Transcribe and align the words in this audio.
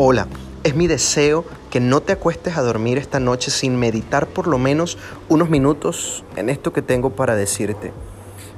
Hola, 0.00 0.28
es 0.62 0.76
mi 0.76 0.86
deseo 0.86 1.44
que 1.70 1.80
no 1.80 2.00
te 2.00 2.12
acuestes 2.12 2.56
a 2.56 2.62
dormir 2.62 2.98
esta 2.98 3.18
noche 3.18 3.50
sin 3.50 3.74
meditar 3.74 4.28
por 4.28 4.46
lo 4.46 4.56
menos 4.56 4.96
unos 5.28 5.50
minutos 5.50 6.22
en 6.36 6.50
esto 6.50 6.72
que 6.72 6.82
tengo 6.82 7.10
para 7.10 7.34
decirte. 7.34 7.92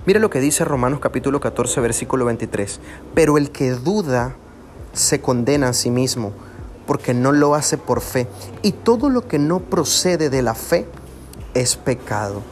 Mira 0.05 0.21
lo 0.21 0.29
que 0.29 0.39
dice 0.39 0.67
Romanos 0.67 1.01
capítulo 1.01 1.41
14, 1.41 1.81
versículo 1.81 2.27
23. 2.27 2.81
Pero 3.15 3.39
el 3.39 3.53
que 3.53 3.71
duda 3.71 4.37
se 4.93 5.23
condena 5.23 5.71
a 5.71 5.73
sí 5.73 5.91
mismo, 5.91 6.33
porque 6.87 7.15
no 7.15 7.33
lo 7.33 7.55
hace 7.55 7.79
por 7.79 8.03
fe. 8.03 8.27
Y 8.61 8.73
todo 8.73 9.09
lo 9.09 9.27
que 9.27 9.39
no 9.39 9.61
procede 9.61 10.29
de 10.29 10.43
la 10.43 10.55
fe 10.55 10.87
es 11.55 11.75
pecado. 11.75 12.43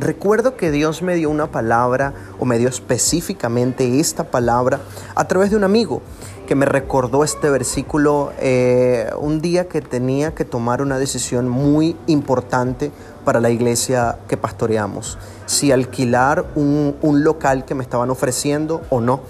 Recuerdo 0.00 0.56
que 0.56 0.70
Dios 0.70 1.02
me 1.02 1.16
dio 1.16 1.28
una 1.28 1.50
palabra, 1.50 2.14
o 2.38 2.44
me 2.44 2.56
dio 2.58 2.68
específicamente 2.68 3.98
esta 3.98 4.30
palabra, 4.30 4.78
a 5.16 5.26
través 5.26 5.50
de 5.50 5.56
un 5.56 5.64
amigo 5.64 6.02
que 6.46 6.54
me 6.54 6.66
recordó 6.66 7.24
este 7.24 7.50
versículo 7.50 8.32
eh, 8.38 9.10
un 9.18 9.40
día 9.40 9.66
que 9.66 9.80
tenía 9.80 10.36
que 10.36 10.44
tomar 10.44 10.82
una 10.82 11.00
decisión 11.00 11.48
muy 11.48 11.96
importante 12.06 12.92
para 13.24 13.40
la 13.40 13.50
iglesia 13.50 14.20
que 14.28 14.36
pastoreamos. 14.36 15.18
Si 15.46 15.72
alquilar 15.72 16.46
un, 16.54 16.94
un 17.02 17.24
local 17.24 17.64
que 17.64 17.74
me 17.74 17.82
estaban 17.82 18.10
ofreciendo 18.10 18.82
o 18.90 19.00
no. 19.00 19.20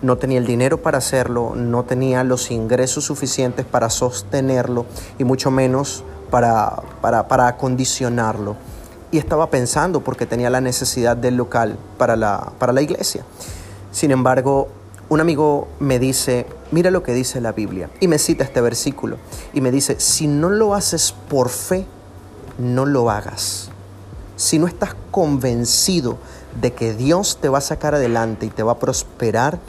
No 0.00 0.18
tenía 0.18 0.38
el 0.38 0.46
dinero 0.46 0.82
para 0.82 0.98
hacerlo, 0.98 1.54
no 1.54 1.84
tenía 1.84 2.24
los 2.24 2.50
ingresos 2.50 3.04
suficientes 3.04 3.64
para 3.64 3.88
sostenerlo 3.88 4.84
y 5.18 5.24
mucho 5.24 5.50
menos 5.50 6.04
para, 6.30 6.82
para, 7.00 7.26
para 7.26 7.46
acondicionarlo. 7.46 8.56
Y 9.14 9.18
estaba 9.18 9.48
pensando 9.48 10.00
porque 10.00 10.26
tenía 10.26 10.50
la 10.50 10.60
necesidad 10.60 11.16
del 11.16 11.36
local 11.36 11.78
para 11.98 12.16
la, 12.16 12.52
para 12.58 12.72
la 12.72 12.82
iglesia. 12.82 13.24
Sin 13.92 14.10
embargo, 14.10 14.66
un 15.08 15.20
amigo 15.20 15.68
me 15.78 16.00
dice, 16.00 16.46
mira 16.72 16.90
lo 16.90 17.04
que 17.04 17.14
dice 17.14 17.40
la 17.40 17.52
Biblia, 17.52 17.90
y 18.00 18.08
me 18.08 18.18
cita 18.18 18.42
este 18.42 18.60
versículo, 18.60 19.18
y 19.52 19.60
me 19.60 19.70
dice, 19.70 20.00
si 20.00 20.26
no 20.26 20.48
lo 20.48 20.74
haces 20.74 21.14
por 21.28 21.48
fe, 21.48 21.86
no 22.58 22.86
lo 22.86 23.08
hagas. 23.08 23.68
Si 24.34 24.58
no 24.58 24.66
estás 24.66 24.96
convencido 25.12 26.18
de 26.60 26.72
que 26.72 26.92
Dios 26.92 27.38
te 27.40 27.48
va 27.48 27.58
a 27.58 27.60
sacar 27.60 27.94
adelante 27.94 28.46
y 28.46 28.50
te 28.50 28.64
va 28.64 28.72
a 28.72 28.78
prosperar, 28.80 29.60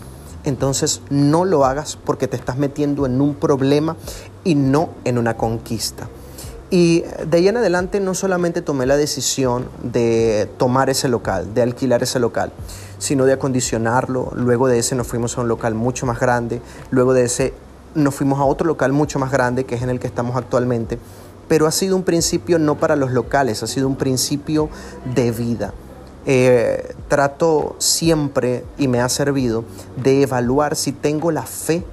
entonces 0.44 1.02
no 1.12 1.46
lo 1.46 1.66
hagas 1.66 2.00
porque 2.04 2.28
te 2.28 2.36
estás 2.36 2.58
metiendo 2.58 3.06
en 3.06 3.22
un 3.22 3.36
problema 3.36 3.96
y 4.44 4.56
no 4.56 4.90
en 5.04 5.20
una 5.20 5.38
conquista. 5.38 6.10
Y 6.72 7.04
de 7.28 7.38
ahí 7.38 7.48
en 7.48 7.58
adelante 7.58 8.00
no 8.00 8.16
solamente 8.16 8.62
tomé 8.62 8.86
la 8.86 8.98
decisión 8.98 9.70
de 9.84 10.50
tomar 10.58 10.90
ese 10.90 11.08
local, 11.08 11.54
de 11.54 11.62
alquilar 11.62 12.02
ese 12.02 12.20
local, 12.20 12.52
sino 12.98 13.26
de 13.26 13.34
acondicionarlo. 13.34 14.32
Luego 14.36 14.68
de 14.68 14.80
ese 14.80 14.96
nos 14.96 15.08
fuimos 15.08 15.38
a 15.38 15.42
un 15.42 15.48
local 15.48 15.76
mucho 15.76 16.06
más 16.06 16.20
grande. 16.20 16.62
Luego 16.90 17.14
de 17.14 17.26
ese 17.26 17.54
nos 17.94 18.16
fuimos 18.16 18.40
a 18.40 18.46
otro 18.46 18.68
local 18.68 18.92
mucho 18.94 19.20
más 19.20 19.32
grande, 19.32 19.66
que 19.66 19.76
es 19.76 19.84
en 19.84 19.90
el 19.90 20.00
que 20.00 20.08
estamos 20.08 20.36
actualmente. 20.36 20.98
Pero 21.48 21.68
ha 21.68 21.72
sido 21.72 21.96
un 21.96 22.04
principio 22.04 22.58
no 22.58 22.76
para 22.76 22.96
los 22.96 23.12
locales, 23.12 23.62
ha 23.62 23.68
sido 23.68 23.88
un 23.88 23.96
principio 23.96 24.70
de 25.14 25.32
vida. 25.32 25.74
Eh, 26.26 26.96
trato 27.08 27.76
siempre, 27.78 28.66
y 28.80 28.88
me 28.88 29.00
ha 29.00 29.10
servido, 29.10 29.64
de 29.98 30.24
evaluar 30.24 30.76
si 30.76 30.92
tengo 30.92 31.30
la 31.30 31.44
fe 31.44 31.86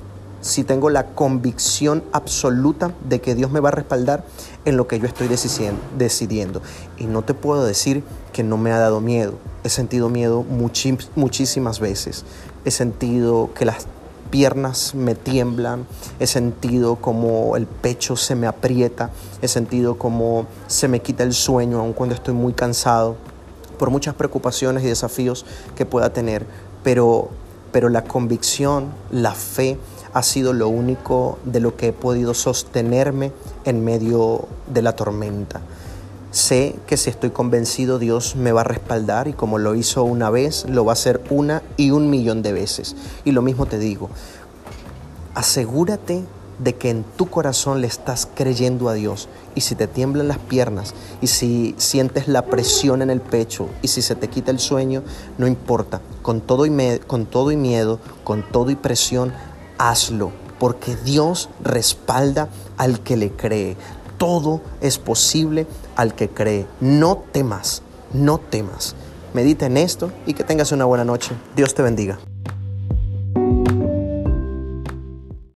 si 0.43 0.65
tengo 0.65 0.91
la 0.91 1.06
convicción 1.06 2.03
absoluta 2.12 2.93
de 3.09 3.20
que 3.20 3.34
Dios 3.34 3.50
me 3.50 3.61
va 3.61 3.70
a 3.70 3.73
respaldar 3.73 4.25
en 4.64 4.77
lo 4.77 4.86
que 4.86 4.98
yo 4.98 5.06
estoy 5.06 5.28
decidiendo. 5.28 6.62
Y 6.98 7.06
no 7.06 7.22
te 7.22 7.34
puedo 7.34 7.64
decir 7.64 8.05
que 8.32 8.42
no 8.42 8.56
me 8.56 8.72
ha 8.72 8.78
dado 8.78 9.00
miedo. 9.00 9.34
He 9.64 9.69
sentido 9.69 10.08
miedo 10.08 10.44
muchísimas 10.44 11.80
veces. 11.80 12.24
He 12.64 12.70
sentido 12.70 13.50
que 13.54 13.64
las 13.64 13.86
piernas 14.30 14.94
me 14.94 15.14
tiemblan, 15.14 15.86
he 16.19 16.27
sentido 16.27 16.96
como 16.96 17.54
el 17.56 17.66
pecho 17.66 18.16
se 18.16 18.34
me 18.34 18.46
aprieta, 18.46 19.10
he 19.42 19.48
sentido 19.48 19.98
como 19.98 20.47
se 20.69 20.88
me 20.88 21.00
quita 21.00 21.22
el 21.22 21.34
sueño 21.34 21.81
aun 21.81 21.92
cuando 21.92 22.14
estoy 22.14 22.32
muy 22.32 22.54
cansado 22.54 23.16
por 23.78 23.91
muchas 23.91 24.14
preocupaciones 24.14 24.84
y 24.84 24.87
desafíos 24.87 25.44
que 25.76 25.84
pueda 25.84 26.14
tener, 26.14 26.47
pero, 26.82 27.28
pero 27.72 27.91
la 27.91 28.04
convicción, 28.04 28.94
la 29.10 29.32
fe, 29.32 29.76
ha 30.14 30.22
sido 30.22 30.53
lo 30.53 30.69
único 30.69 31.38
de 31.44 31.60
lo 31.60 31.76
que 31.76 31.88
he 31.88 31.92
podido 31.92 32.34
sostenerme 32.34 33.32
en 33.65 33.84
medio 33.84 34.47
de 34.67 34.83
la 34.83 34.95
tormenta. 34.97 35.61
Sé 36.31 36.77
que 36.87 36.97
si 36.97 37.11
estoy 37.11 37.31
convencido 37.31 37.99
Dios 37.99 38.37
me 38.37 38.53
va 38.53 38.62
a 38.62 38.65
respaldar 38.65 39.28
y 39.28 39.34
como 39.34 39.59
lo 39.59 39.75
hizo 39.75 40.03
una 40.03 40.31
vez, 40.31 40.65
lo 40.69 40.84
va 40.84 40.93
a 40.93 40.95
hacer 40.95 41.23
una 41.28 41.62
y 41.77 41.91
un 41.91 42.09
millón 42.09 42.43
de 42.43 42.53
veces. 42.53 42.97
Y 43.25 43.33
lo 43.33 43.43
mismo 43.43 43.67
te 43.67 43.78
digo, 43.78 44.09
asegúrate 45.34 46.25
de 46.59 46.75
que 46.75 46.91
en 46.91 47.05
tu 47.17 47.28
corazón 47.28 47.81
le 47.81 47.87
estás 47.87 48.28
creyendo 48.34 48.89
a 48.89 48.95
Dios. 48.95 49.28
Y 49.55 49.62
si 49.62 49.75
te 49.75 49.87
tiemblan 49.87 50.29
las 50.29 50.39
piernas, 50.39 50.94
y 51.21 51.27
si 51.27 51.75
sientes 51.77 52.29
la 52.29 52.47
presión 52.47 53.03
en 53.03 53.11
el 53.11 53.21
pecho, 53.21 53.69
y 53.83 53.89
si 53.89 54.00
se 54.00 54.15
te 54.15 54.29
quita 54.29 54.50
el 54.50 54.59
sueño, 54.59 55.03
no 55.39 55.47
importa. 55.47 56.00
Con 56.23 56.41
todo 56.41 56.65
y, 56.67 56.99
con 57.06 57.27
todo 57.27 57.50
y 57.50 57.56
miedo, 57.56 57.99
con 58.25 58.43
todo 58.43 58.71
y 58.71 58.77
presión, 58.77 59.33
hazlo, 59.79 60.33
porque 60.62 60.95
Dios 60.95 61.49
respalda 61.65 62.49
al 62.77 63.03
que 63.03 63.17
le 63.17 63.33
cree. 63.33 63.77
Todo 64.17 64.62
es 64.81 64.97
posible 64.97 65.67
al 65.97 66.15
que 66.15 66.28
cree. 66.28 66.69
No 66.81 67.25
temas, 67.33 67.83
no 68.12 68.39
temas. 68.39 68.95
Medita 69.34 69.67
en 69.67 69.77
esto 69.77 70.12
y 70.25 70.34
que 70.34 70.45
tengas 70.45 70.71
una 70.71 70.84
buena 70.84 71.05
noche. 71.05 71.33
Dios 71.56 71.75
te 71.75 71.83
bendiga. 71.83 72.21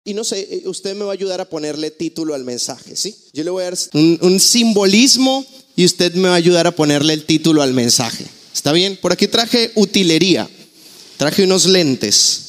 Y 0.04 0.12
no 0.12 0.24
sé, 0.24 0.40
eh, 0.40 0.62
usted 0.66 0.96
me 0.96 1.04
va 1.04 1.12
a 1.12 1.14
ayudar 1.14 1.40
a 1.40 1.44
ponerle 1.44 1.92
título 1.92 2.34
al 2.34 2.42
mensaje, 2.42 2.96
¿sí? 2.96 3.16
Yo 3.32 3.44
le 3.44 3.50
voy 3.50 3.62
a 3.62 3.66
dar 3.66 3.78
un, 3.94 4.18
un, 4.22 4.40
simbolismo 4.40 5.46
y 5.76 5.84
usted 5.84 6.12
me 6.14 6.26
va 6.26 6.34
a 6.34 6.38
ayudar 6.38 6.66
a 6.66 6.72
ponerle 6.72 7.12
el 7.12 7.24
título 7.24 7.62
al 7.62 7.74
mensaje. 7.74 8.26
¿Está 8.52 8.72
bien? 8.72 8.98
Por 9.00 9.12
aquí 9.12 9.28
traje 9.28 9.70
utilería, 9.76 10.50
traje 11.16 11.44
unos 11.44 11.66
lentes 11.66 12.45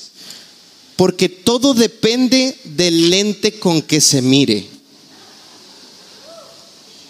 porque 0.97 1.29
todo 1.29 1.75
depende 1.75 2.57
del 2.63 3.09
lente 3.11 3.59
con 3.59 3.81
que 3.83 4.01
se 4.01 4.21
mire. 4.21 4.67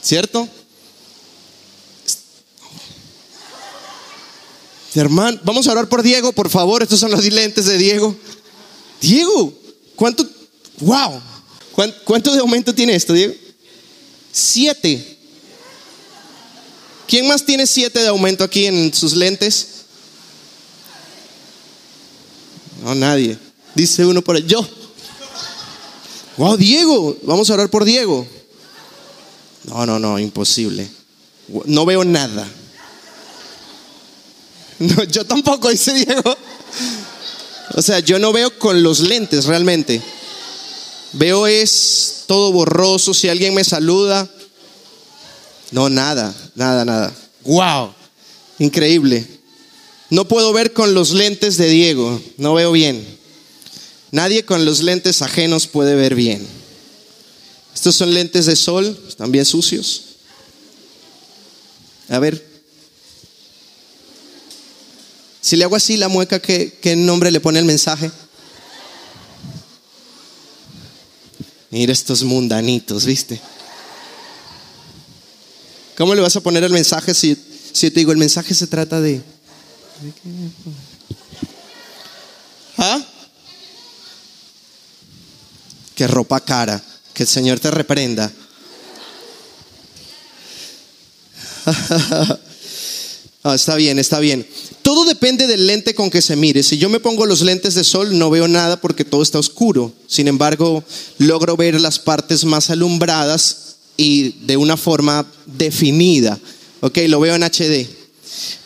¿Cierto? 0.03 0.47
Hermano, 4.93 5.39
vamos 5.43 5.67
a 5.67 5.71
hablar 5.71 5.87
por 5.87 6.03
Diego, 6.03 6.33
por 6.33 6.49
favor. 6.49 6.83
Estos 6.83 6.99
son 6.99 7.11
los 7.11 7.23
lentes 7.25 7.65
de 7.65 7.77
Diego. 7.77 8.15
Diego, 8.99 9.53
¿cuánto? 9.95 10.27
¡Wow! 10.79 11.21
¿Cuánto 12.03 12.33
de 12.33 12.39
aumento 12.39 12.73
tiene 12.75 12.95
esto, 12.95 13.13
Diego? 13.13 13.33
Siete. 14.31 15.17
¿Quién 17.07 17.27
más 17.27 17.45
tiene 17.45 17.65
siete 17.67 17.99
de 17.99 18.07
aumento 18.07 18.43
aquí 18.43 18.65
en 18.65 18.93
sus 18.93 19.13
lentes? 19.13 19.67
No, 22.83 22.93
nadie. 22.95 23.46
Dice 23.77 24.03
uno 24.03 24.23
por 24.23 24.35
el 24.35 24.47
yo. 24.47 24.67
Wow, 26.37 26.57
Diego, 26.57 27.15
vamos 27.21 27.47
a 27.47 27.53
orar 27.53 27.69
por 27.69 27.85
Diego. 27.85 28.25
No, 29.65 29.85
no, 29.85 29.99
no, 29.99 30.17
imposible. 30.17 30.89
No 31.65 31.85
veo 31.85 32.03
nada. 32.03 32.47
Yo 35.11 35.25
tampoco, 35.27 35.69
dice 35.69 35.93
Diego. 35.93 36.35
O 37.75 37.81
sea, 37.83 37.99
yo 37.99 38.17
no 38.17 38.33
veo 38.33 38.57
con 38.57 38.81
los 38.81 39.01
lentes 39.01 39.45
realmente. 39.45 40.01
Veo 41.13 41.45
es 41.45 42.23
todo 42.25 42.51
borroso. 42.51 43.13
Si 43.13 43.29
alguien 43.29 43.53
me 43.53 43.63
saluda, 43.63 44.27
no, 45.71 45.89
nada, 45.89 46.33
nada, 46.55 46.83
nada. 46.83 47.13
Wow, 47.43 47.93
increíble. 48.57 49.27
No 50.09 50.27
puedo 50.27 50.51
ver 50.53 50.73
con 50.73 50.93
los 50.93 51.11
lentes 51.11 51.57
de 51.57 51.67
Diego, 51.67 52.19
no 52.37 52.53
veo 52.55 52.71
bien. 52.71 53.16
Nadie 54.11 54.45
con 54.45 54.65
los 54.65 54.81
lentes 54.81 55.21
ajenos 55.21 55.67
puede 55.67 55.95
ver 55.95 56.15
bien. 56.15 56.45
Estos 57.73 57.95
son 57.95 58.13
lentes 58.13 58.45
de 58.45 58.55
sol, 58.55 58.97
están 59.07 59.45
sucios. 59.45 60.03
A 62.09 62.19
ver. 62.19 62.45
Si 65.41 65.55
le 65.55 65.63
hago 65.63 65.75
así 65.75 65.97
la 65.97 66.07
mueca, 66.07 66.41
¿qué, 66.41 66.77
qué 66.81 66.95
nombre 66.95 67.31
le 67.31 67.39
pone 67.39 67.59
el 67.59 67.65
mensaje? 67.65 68.11
Mira 71.69 71.91
estos 71.91 72.23
mundanitos, 72.23 73.05
¿viste? 73.05 73.39
¿Cómo 75.97 76.15
le 76.15 76.21
vas 76.21 76.35
a 76.35 76.41
poner 76.41 76.63
el 76.63 76.71
mensaje 76.71 77.13
si, 77.13 77.37
si 77.73 77.91
te 77.91 77.99
digo 77.99 78.11
el 78.11 78.17
mensaje 78.17 78.53
se 78.53 78.67
trata 78.67 79.01
de... 79.01 79.21
¿Ah? 82.77 83.05
Que 85.97 86.07
ropa 86.07 86.39
cara. 86.39 86.81
Que 87.13 87.23
el 87.23 87.29
Señor 87.29 87.59
te 87.59 87.71
reprenda. 87.71 88.31
está 93.43 93.75
bien, 93.75 93.97
está 93.97 94.19
bien. 94.19 94.47
todo 94.83 95.03
depende 95.03 95.47
del 95.47 95.65
lente 95.65 95.95
con 95.95 96.11
que 96.11 96.21
se 96.21 96.35
mire. 96.35 96.61
Si 96.61 96.77
yo 96.77 96.87
me 96.87 96.99
pongo 96.99 97.25
los 97.25 97.41
lentes 97.41 97.73
de 97.73 97.83
sol, 97.83 98.17
no 98.17 98.29
veo 98.29 98.47
nada 98.47 98.79
porque 98.79 99.03
todo 99.03 99.23
está 99.23 99.39
oscuro. 99.39 99.91
Sin 100.05 100.27
embargo, 100.27 100.83
logro 101.17 101.57
ver 101.57 101.81
las 101.81 101.97
partes 101.97 102.45
más 102.45 102.69
alumbradas 102.69 103.77
y 103.97 104.45
de 104.45 104.55
una 104.55 104.77
forma 104.77 105.25
definida. 105.47 106.37
Ok, 106.81 106.99
lo 107.07 107.19
veo 107.19 107.33
en 107.33 107.43
HD. 107.43 107.87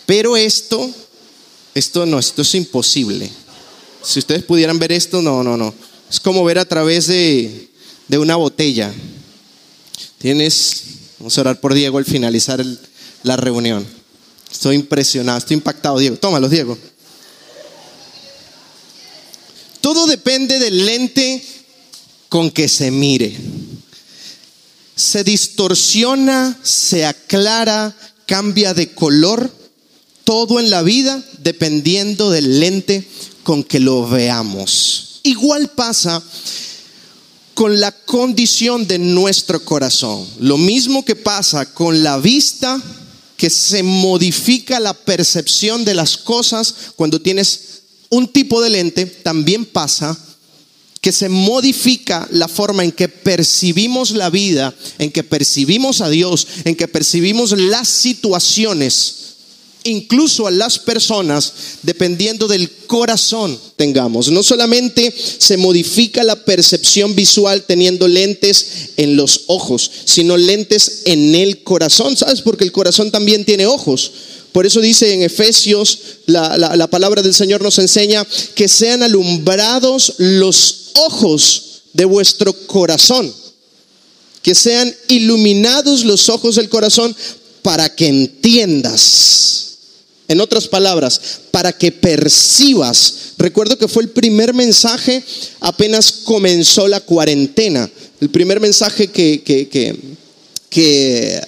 Pero 0.06 0.36
esto, 0.36 0.92
esto 1.74 2.06
no, 2.06 2.19
esto 2.19 2.42
es 2.42 2.54
imposible. 2.56 3.31
Si 4.04 4.19
ustedes 4.19 4.44
pudieran 4.44 4.80
ver 4.80 4.92
esto, 4.92 5.22
no, 5.22 5.42
no, 5.44 5.56
no. 5.56 5.74
Es 6.12 6.19
como 6.19 6.44
ver 6.44 6.60
a 6.60 6.66
través 6.66 7.08
de, 7.08 7.69
de 8.10 8.18
una 8.18 8.36
botella. 8.36 8.94
Tienes, 10.18 10.84
vamos 11.18 11.38
a 11.38 11.42
orar 11.42 11.62
por 11.62 11.74
Diego 11.74 12.00
al 12.00 12.04
finalizar 12.04 12.66
la 13.24 13.38
reunión. 13.38 13.88
Estoy 14.52 14.75
impresionado, 14.75 15.38
estoy 15.38 15.56
impactado, 15.56 15.98
Diego. 15.98 16.18
Tómalo, 16.18 16.50
Diego. 16.50 16.78
Todo 19.80 20.06
depende 20.06 20.60
del 20.60 20.86
lente 20.86 21.46
con 22.28 22.52
que 22.52 22.68
se 22.68 22.92
mire. 22.92 23.34
Se 24.94 25.24
distorsiona, 25.24 26.60
se 26.62 27.06
aclara, 27.06 27.96
cambia 28.25 28.74
de 28.74 28.94
color, 28.94 29.50
todo 30.25 30.60
en 30.60 30.69
la 30.69 30.81
vida 30.81 31.24
dependiendo 31.40 32.31
del 32.31 32.60
lente 32.60 33.08
con 33.44 33.63
que 33.63 33.80
lo 33.80 34.06
veamos. 34.10 35.11
Igual 35.23 35.69
pasa 35.69 36.21
con 37.53 37.79
la 37.79 37.91
condición 37.91 38.88
de 38.88 38.97
nuestro 38.97 39.63
corazón. 39.63 40.27
Lo 40.39 40.57
mismo 40.57 41.06
que 41.06 41.15
pasa 41.15 41.71
con 41.73 42.03
la 42.03 42.18
vista, 42.18 42.81
que 43.38 43.50
se 43.50 43.83
modifica 43.83 44.79
la 44.79 44.94
percepción 44.94 45.85
de 45.85 45.94
las 45.94 46.18
cosas 46.18 46.73
cuando 46.95 47.21
tienes 47.21 47.81
un 48.09 48.27
tipo 48.27 48.62
de 48.62 48.69
lente, 48.69 49.06
también 49.06 49.65
pasa 49.65 50.18
que 51.01 51.12
se 51.12 51.29
modifica 51.29 52.27
la 52.31 52.47
forma 52.47 52.83
en 52.83 52.91
que 52.91 53.09
percibimos 53.09 54.12
la 54.12 54.29
vida, 54.29 54.74
en 55.00 55.12
que 55.12 55.24
percibimos 55.24 56.01
a 56.01 56.09
Dios, 56.09 56.47
en 56.63 56.75
que 56.75 56.88
percibimos 56.88 57.51
las 57.51 57.88
situaciones 57.88 59.20
incluso 59.83 60.48
a 60.48 60.51
las 60.51 60.80
personas, 60.80 61.54
dependiendo 61.81 62.48
del 62.48 62.69
corazón 62.88 63.57
tengamos. 63.75 64.30
No 64.30 64.44
solamente 64.44 65.13
se 65.38 65.57
modifica 65.57 66.24
la 66.24 66.36
percepción 66.36 67.16
visual 67.16 67.63
teniendo 67.63 68.07
lentes 68.07 68.66
en 68.98 69.16
los 69.16 69.42
ojos, 69.48 69.89
sino 70.06 70.38
lentes 70.38 71.04
en 71.06 71.33
el 71.36 71.63
corazón, 71.63 72.16
¿sabes? 72.16 72.42
Porque 72.42 72.63
el 72.63 72.72
corazón 72.72 73.12
también 73.12 73.45
tiene 73.45 73.66
ojos. 73.66 74.12
Por 74.51 74.66
eso 74.66 74.81
dice 74.81 75.13
en 75.13 75.24
Efesios, 75.24 76.00
la, 76.25 76.57
la 76.57 76.88
palabra 76.88 77.22
del 77.22 77.34
Señor 77.34 77.62
nos 77.62 77.80
enseña 77.80 78.27
que 78.54 78.68
sean 78.68 79.01
alumbrados 79.01 80.16
los 80.18 80.92
ojos 81.07 81.84
de 81.94 82.06
vuestro 82.06 82.54
corazón, 82.68 83.34
que 84.42 84.54
sean 84.54 84.94
iluminados 85.07 86.04
los 86.04 86.27
ojos 86.30 86.56
del 86.56 86.69
corazón 86.69 87.16
para 87.62 87.95
que 87.95 88.07
entiendas 88.07 89.61
en 90.31 90.42
otras 90.42 90.68
palabras, 90.68 91.22
para 91.51 91.74
que 91.74 91.92
percibas. 91.92 93.33
Recuerdo 93.38 93.78
que 93.78 93.88
fue 93.88 94.04
el 94.04 94.10
primer 94.10 94.54
mensaje 94.54 95.24
apenas 95.60 96.12
comenzó 96.24 96.88
la 96.88 97.01
cuarentena. 97.01 97.89
El 98.19 98.30
primer 98.30 98.60
mensaje 98.60 99.07
que, 99.07 99.42
que, 99.42 99.68
que, 99.68 99.98
que, 100.69 101.42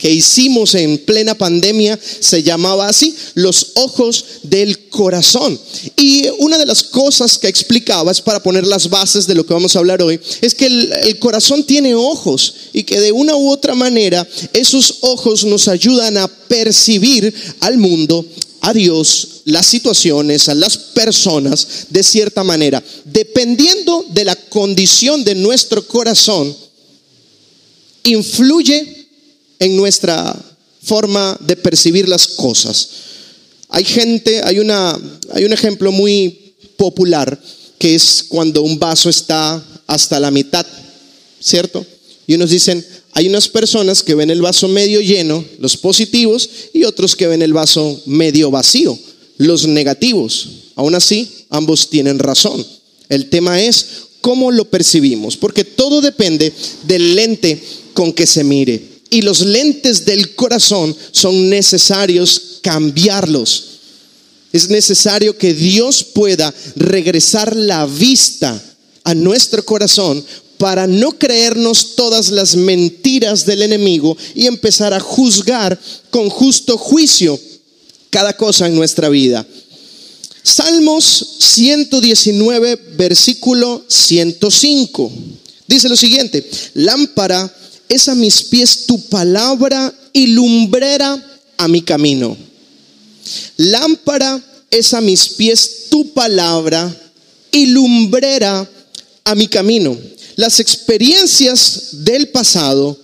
hicimos 0.00 0.74
en 0.74 0.98
plena 0.98 1.34
pandemia 1.34 1.98
se 2.20 2.42
llamaba 2.42 2.88
así, 2.88 3.14
los 3.34 3.72
ojos 3.74 4.24
del 4.42 4.88
corazón. 4.88 5.58
Y 5.96 6.28
una 6.38 6.58
de 6.58 6.66
las 6.66 6.82
cosas 6.82 7.38
que 7.38 7.48
explicaba, 7.48 8.12
es 8.12 8.20
para 8.20 8.42
poner 8.42 8.66
las 8.66 8.88
bases 8.88 9.26
de 9.26 9.34
lo 9.34 9.44
que 9.44 9.54
vamos 9.54 9.74
a 9.74 9.78
hablar 9.78 10.02
hoy, 10.02 10.20
es 10.40 10.54
que 10.54 10.66
el, 10.66 10.92
el 11.02 11.18
corazón 11.18 11.64
tiene 11.64 11.94
ojos 11.94 12.54
y 12.72 12.84
que 12.84 13.00
de 13.00 13.12
una 13.12 13.36
u 13.36 13.50
otra 13.50 13.74
manera 13.74 14.26
esos 14.52 14.98
ojos 15.00 15.44
nos 15.44 15.68
ayudan 15.68 16.16
a 16.18 16.28
percibir 16.28 17.34
al 17.60 17.78
mundo, 17.78 18.24
a 18.60 18.72
Dios, 18.72 19.42
las 19.44 19.66
situaciones, 19.66 20.48
a 20.48 20.54
las 20.54 20.76
personas 20.76 21.86
de 21.90 22.02
cierta 22.02 22.44
manera. 22.44 22.82
Dependiendo 23.04 24.06
de 24.10 24.24
la 24.24 24.36
condición 24.36 25.24
de 25.24 25.34
nuestro 25.34 25.86
corazón, 25.86 26.56
influye 28.04 28.93
en 29.64 29.76
nuestra 29.76 30.36
forma 30.82 31.38
de 31.40 31.56
percibir 31.56 32.06
las 32.06 32.26
cosas. 32.26 32.88
Hay 33.70 33.82
gente, 33.82 34.42
hay, 34.44 34.58
una, 34.58 34.94
hay 35.32 35.44
un 35.44 35.54
ejemplo 35.54 35.90
muy 35.90 36.54
popular 36.76 37.40
que 37.78 37.94
es 37.94 38.22
cuando 38.28 38.60
un 38.60 38.78
vaso 38.78 39.08
está 39.08 39.64
hasta 39.86 40.20
la 40.20 40.30
mitad, 40.30 40.66
¿cierto? 41.40 41.84
Y 42.26 42.34
unos 42.34 42.50
dicen, 42.50 42.84
hay 43.12 43.26
unas 43.26 43.48
personas 43.48 44.02
que 44.02 44.14
ven 44.14 44.28
el 44.28 44.42
vaso 44.42 44.68
medio 44.68 45.00
lleno, 45.00 45.42
los 45.58 45.78
positivos, 45.78 46.48
y 46.74 46.84
otros 46.84 47.16
que 47.16 47.26
ven 47.26 47.40
el 47.40 47.54
vaso 47.54 48.02
medio 48.04 48.50
vacío, 48.50 48.98
los 49.38 49.66
negativos. 49.66 50.48
Aún 50.74 50.94
así, 50.94 51.46
ambos 51.48 51.88
tienen 51.88 52.18
razón. 52.18 52.64
El 53.08 53.30
tema 53.30 53.62
es 53.62 53.86
cómo 54.20 54.50
lo 54.50 54.66
percibimos, 54.66 55.38
porque 55.38 55.64
todo 55.64 56.02
depende 56.02 56.52
del 56.86 57.14
lente 57.14 57.62
con 57.94 58.12
que 58.12 58.26
se 58.26 58.44
mire. 58.44 58.93
Y 59.14 59.22
los 59.22 59.42
lentes 59.42 60.04
del 60.04 60.34
corazón 60.34 60.96
son 61.12 61.48
necesarios 61.48 62.58
cambiarlos. 62.62 63.66
Es 64.52 64.68
necesario 64.68 65.38
que 65.38 65.54
Dios 65.54 66.02
pueda 66.02 66.52
regresar 66.74 67.54
la 67.54 67.86
vista 67.86 68.60
a 69.04 69.14
nuestro 69.14 69.64
corazón 69.64 70.24
para 70.58 70.88
no 70.88 71.12
creernos 71.12 71.94
todas 71.94 72.32
las 72.32 72.56
mentiras 72.56 73.46
del 73.46 73.62
enemigo 73.62 74.16
y 74.34 74.46
empezar 74.46 74.92
a 74.92 74.98
juzgar 74.98 75.78
con 76.10 76.28
justo 76.28 76.76
juicio 76.76 77.38
cada 78.10 78.36
cosa 78.36 78.66
en 78.66 78.74
nuestra 78.74 79.08
vida. 79.10 79.46
Salmos 80.42 81.36
119, 81.38 82.80
versículo 82.96 83.84
105. 83.86 85.12
Dice 85.68 85.88
lo 85.88 85.96
siguiente, 85.96 86.44
lámpara 86.74 87.54
es 87.88 88.08
a 88.08 88.14
mis 88.14 88.42
pies 88.42 88.86
tu 88.86 89.00
palabra 89.08 89.92
y 90.12 90.28
lumbrera 90.28 91.22
a 91.56 91.68
mi 91.68 91.82
camino. 91.82 92.36
Lámpara 93.56 94.42
es 94.70 94.94
a 94.94 95.00
mis 95.00 95.28
pies 95.28 95.86
tu 95.90 96.12
palabra 96.12 96.94
y 97.50 97.66
lumbrera 97.66 98.68
a 99.24 99.34
mi 99.34 99.46
camino. 99.46 99.96
Las 100.36 100.60
experiencias 100.60 102.04
del 102.04 102.28
pasado 102.28 102.98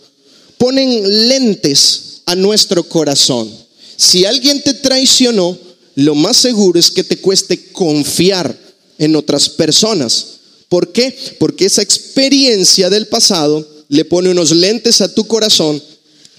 ponen 0.58 1.28
lentes 1.28 2.22
a 2.26 2.34
nuestro 2.34 2.82
corazón. 2.82 3.50
Si 3.96 4.24
alguien 4.24 4.62
te 4.62 4.74
traicionó, 4.74 5.56
lo 5.94 6.14
más 6.14 6.36
seguro 6.36 6.78
es 6.78 6.90
que 6.90 7.04
te 7.04 7.18
cueste 7.18 7.70
confiar 7.72 8.56
en 8.98 9.16
otras 9.16 9.48
personas. 9.48 10.26
¿Por 10.68 10.92
qué? 10.92 11.16
Porque 11.38 11.66
esa 11.66 11.82
experiencia 11.82 12.90
del 12.90 13.06
pasado 13.08 13.66
le 13.90 14.04
pone 14.04 14.30
unos 14.30 14.52
lentes 14.52 15.00
a 15.00 15.12
tu 15.12 15.26
corazón 15.26 15.82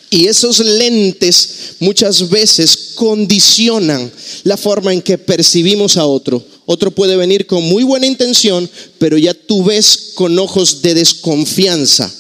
y 0.10 0.28
esos 0.28 0.60
lentes 0.60 1.50
muchas 1.80 2.30
veces 2.30 2.92
condicionan 2.96 4.12
la 4.44 4.58
forma 4.58 4.94
en 4.94 5.02
que 5.02 5.18
percibimos 5.18 5.98
a 5.98 6.06
otro. 6.06 6.44
Otro 6.66 6.92
puede 6.92 7.16
venir 7.18 7.46
con 7.46 7.64
muy 7.64 7.84
buena 7.84 8.08
intención, 8.08 8.70
pero 8.98 9.18
ya 9.18 9.34
tú 9.34 9.64
ves 9.64 10.12
con 10.16 10.38
ojos 10.40 10.82
de 10.82 10.94
desconfianza. 10.94 12.12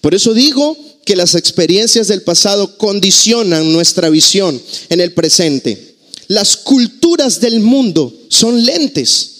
Por 0.00 0.14
eso 0.14 0.34
digo 0.34 0.76
que 1.04 1.16
las 1.16 1.34
experiencias 1.34 2.08
del 2.08 2.22
pasado 2.22 2.76
condicionan 2.76 3.72
nuestra 3.72 4.08
visión 4.08 4.60
en 4.88 5.00
el 5.00 5.12
presente. 5.12 5.94
Las 6.28 6.56
culturas 6.56 7.40
del 7.40 7.60
mundo 7.60 8.12
son 8.28 8.64
lentes. 8.64 9.30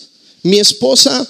Mi 0.42 0.58
esposa 0.58 1.26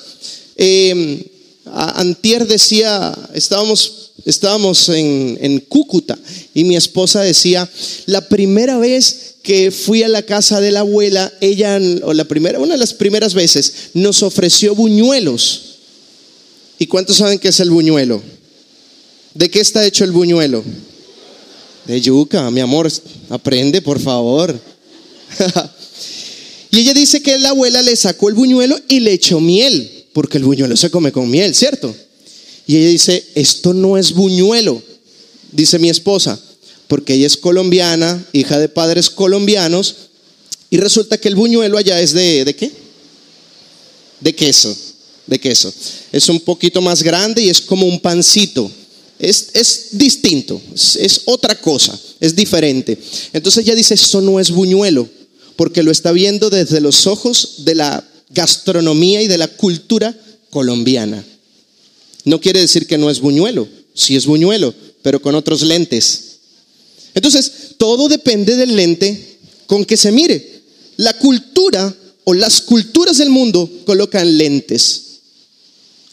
eh, 0.57 1.34
Antier 1.67 2.47
decía, 2.47 3.17
estábamos, 3.33 4.13
estábamos 4.25 4.89
en, 4.91 5.39
en 5.41 5.61
Cúcuta 5.61 6.19
y 6.53 6.65
mi 6.65 6.77
esposa 6.77 7.23
decía, 7.23 7.69
la 8.07 8.29
primera 8.29 8.79
vez 8.79 9.37
que 9.43 9.71
fui 9.71 10.03
a 10.03 10.09
la 10.09 10.23
casa 10.23 10.61
de 10.61 10.73
la 10.73 10.81
abuela, 10.81 11.33
ella, 11.41 11.79
o 12.03 12.13
la 12.13 12.25
primera, 12.25 12.59
una 12.59 12.75
de 12.75 12.79
las 12.79 12.95
primeras 12.95 13.35
veces, 13.35 13.91
nos 13.95 14.23
ofreció 14.23 14.75
buñuelos. 14.75 15.63
¿Y 16.79 16.87
cuántos 16.87 17.19
saben 17.19 17.39
qué 17.39 17.49
es 17.49 17.61
el 17.61 17.71
buñuelo? 17.71 18.23
¿De 19.35 19.51
qué 19.51 19.61
está 19.61 19.85
hecho 19.85 20.05
el 20.05 20.13
buñuelo? 20.13 20.65
De 21.87 22.01
yuca, 22.01 22.51
mi 22.51 22.61
amor, 22.61 22.91
aprende 23.29 23.83
por 23.83 24.01
favor. 24.01 24.59
y 26.71 26.79
ella 26.79 26.95
dice 26.95 27.23
que 27.23 27.39
la 27.39 27.51
abuela 27.51 27.83
le 27.83 27.97
sacó 27.97 28.29
el 28.29 28.35
buñuelo 28.35 28.79
y 28.89 29.01
le 29.01 29.13
echó 29.13 29.41
miel 29.41 29.94
porque 30.15 30.39
el 30.39 30.45
buñuelo 30.45 30.77
se 30.77 30.91
come 30.91 31.13
con 31.13 31.29
miel, 31.29 31.55
¿cierto? 31.55 31.95
Y 32.67 32.77
ella 32.79 32.89
dice, 32.89 33.27
esto 33.35 33.75
no 33.75 33.99
es 33.99 34.13
buñuelo, 34.13 34.81
dice 35.53 35.79
mi 35.79 35.91
esposa, 35.91 36.41
porque 36.89 37.15
ella 37.15 37.27
es 37.27 37.37
colombiana, 37.37 38.25
hija 38.33 38.59
de 38.59 38.71
padres 38.71 39.11
colombianos, 39.11 39.97
Y 40.71 40.79
resulta 40.79 41.19
que 41.19 41.29
el 41.29 41.37
buñuelo 41.37 41.79
allá 41.79 42.01
es 42.01 42.13
de, 42.13 42.45
¿de 42.45 42.57
qué? 42.57 42.73
De 44.21 44.35
queso, 44.35 44.75
de 45.27 45.39
queso. 45.39 45.73
Es 46.11 46.29
un 46.29 46.41
poquito 46.41 46.81
más 46.81 47.03
grande 47.03 47.43
y 47.43 47.49
es 47.49 47.61
como 47.61 47.87
un 47.87 48.01
pancito. 48.01 48.69
Es, 49.19 49.51
es 49.53 49.89
distinto, 49.93 50.61
es, 50.75 50.97
es 50.97 51.21
otra 51.27 51.61
cosa, 51.61 51.97
es 52.19 52.35
diferente. 52.35 52.99
Entonces 53.33 53.65
ella 53.65 53.77
dice, 53.77 53.95
esto 53.95 54.21
no 54.21 54.41
es 54.41 54.51
buñuelo, 54.51 55.09
porque 55.55 55.83
lo 55.85 55.93
está 55.93 56.11
viendo 56.11 56.51
desde 56.51 56.81
los 56.81 57.07
ojos 57.07 57.65
de 57.65 57.77
la 57.77 58.05
gastronomía 58.35 59.23
y 59.23 59.29
de 59.29 59.39
la 59.39 59.49
cultura 59.49 60.15
colombiana. 60.51 61.25
No 62.25 62.41
quiere 62.41 62.61
decir 62.61 62.87
que 62.87 62.99
no 62.99 63.11
es 63.11 63.21
buñuelo, 63.21 63.69
sí 63.95 64.17
es 64.17 64.27
buñuelo, 64.27 64.75
pero 65.03 65.21
con 65.21 65.35
otros 65.35 65.63
lentes. 65.63 66.39
Entonces, 67.15 67.53
todo 67.77 68.09
depende 68.09 68.57
del 68.57 68.75
lente 68.75 69.39
con 69.67 69.85
que 69.85 69.97
se 69.97 70.13
mire. 70.13 70.63
La 70.97 71.13
cultura 71.15 71.95
o 72.25 72.35
las 72.35 72.61
culturas 72.63 73.19
del 73.19 73.31
mundo 73.31 73.71
colocan 73.85 74.37
lentes. 74.37 75.03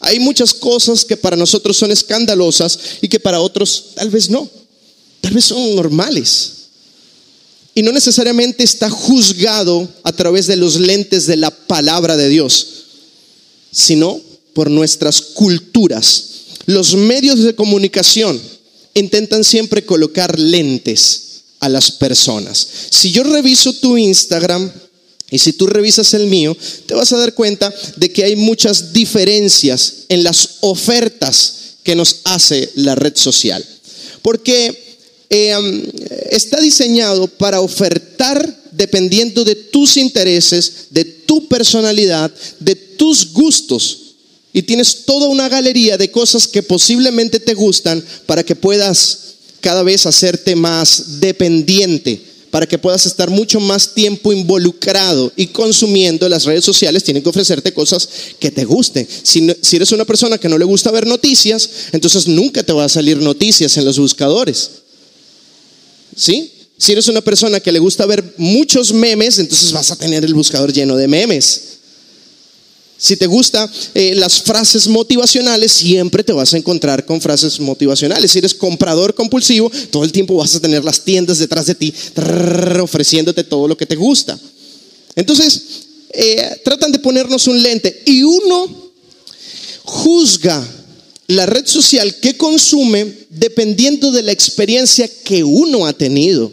Hay 0.00 0.18
muchas 0.18 0.52
cosas 0.52 1.04
que 1.04 1.16
para 1.16 1.36
nosotros 1.36 1.76
son 1.76 1.92
escandalosas 1.92 2.78
y 3.00 3.08
que 3.08 3.20
para 3.20 3.40
otros 3.40 3.90
tal 3.94 4.10
vez 4.10 4.28
no. 4.28 4.48
Tal 5.20 5.32
vez 5.32 5.44
son 5.44 5.76
normales. 5.76 6.61
Y 7.74 7.82
no 7.82 7.92
necesariamente 7.92 8.64
está 8.64 8.90
juzgado 8.90 9.88
a 10.02 10.12
través 10.12 10.46
de 10.46 10.56
los 10.56 10.78
lentes 10.78 11.26
de 11.26 11.36
la 11.36 11.50
palabra 11.50 12.16
de 12.16 12.28
Dios, 12.28 12.66
sino 13.70 14.20
por 14.52 14.70
nuestras 14.70 15.20
culturas. 15.22 16.24
Los 16.66 16.94
medios 16.94 17.42
de 17.42 17.54
comunicación 17.54 18.40
intentan 18.94 19.42
siempre 19.44 19.84
colocar 19.84 20.38
lentes 20.38 21.22
a 21.60 21.68
las 21.68 21.90
personas. 21.90 22.66
Si 22.90 23.10
yo 23.10 23.22
reviso 23.22 23.72
tu 23.72 23.96
Instagram 23.96 24.70
y 25.30 25.38
si 25.38 25.54
tú 25.54 25.66
revisas 25.66 26.12
el 26.12 26.26
mío, 26.26 26.56
te 26.86 26.94
vas 26.94 27.12
a 27.12 27.16
dar 27.16 27.34
cuenta 27.34 27.72
de 27.96 28.12
que 28.12 28.24
hay 28.24 28.36
muchas 28.36 28.92
diferencias 28.92 29.94
en 30.08 30.24
las 30.24 30.56
ofertas 30.60 31.54
que 31.82 31.94
nos 31.94 32.16
hace 32.24 32.70
la 32.74 32.94
red 32.94 33.16
social. 33.16 33.64
Porque 34.20 34.91
Em, 35.34 35.82
está 36.30 36.60
diseñado 36.60 37.26
para 37.26 37.62
ofertar 37.62 38.54
dependiendo 38.70 39.46
de 39.46 39.54
tus 39.54 39.96
intereses, 39.96 40.88
de 40.90 41.06
tu 41.06 41.48
personalidad, 41.48 42.30
de 42.60 42.74
tus 42.76 43.32
gustos. 43.32 43.98
Y 44.52 44.60
tienes 44.60 45.06
toda 45.06 45.28
una 45.28 45.48
galería 45.48 45.96
de 45.96 46.10
cosas 46.10 46.46
que 46.46 46.62
posiblemente 46.62 47.40
te 47.40 47.54
gustan 47.54 48.04
para 48.26 48.44
que 48.44 48.54
puedas 48.54 49.20
cada 49.62 49.82
vez 49.82 50.04
hacerte 50.04 50.54
más 50.54 51.18
dependiente, 51.20 52.20
para 52.50 52.66
que 52.66 52.76
puedas 52.76 53.06
estar 53.06 53.30
mucho 53.30 53.58
más 53.58 53.94
tiempo 53.94 54.34
involucrado 54.34 55.32
y 55.34 55.46
consumiendo 55.46 56.28
las 56.28 56.44
redes 56.44 56.66
sociales, 56.66 57.04
tienen 57.04 57.22
que 57.22 57.30
ofrecerte 57.30 57.72
cosas 57.72 58.06
que 58.38 58.50
te 58.50 58.66
gusten. 58.66 59.08
Si, 59.22 59.48
si 59.62 59.76
eres 59.76 59.92
una 59.92 60.04
persona 60.04 60.36
que 60.36 60.50
no 60.50 60.58
le 60.58 60.66
gusta 60.66 60.90
ver 60.90 61.06
noticias, 61.06 61.70
entonces 61.92 62.28
nunca 62.28 62.62
te 62.62 62.74
va 62.74 62.84
a 62.84 62.90
salir 62.90 63.16
noticias 63.16 63.78
en 63.78 63.86
los 63.86 63.98
buscadores. 63.98 64.81
¿Sí? 66.16 66.50
Si 66.78 66.92
eres 66.92 67.08
una 67.08 67.20
persona 67.20 67.60
que 67.60 67.70
le 67.70 67.78
gusta 67.78 68.06
ver 68.06 68.34
muchos 68.38 68.92
memes, 68.92 69.38
entonces 69.38 69.72
vas 69.72 69.90
a 69.90 69.96
tener 69.96 70.24
el 70.24 70.34
buscador 70.34 70.72
lleno 70.72 70.96
de 70.96 71.06
memes. 71.06 71.60
Si 72.98 73.16
te 73.16 73.26
gustan 73.26 73.68
eh, 73.94 74.14
las 74.14 74.42
frases 74.42 74.86
motivacionales, 74.86 75.72
siempre 75.72 76.22
te 76.22 76.32
vas 76.32 76.54
a 76.54 76.56
encontrar 76.56 77.04
con 77.04 77.20
frases 77.20 77.58
motivacionales. 77.58 78.30
Si 78.30 78.38
eres 78.38 78.54
comprador 78.54 79.14
compulsivo, 79.14 79.70
todo 79.90 80.04
el 80.04 80.12
tiempo 80.12 80.36
vas 80.36 80.54
a 80.54 80.60
tener 80.60 80.84
las 80.84 81.02
tiendas 81.02 81.38
detrás 81.38 81.66
de 81.66 81.74
ti 81.74 81.92
ofreciéndote 82.80 83.42
todo 83.42 83.66
lo 83.66 83.76
que 83.76 83.86
te 83.86 83.96
gusta. 83.96 84.38
Entonces, 85.16 85.62
eh, 86.12 86.60
tratan 86.64 86.92
de 86.92 87.00
ponernos 87.00 87.46
un 87.48 87.60
lente 87.60 88.02
y 88.06 88.22
uno 88.22 88.92
juzga 89.82 90.64
la 91.28 91.46
red 91.46 91.66
social 91.66 92.16
que 92.20 92.36
consume 92.36 93.12
dependiendo 93.30 94.10
de 94.10 94.22
la 94.22 94.32
experiencia 94.32 95.08
que 95.24 95.44
uno 95.44 95.86
ha 95.86 95.92
tenido. 95.92 96.52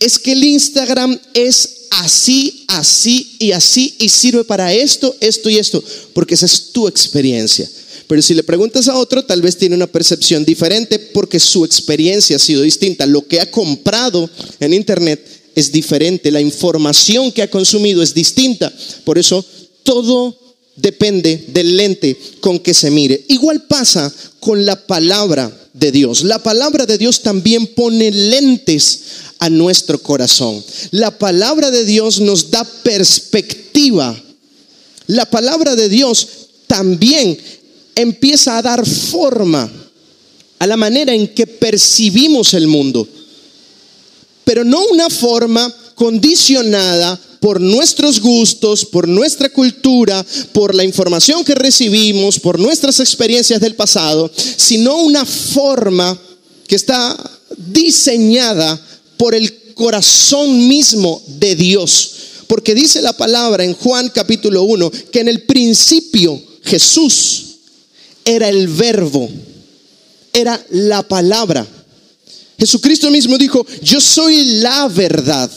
Es 0.00 0.18
que 0.18 0.32
el 0.32 0.44
Instagram 0.44 1.18
es 1.34 1.86
así, 1.90 2.64
así 2.68 3.36
y 3.38 3.52
así 3.52 3.96
y 3.98 4.08
sirve 4.08 4.44
para 4.44 4.72
esto, 4.72 5.14
esto 5.20 5.50
y 5.50 5.58
esto, 5.58 5.82
porque 6.12 6.34
esa 6.34 6.46
es 6.46 6.70
tu 6.72 6.86
experiencia. 6.86 7.68
Pero 8.06 8.22
si 8.22 8.32
le 8.34 8.42
preguntas 8.42 8.88
a 8.88 8.96
otro, 8.96 9.24
tal 9.24 9.42
vez 9.42 9.58
tiene 9.58 9.74
una 9.74 9.86
percepción 9.86 10.44
diferente 10.44 10.98
porque 10.98 11.38
su 11.38 11.64
experiencia 11.64 12.36
ha 12.36 12.38
sido 12.38 12.62
distinta. 12.62 13.04
Lo 13.06 13.26
que 13.26 13.40
ha 13.40 13.50
comprado 13.50 14.30
en 14.60 14.72
Internet 14.72 15.20
es 15.54 15.72
diferente, 15.72 16.30
la 16.30 16.40
información 16.40 17.32
que 17.32 17.42
ha 17.42 17.50
consumido 17.50 18.02
es 18.02 18.14
distinta. 18.14 18.72
Por 19.04 19.18
eso 19.18 19.44
todo 19.82 20.47
depende 20.80 21.46
del 21.48 21.76
lente 21.76 22.16
con 22.40 22.58
que 22.58 22.72
se 22.72 22.90
mire. 22.90 23.24
Igual 23.28 23.64
pasa 23.66 24.12
con 24.40 24.64
la 24.64 24.86
palabra 24.86 25.52
de 25.72 25.92
Dios. 25.92 26.22
La 26.22 26.42
palabra 26.42 26.86
de 26.86 26.98
Dios 26.98 27.22
también 27.22 27.66
pone 27.68 28.10
lentes 28.10 29.00
a 29.38 29.50
nuestro 29.50 30.00
corazón. 30.02 30.64
La 30.90 31.16
palabra 31.16 31.70
de 31.70 31.84
Dios 31.84 32.20
nos 32.20 32.50
da 32.50 32.64
perspectiva. 32.64 34.20
La 35.06 35.24
palabra 35.26 35.74
de 35.74 35.88
Dios 35.88 36.28
también 36.66 37.38
empieza 37.94 38.58
a 38.58 38.62
dar 38.62 38.86
forma 38.86 39.70
a 40.58 40.66
la 40.66 40.76
manera 40.76 41.14
en 41.14 41.28
que 41.28 41.46
percibimos 41.46 42.54
el 42.54 42.66
mundo. 42.66 43.06
Pero 44.44 44.64
no 44.64 44.84
una 44.86 45.10
forma 45.10 45.72
condicionada 45.94 47.20
por 47.40 47.60
nuestros 47.60 48.20
gustos, 48.20 48.84
por 48.84 49.06
nuestra 49.06 49.48
cultura, 49.48 50.24
por 50.52 50.74
la 50.74 50.84
información 50.84 51.44
que 51.44 51.54
recibimos, 51.54 52.38
por 52.38 52.58
nuestras 52.58 53.00
experiencias 53.00 53.60
del 53.60 53.74
pasado, 53.74 54.30
sino 54.56 54.98
una 54.98 55.24
forma 55.24 56.18
que 56.66 56.76
está 56.76 57.16
diseñada 57.56 58.80
por 59.16 59.34
el 59.34 59.74
corazón 59.74 60.68
mismo 60.68 61.22
de 61.26 61.54
Dios. 61.54 62.12
Porque 62.46 62.74
dice 62.74 63.02
la 63.02 63.12
palabra 63.12 63.64
en 63.64 63.74
Juan 63.74 64.10
capítulo 64.14 64.62
1 64.62 64.90
que 65.12 65.20
en 65.20 65.28
el 65.28 65.42
principio 65.42 66.42
Jesús 66.62 67.44
era 68.24 68.48
el 68.48 68.68
verbo, 68.68 69.28
era 70.32 70.62
la 70.70 71.06
palabra. 71.06 71.66
Jesucristo 72.58 73.10
mismo 73.10 73.38
dijo, 73.38 73.64
yo 73.82 74.00
soy 74.00 74.44
la 74.60 74.88
verdad. 74.88 75.50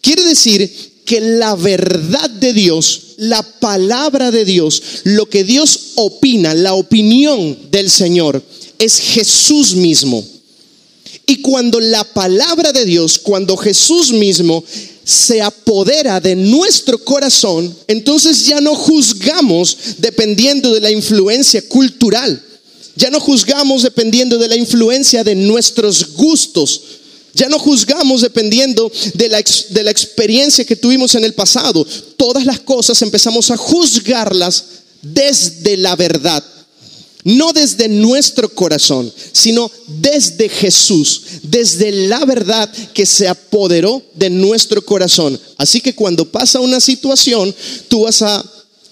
Quiere 0.00 0.24
decir 0.24 0.90
que 1.04 1.20
la 1.20 1.56
verdad 1.56 2.30
de 2.30 2.52
Dios, 2.52 3.14
la 3.16 3.42
palabra 3.42 4.30
de 4.30 4.44
Dios, 4.44 4.82
lo 5.04 5.28
que 5.28 5.44
Dios 5.44 5.80
opina, 5.96 6.54
la 6.54 6.74
opinión 6.74 7.58
del 7.70 7.90
Señor, 7.90 8.42
es 8.78 8.98
Jesús 8.98 9.74
mismo. 9.74 10.24
Y 11.26 11.42
cuando 11.42 11.80
la 11.80 12.04
palabra 12.04 12.72
de 12.72 12.84
Dios, 12.84 13.18
cuando 13.18 13.56
Jesús 13.56 14.12
mismo 14.12 14.64
se 15.04 15.42
apodera 15.42 16.20
de 16.20 16.36
nuestro 16.36 17.02
corazón, 17.04 17.74
entonces 17.88 18.46
ya 18.46 18.60
no 18.60 18.74
juzgamos 18.74 19.76
dependiendo 19.98 20.72
de 20.72 20.80
la 20.80 20.90
influencia 20.90 21.62
cultural. 21.68 22.42
Ya 22.96 23.10
no 23.10 23.20
juzgamos 23.20 23.82
dependiendo 23.82 24.38
de 24.38 24.48
la 24.48 24.56
influencia 24.56 25.24
de 25.24 25.34
nuestros 25.34 26.14
gustos, 26.14 26.82
ya 27.34 27.48
no 27.48 27.58
juzgamos 27.58 28.22
dependiendo 28.22 28.90
de 29.14 29.28
la, 29.28 29.42
de 29.70 29.84
la 29.84 29.90
experiencia 29.90 30.64
que 30.64 30.76
tuvimos 30.76 31.14
en 31.14 31.24
el 31.24 31.34
pasado. 31.34 31.86
Todas 32.16 32.44
las 32.44 32.60
cosas 32.60 33.00
empezamos 33.02 33.50
a 33.50 33.56
juzgarlas 33.56 34.64
desde 35.02 35.76
la 35.76 35.96
verdad. 35.96 36.44
No 37.22 37.52
desde 37.52 37.86
nuestro 37.88 38.48
corazón, 38.48 39.12
sino 39.32 39.70
desde 39.86 40.48
Jesús, 40.48 41.22
desde 41.42 41.92
la 42.08 42.24
verdad 42.24 42.72
que 42.94 43.04
se 43.04 43.28
apoderó 43.28 44.02
de 44.14 44.30
nuestro 44.30 44.82
corazón. 44.82 45.38
Así 45.58 45.82
que 45.82 45.94
cuando 45.94 46.24
pasa 46.24 46.60
una 46.60 46.80
situación, 46.80 47.54
tú 47.88 48.02
vas 48.02 48.22
a 48.22 48.42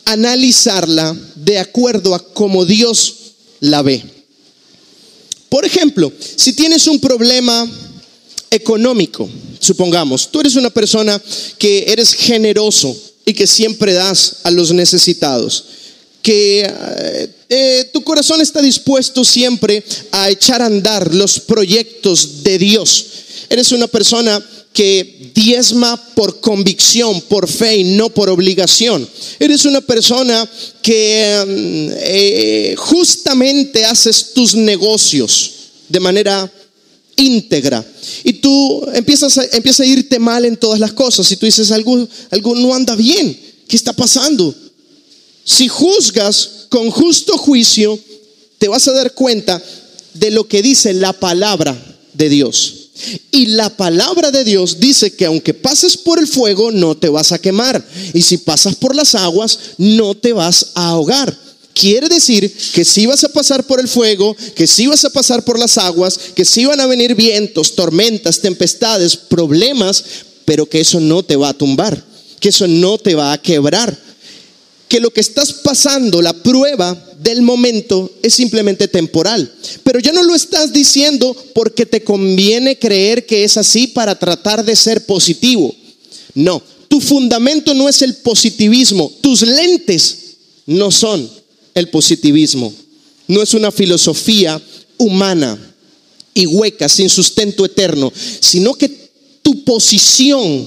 analizarla 0.04 1.16
de 1.36 1.58
acuerdo 1.58 2.14
a 2.14 2.18
cómo 2.18 2.66
Dios 2.66 3.14
la 3.60 3.80
ve. 3.80 4.04
Por 5.48 5.64
ejemplo, 5.64 6.12
si 6.36 6.52
tienes 6.52 6.86
un 6.86 7.00
problema 7.00 7.66
económico, 8.50 9.28
supongamos, 9.58 10.30
tú 10.30 10.40
eres 10.40 10.56
una 10.56 10.70
persona 10.70 11.20
que 11.58 11.84
eres 11.88 12.14
generoso 12.14 12.96
y 13.24 13.34
que 13.34 13.46
siempre 13.46 13.92
das 13.92 14.36
a 14.44 14.50
los 14.50 14.72
necesitados, 14.72 15.64
que 16.22 16.60
eh, 16.60 17.30
eh, 17.48 17.90
tu 17.92 18.02
corazón 18.02 18.40
está 18.40 18.60
dispuesto 18.60 19.24
siempre 19.24 19.82
a 20.12 20.30
echar 20.30 20.62
a 20.62 20.66
andar 20.66 21.14
los 21.14 21.40
proyectos 21.40 22.42
de 22.42 22.58
Dios. 22.58 23.06
Eres 23.50 23.72
una 23.72 23.86
persona 23.86 24.42
que 24.72 25.32
diezma 25.34 25.96
por 26.14 26.40
convicción, 26.40 27.20
por 27.22 27.48
fe 27.48 27.78
y 27.78 27.84
no 27.84 28.10
por 28.10 28.28
obligación. 28.28 29.08
Eres 29.38 29.64
una 29.64 29.80
persona 29.80 30.48
que 30.82 31.44
eh, 32.00 32.74
justamente 32.76 33.84
haces 33.84 34.34
tus 34.34 34.54
negocios 34.54 35.52
de 35.88 36.00
manera 36.00 36.52
íntegra. 37.18 37.84
Y 38.24 38.34
tú 38.34 38.86
empiezas 38.94 39.36
a, 39.36 39.44
empieza 39.52 39.82
a 39.82 39.86
irte 39.86 40.18
mal 40.18 40.46
en 40.46 40.56
todas 40.56 40.80
las 40.80 40.92
cosas. 40.92 41.30
Y 41.30 41.36
tú 41.36 41.44
dices, 41.44 41.70
algo, 41.70 42.08
algo 42.30 42.54
no 42.54 42.74
anda 42.74 42.96
bien. 42.96 43.38
¿Qué 43.66 43.76
está 43.76 43.92
pasando? 43.92 44.54
Si 45.44 45.68
juzgas 45.68 46.50
con 46.70 46.90
justo 46.90 47.36
juicio, 47.36 47.98
te 48.58 48.68
vas 48.68 48.88
a 48.88 48.92
dar 48.92 49.12
cuenta 49.12 49.62
de 50.14 50.30
lo 50.30 50.48
que 50.48 50.62
dice 50.62 50.94
la 50.94 51.12
palabra 51.12 51.76
de 52.14 52.28
Dios. 52.28 52.74
Y 53.30 53.46
la 53.46 53.70
palabra 53.76 54.30
de 54.30 54.44
Dios 54.44 54.80
dice 54.80 55.14
que 55.14 55.26
aunque 55.26 55.54
pases 55.54 55.96
por 55.96 56.18
el 56.18 56.26
fuego, 56.26 56.72
no 56.72 56.96
te 56.96 57.08
vas 57.08 57.32
a 57.32 57.38
quemar. 57.38 57.86
Y 58.12 58.22
si 58.22 58.38
pasas 58.38 58.74
por 58.74 58.94
las 58.94 59.14
aguas, 59.14 59.58
no 59.78 60.14
te 60.16 60.32
vas 60.32 60.68
a 60.74 60.88
ahogar. 60.88 61.47
Quiere 61.78 62.08
decir 62.08 62.52
que 62.74 62.84
si 62.84 63.06
vas 63.06 63.22
a 63.22 63.28
pasar 63.28 63.62
por 63.62 63.78
el 63.78 63.86
fuego, 63.86 64.36
que 64.56 64.66
si 64.66 64.88
vas 64.88 65.04
a 65.04 65.10
pasar 65.10 65.44
por 65.44 65.60
las 65.60 65.78
aguas, 65.78 66.18
que 66.34 66.44
si 66.44 66.64
van 66.64 66.80
a 66.80 66.88
venir 66.88 67.14
vientos, 67.14 67.76
tormentas, 67.76 68.40
tempestades, 68.40 69.14
problemas, 69.16 70.04
pero 70.44 70.68
que 70.68 70.80
eso 70.80 70.98
no 70.98 71.22
te 71.22 71.36
va 71.36 71.50
a 71.50 71.54
tumbar, 71.54 72.04
que 72.40 72.48
eso 72.48 72.66
no 72.66 72.98
te 72.98 73.14
va 73.14 73.32
a 73.32 73.40
quebrar. 73.40 73.96
Que 74.88 74.98
lo 74.98 75.10
que 75.10 75.20
estás 75.20 75.52
pasando, 75.52 76.20
la 76.20 76.32
prueba 76.32 77.00
del 77.20 77.42
momento, 77.42 78.10
es 78.24 78.34
simplemente 78.34 78.88
temporal. 78.88 79.48
Pero 79.84 80.00
ya 80.00 80.10
no 80.10 80.24
lo 80.24 80.34
estás 80.34 80.72
diciendo 80.72 81.36
porque 81.54 81.86
te 81.86 82.02
conviene 82.02 82.76
creer 82.76 83.24
que 83.24 83.44
es 83.44 83.56
así 83.56 83.86
para 83.86 84.18
tratar 84.18 84.64
de 84.64 84.74
ser 84.74 85.06
positivo. 85.06 85.72
No, 86.34 86.60
tu 86.88 87.00
fundamento 87.00 87.72
no 87.72 87.88
es 87.88 88.02
el 88.02 88.16
positivismo, 88.16 89.12
tus 89.20 89.42
lentes 89.42 90.18
no 90.66 90.90
son 90.90 91.37
el 91.78 91.88
positivismo. 91.88 92.72
No 93.26 93.42
es 93.42 93.54
una 93.54 93.70
filosofía 93.70 94.60
humana 94.96 95.58
y 96.34 96.46
hueca, 96.46 96.88
sin 96.88 97.08
sustento 97.08 97.64
eterno, 97.64 98.12
sino 98.40 98.74
que 98.74 99.10
tu 99.42 99.64
posición, 99.64 100.66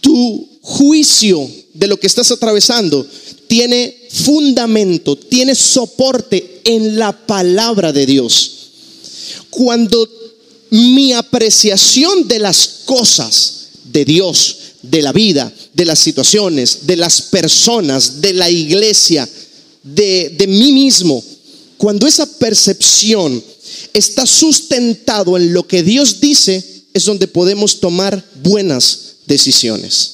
tu 0.00 0.48
juicio 0.60 1.48
de 1.74 1.88
lo 1.88 1.98
que 1.98 2.06
estás 2.06 2.30
atravesando 2.30 3.06
tiene 3.46 3.94
fundamento, 4.10 5.16
tiene 5.16 5.54
soporte 5.54 6.60
en 6.64 6.98
la 6.98 7.12
palabra 7.12 7.92
de 7.92 8.06
Dios. 8.06 8.50
Cuando 9.50 10.08
mi 10.70 11.12
apreciación 11.12 12.26
de 12.26 12.38
las 12.38 12.80
cosas 12.84 13.68
de 13.84 14.04
Dios, 14.04 14.56
de 14.82 15.02
la 15.02 15.12
vida, 15.12 15.52
de 15.72 15.84
las 15.84 15.98
situaciones, 15.98 16.86
de 16.86 16.96
las 16.96 17.22
personas, 17.22 18.20
de 18.20 18.32
la 18.32 18.50
iglesia, 18.50 19.28
de, 19.84 20.46
mí 20.48 20.72
mismo, 20.72 21.22
cuando 21.76 22.06
esa 22.06 22.26
percepción 22.38 23.42
está 23.92 24.26
sustentado 24.26 25.36
en 25.36 25.52
lo 25.52 25.66
que 25.66 25.82
Dios 25.82 26.20
dice, 26.20 26.64
es 26.92 27.04
donde 27.04 27.28
podemos 27.28 27.80
tomar 27.80 28.24
buenas 28.42 29.16
decisiones. 29.26 30.10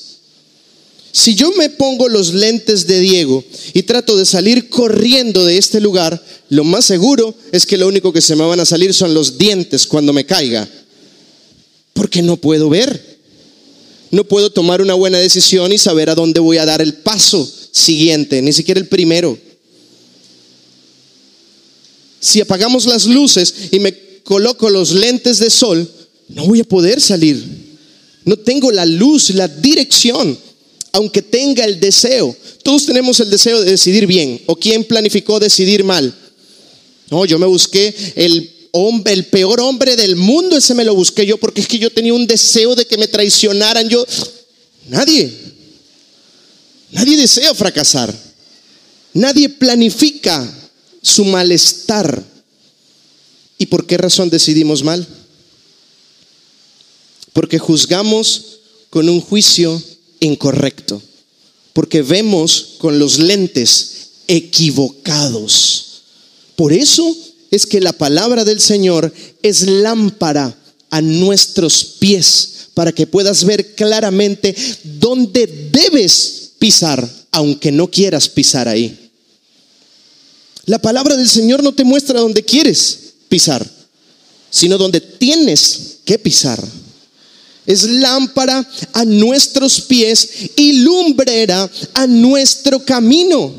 Si 1.12 1.34
yo 1.34 1.52
me 1.52 1.70
pongo 1.70 2.08
los 2.08 2.34
lentes 2.34 2.86
de 2.86 3.00
Diego 3.00 3.44
y 3.72 3.82
trato 3.82 4.16
de 4.16 4.24
salir 4.24 4.68
corriendo 4.68 5.44
de 5.44 5.58
este 5.58 5.80
lugar, 5.80 6.22
lo 6.50 6.64
más 6.64 6.84
seguro 6.84 7.34
es 7.52 7.66
que 7.66 7.76
lo 7.76 7.88
único 7.88 8.12
que 8.12 8.20
se 8.20 8.36
me 8.36 8.44
van 8.44 8.60
a 8.60 8.66
salir 8.66 8.94
son 8.94 9.12
los 9.12 9.36
dientes 9.36 9.86
cuando 9.86 10.12
me 10.12 10.24
caiga. 10.24 10.68
Porque 11.94 12.22
no 12.22 12.36
puedo 12.36 12.68
ver. 12.68 13.18
No 14.12 14.24
puedo 14.24 14.50
tomar 14.50 14.80
una 14.80 14.94
buena 14.94 15.18
decisión 15.18 15.72
y 15.72 15.78
saber 15.78 16.10
a 16.10 16.14
dónde 16.14 16.40
voy 16.40 16.58
a 16.58 16.64
dar 16.64 16.80
el 16.80 16.94
paso 16.94 17.48
siguiente, 17.72 18.40
ni 18.42 18.52
siquiera 18.52 18.80
el 18.80 18.88
primero. 18.88 19.36
Si 22.20 22.40
apagamos 22.40 22.84
las 22.86 23.06
luces 23.06 23.54
y 23.70 23.80
me 23.80 23.94
coloco 24.22 24.68
los 24.68 24.92
lentes 24.92 25.38
de 25.38 25.48
sol, 25.48 25.90
no 26.28 26.46
voy 26.46 26.60
a 26.60 26.64
poder 26.64 27.00
salir. 27.00 27.42
No 28.24 28.36
tengo 28.36 28.70
la 28.70 28.84
luz, 28.84 29.30
la 29.30 29.48
dirección, 29.48 30.38
aunque 30.92 31.22
tenga 31.22 31.64
el 31.64 31.80
deseo. 31.80 32.36
Todos 32.62 32.86
tenemos 32.86 33.18
el 33.20 33.30
deseo 33.30 33.60
de 33.60 33.70
decidir 33.70 34.06
bien. 34.06 34.40
¿O 34.46 34.54
quién 34.54 34.84
planificó 34.84 35.40
decidir 35.40 35.82
mal? 35.82 36.14
No, 37.10 37.24
yo 37.24 37.38
me 37.38 37.46
busqué 37.46 37.94
el 38.14 38.50
hombre, 38.72 39.14
el 39.14 39.26
peor 39.26 39.60
hombre 39.60 39.96
del 39.96 40.14
mundo, 40.14 40.56
ese 40.56 40.74
me 40.74 40.84
lo 40.84 40.94
busqué 40.94 41.26
yo 41.26 41.38
porque 41.38 41.62
es 41.62 41.66
que 41.66 41.78
yo 41.78 41.90
tenía 41.90 42.14
un 42.14 42.26
deseo 42.26 42.76
de 42.76 42.84
que 42.84 42.98
me 42.98 43.08
traicionaran. 43.08 43.88
Yo, 43.88 44.04
nadie, 44.88 45.32
nadie 46.92 47.16
desea 47.16 47.54
fracasar. 47.54 48.14
Nadie 49.12 49.48
planifica 49.48 50.59
su 51.02 51.24
malestar. 51.24 52.22
¿Y 53.58 53.66
por 53.66 53.86
qué 53.86 53.98
razón 53.98 54.30
decidimos 54.30 54.82
mal? 54.82 55.06
Porque 57.32 57.58
juzgamos 57.58 58.58
con 58.90 59.08
un 59.08 59.20
juicio 59.20 59.80
incorrecto, 60.20 61.00
porque 61.72 62.02
vemos 62.02 62.74
con 62.78 62.98
los 62.98 63.18
lentes 63.18 63.90
equivocados. 64.26 66.02
Por 66.56 66.72
eso 66.72 67.16
es 67.50 67.66
que 67.66 67.80
la 67.80 67.92
palabra 67.92 68.44
del 68.44 68.60
Señor 68.60 69.12
es 69.42 69.62
lámpara 69.62 70.56
a 70.90 71.00
nuestros 71.00 71.84
pies, 71.98 72.48
para 72.74 72.92
que 72.92 73.06
puedas 73.06 73.44
ver 73.44 73.74
claramente 73.74 74.54
dónde 74.84 75.70
debes 75.70 76.52
pisar, 76.58 77.08
aunque 77.32 77.72
no 77.72 77.90
quieras 77.90 78.28
pisar 78.28 78.68
ahí. 78.68 79.09
La 80.70 80.78
palabra 80.78 81.16
del 81.16 81.28
Señor 81.28 81.64
no 81.64 81.72
te 81.72 81.82
muestra 81.82 82.20
dónde 82.20 82.44
quieres 82.44 83.14
pisar, 83.28 83.68
sino 84.50 84.78
donde 84.78 85.00
tienes 85.00 85.96
que 86.04 86.16
pisar. 86.16 86.64
Es 87.66 87.82
lámpara 87.82 88.64
a 88.92 89.04
nuestros 89.04 89.80
pies 89.80 90.28
y 90.54 90.74
lumbrera 90.74 91.68
a 91.92 92.06
nuestro 92.06 92.84
camino. 92.84 93.52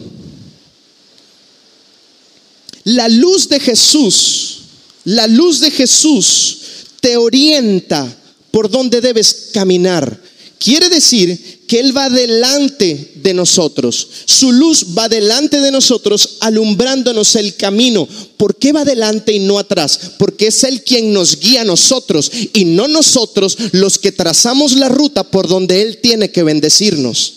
La 2.85 3.09
luz 3.09 3.49
de 3.49 3.59
Jesús, 3.59 4.59
la 5.03 5.27
luz 5.27 5.59
de 5.59 5.69
Jesús 5.69 6.59
te 7.01 7.17
orienta 7.17 8.07
por 8.51 8.69
dónde 8.71 9.01
debes 9.01 9.49
caminar. 9.51 10.17
Quiere 10.57 10.87
decir 10.87 11.50
que 11.71 11.79
Él 11.79 11.95
va 11.95 12.09
delante 12.09 13.13
de 13.15 13.33
nosotros. 13.33 14.05
Su 14.25 14.51
luz 14.51 14.87
va 14.97 15.07
delante 15.07 15.61
de 15.61 15.71
nosotros, 15.71 16.31
alumbrándonos 16.41 17.37
el 17.37 17.55
camino. 17.55 18.09
¿Por 18.35 18.57
qué 18.57 18.73
va 18.73 18.83
delante 18.83 19.31
y 19.31 19.39
no 19.39 19.57
atrás? 19.57 19.97
Porque 20.17 20.47
es 20.47 20.65
Él 20.65 20.83
quien 20.83 21.13
nos 21.13 21.39
guía 21.39 21.61
a 21.61 21.63
nosotros 21.63 22.29
y 22.51 22.65
no 22.65 22.89
nosotros 22.89 23.57
los 23.71 23.97
que 23.97 24.11
trazamos 24.11 24.73
la 24.73 24.89
ruta 24.89 25.23
por 25.23 25.47
donde 25.47 25.81
Él 25.81 25.99
tiene 25.99 26.29
que 26.29 26.43
bendecirnos. 26.43 27.35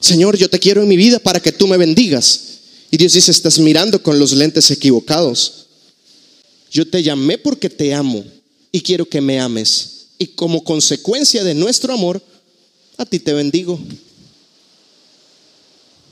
Señor, 0.00 0.36
yo 0.36 0.50
te 0.50 0.58
quiero 0.58 0.82
en 0.82 0.88
mi 0.88 0.98
vida 0.98 1.18
para 1.18 1.40
que 1.40 1.50
tú 1.50 1.66
me 1.66 1.78
bendigas. 1.78 2.40
Y 2.90 2.98
Dios 2.98 3.14
dice, 3.14 3.30
estás 3.30 3.58
mirando 3.58 4.02
con 4.02 4.18
los 4.18 4.32
lentes 4.32 4.70
equivocados. 4.70 5.64
Yo 6.70 6.86
te 6.86 7.02
llamé 7.02 7.38
porque 7.38 7.70
te 7.70 7.94
amo 7.94 8.22
y 8.70 8.82
quiero 8.82 9.08
que 9.08 9.22
me 9.22 9.40
ames 9.40 9.99
y 10.20 10.26
como 10.26 10.62
consecuencia 10.62 11.42
de 11.42 11.54
nuestro 11.54 11.94
amor, 11.94 12.22
a 12.98 13.06
ti 13.06 13.18
te 13.18 13.32
bendigo. 13.32 13.80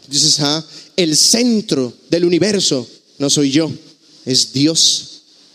Dices, 0.08 0.40
ah, 0.40 0.64
el 0.96 1.14
centro 1.14 1.92
del 2.08 2.24
universo 2.24 2.88
no 3.18 3.28
soy 3.28 3.50
yo, 3.50 3.70
es 4.24 4.54
Dios. 4.54 5.04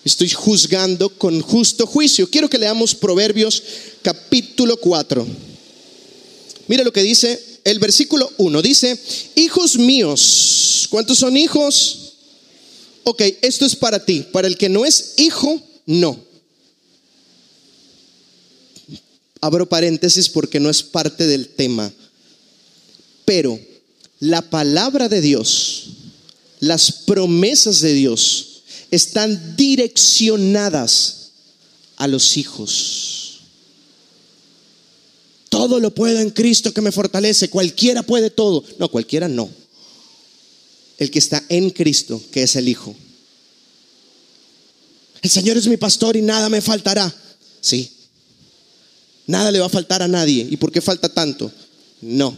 Estoy 0.05 0.29
juzgando 0.29 1.09
con 1.09 1.41
justo 1.41 1.87
juicio. 1.87 2.29
Quiero 2.29 2.47
que 2.47 2.59
leamos 2.59 2.93
Proverbios 2.93 3.63
capítulo 4.03 4.77
4. 4.77 5.25
Mira 6.67 6.83
lo 6.83 6.93
que 6.93 7.01
dice 7.01 7.43
el 7.63 7.79
versículo 7.79 8.31
1. 8.37 8.61
Dice, 8.61 8.99
hijos 9.33 9.77
míos, 9.79 10.87
¿cuántos 10.91 11.17
son 11.17 11.35
hijos? 11.35 12.13
Ok, 13.03 13.23
esto 13.41 13.65
es 13.65 13.75
para 13.75 14.05
ti. 14.05 14.23
Para 14.31 14.47
el 14.47 14.57
que 14.57 14.69
no 14.69 14.85
es 14.85 15.13
hijo, 15.17 15.59
no. 15.87 16.32
Abro 19.43 19.67
paréntesis 19.67 20.29
porque 20.29 20.61
no 20.61 20.69
es 20.69 20.81
parte 20.83 21.27
del 21.27 21.49
tema. 21.49 21.91
Pero 23.25 23.59
la 24.21 24.41
palabra 24.41 25.09
de 25.09 25.19
Dios, 25.19 25.87
las 26.61 26.93
promesas 26.93 27.81
de 27.81 27.91
Dios 27.91 28.61
están 28.89 29.57
direccionadas 29.57 31.31
a 31.97 32.07
los 32.07 32.37
hijos. 32.37 33.41
Todo 35.49 35.81
lo 35.81 35.93
puedo 35.93 36.21
en 36.21 36.29
Cristo 36.29 36.73
que 36.73 36.79
me 36.81 36.93
fortalece. 36.93 37.49
Cualquiera 37.49 38.01
puede 38.01 38.29
todo. 38.29 38.63
No, 38.79 38.89
cualquiera 38.89 39.27
no. 39.27 39.49
El 40.97 41.11
que 41.11 41.19
está 41.19 41.43
en 41.49 41.69
Cristo, 41.69 42.23
que 42.31 42.43
es 42.43 42.55
el 42.55 42.69
Hijo. 42.69 42.95
El 45.21 45.29
Señor 45.29 45.57
es 45.57 45.67
mi 45.67 45.75
pastor 45.75 46.15
y 46.15 46.21
nada 46.21 46.47
me 46.47 46.61
faltará. 46.61 47.13
Sí, 47.59 47.92
Nada 49.27 49.51
le 49.51 49.59
va 49.59 49.67
a 49.67 49.69
faltar 49.69 50.01
a 50.01 50.07
nadie. 50.07 50.47
¿Y 50.49 50.57
por 50.57 50.71
qué 50.71 50.81
falta 50.81 51.09
tanto? 51.09 51.51
No. 52.01 52.37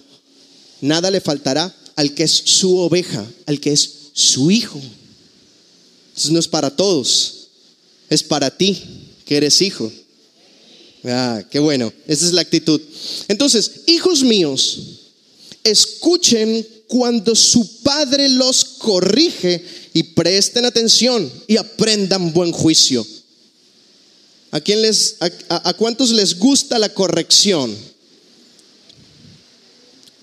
Nada 0.81 1.09
le 1.09 1.21
faltará 1.21 1.73
al 1.95 2.13
que 2.13 2.23
es 2.23 2.31
su 2.31 2.77
oveja, 2.77 3.25
al 3.45 3.59
que 3.59 3.71
es 3.71 3.89
su 4.13 4.51
hijo. 4.51 4.79
Entonces 6.09 6.31
no 6.31 6.39
es 6.39 6.47
para 6.47 6.69
todos. 6.69 7.31
es 8.09 8.21
para 8.21 8.55
ti, 8.55 8.81
que 9.25 9.37
eres 9.37 9.61
hijo. 9.61 9.91
Ah, 11.03 11.43
qué 11.49 11.59
bueno, 11.59 11.91
esa 12.07 12.25
es 12.25 12.33
la 12.33 12.41
actitud. 12.41 12.79
Entonces, 13.27 13.81
hijos 13.87 14.23
míos, 14.23 14.79
escuchen 15.63 16.65
cuando 16.87 17.35
su 17.35 17.81
padre 17.81 18.29
los 18.29 18.63
corrige 18.63 19.63
y 19.93 20.03
presten 20.03 20.65
atención 20.65 21.31
y 21.47 21.57
aprendan 21.57 22.31
buen 22.33 22.51
juicio. 22.51 23.05
¿A, 24.55 24.61
quién 24.61 24.81
les, 24.81 25.17
a, 25.49 25.73
cuántos 25.73 26.11
les 26.11 26.39
gusta 26.39 26.79
la 26.79 26.87
corrección? 26.87 27.75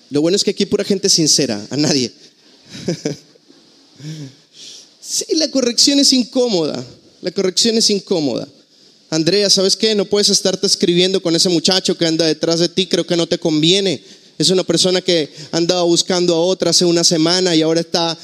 Lo 0.09 0.21
bueno 0.21 0.35
es 0.35 0.43
que 0.43 0.49
aquí 0.49 0.65
pura 0.65 0.83
gente 0.83 1.07
sincera, 1.07 1.63
a 1.69 1.77
nadie. 1.77 2.11
sí, 4.99 5.25
la 5.35 5.51
corrección 5.51 5.99
es 5.99 6.11
incómoda. 6.13 6.83
La 7.21 7.29
corrección 7.29 7.77
es 7.77 7.91
incómoda. 7.91 8.47
Andrea, 9.11 9.51
¿sabes 9.51 9.77
qué? 9.77 9.93
No 9.93 10.05
puedes 10.05 10.29
estarte 10.29 10.65
escribiendo 10.65 11.21
con 11.21 11.35
ese 11.35 11.49
muchacho 11.49 11.95
que 11.95 12.07
anda 12.07 12.25
detrás 12.25 12.59
de 12.59 12.69
ti, 12.69 12.87
creo 12.87 13.05
que 13.05 13.15
no 13.15 13.27
te 13.27 13.37
conviene. 13.37 14.03
Es 14.39 14.49
una 14.49 14.63
persona 14.63 15.01
que 15.01 15.31
andaba 15.51 15.83
buscando 15.83 16.33
a 16.33 16.39
otra 16.39 16.71
hace 16.71 16.85
una 16.85 17.03
semana 17.03 17.55
y 17.55 17.61
ahora 17.61 17.81
está 17.81 18.17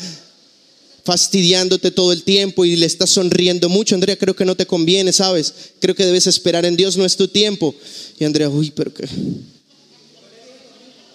fastidiándote 1.09 1.89
todo 1.89 2.13
el 2.13 2.21
tiempo 2.21 2.65
y 2.65 2.75
le 2.75 2.85
está 2.85 3.07
sonriendo 3.07 3.67
mucho. 3.67 3.95
Andrea, 3.95 4.15
creo 4.15 4.35
que 4.35 4.45
no 4.45 4.55
te 4.55 4.67
conviene, 4.67 5.11
¿sabes? 5.11 5.51
Creo 5.79 5.95
que 5.95 6.05
debes 6.05 6.27
esperar 6.27 6.67
en 6.67 6.75
Dios, 6.75 6.97
no 6.97 7.05
es 7.05 7.17
tu 7.17 7.27
tiempo. 7.27 7.73
Y 8.19 8.25
Andrea, 8.25 8.47
uy, 8.47 8.69
pero 8.69 8.93
qué. 8.93 9.09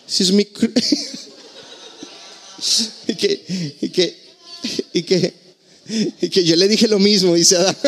Si 0.08 0.24
es 0.24 0.32
mi. 0.32 0.42
y 3.06 3.14
que, 3.14 3.76
y 3.80 3.88
que, 3.90 4.16
y 4.92 5.02
que, 5.04 5.32
y 6.22 6.28
que 6.28 6.44
yo 6.44 6.56
le 6.56 6.66
dije 6.66 6.88
lo 6.88 6.98
mismo, 6.98 7.36
dice 7.36 7.54
Adán. 7.54 7.76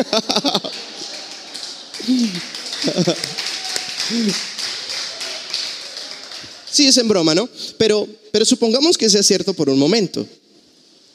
Sí, 6.71 6.85
es 6.85 6.97
en 6.97 7.07
broma, 7.07 7.33
¿no? 7.33 7.49
Pero, 7.77 8.07
pero 8.31 8.45
supongamos 8.45 8.97
que 8.97 9.09
sea 9.09 9.23
cierto 9.23 9.53
por 9.55 9.67
un 9.67 9.79
momento. 9.79 10.27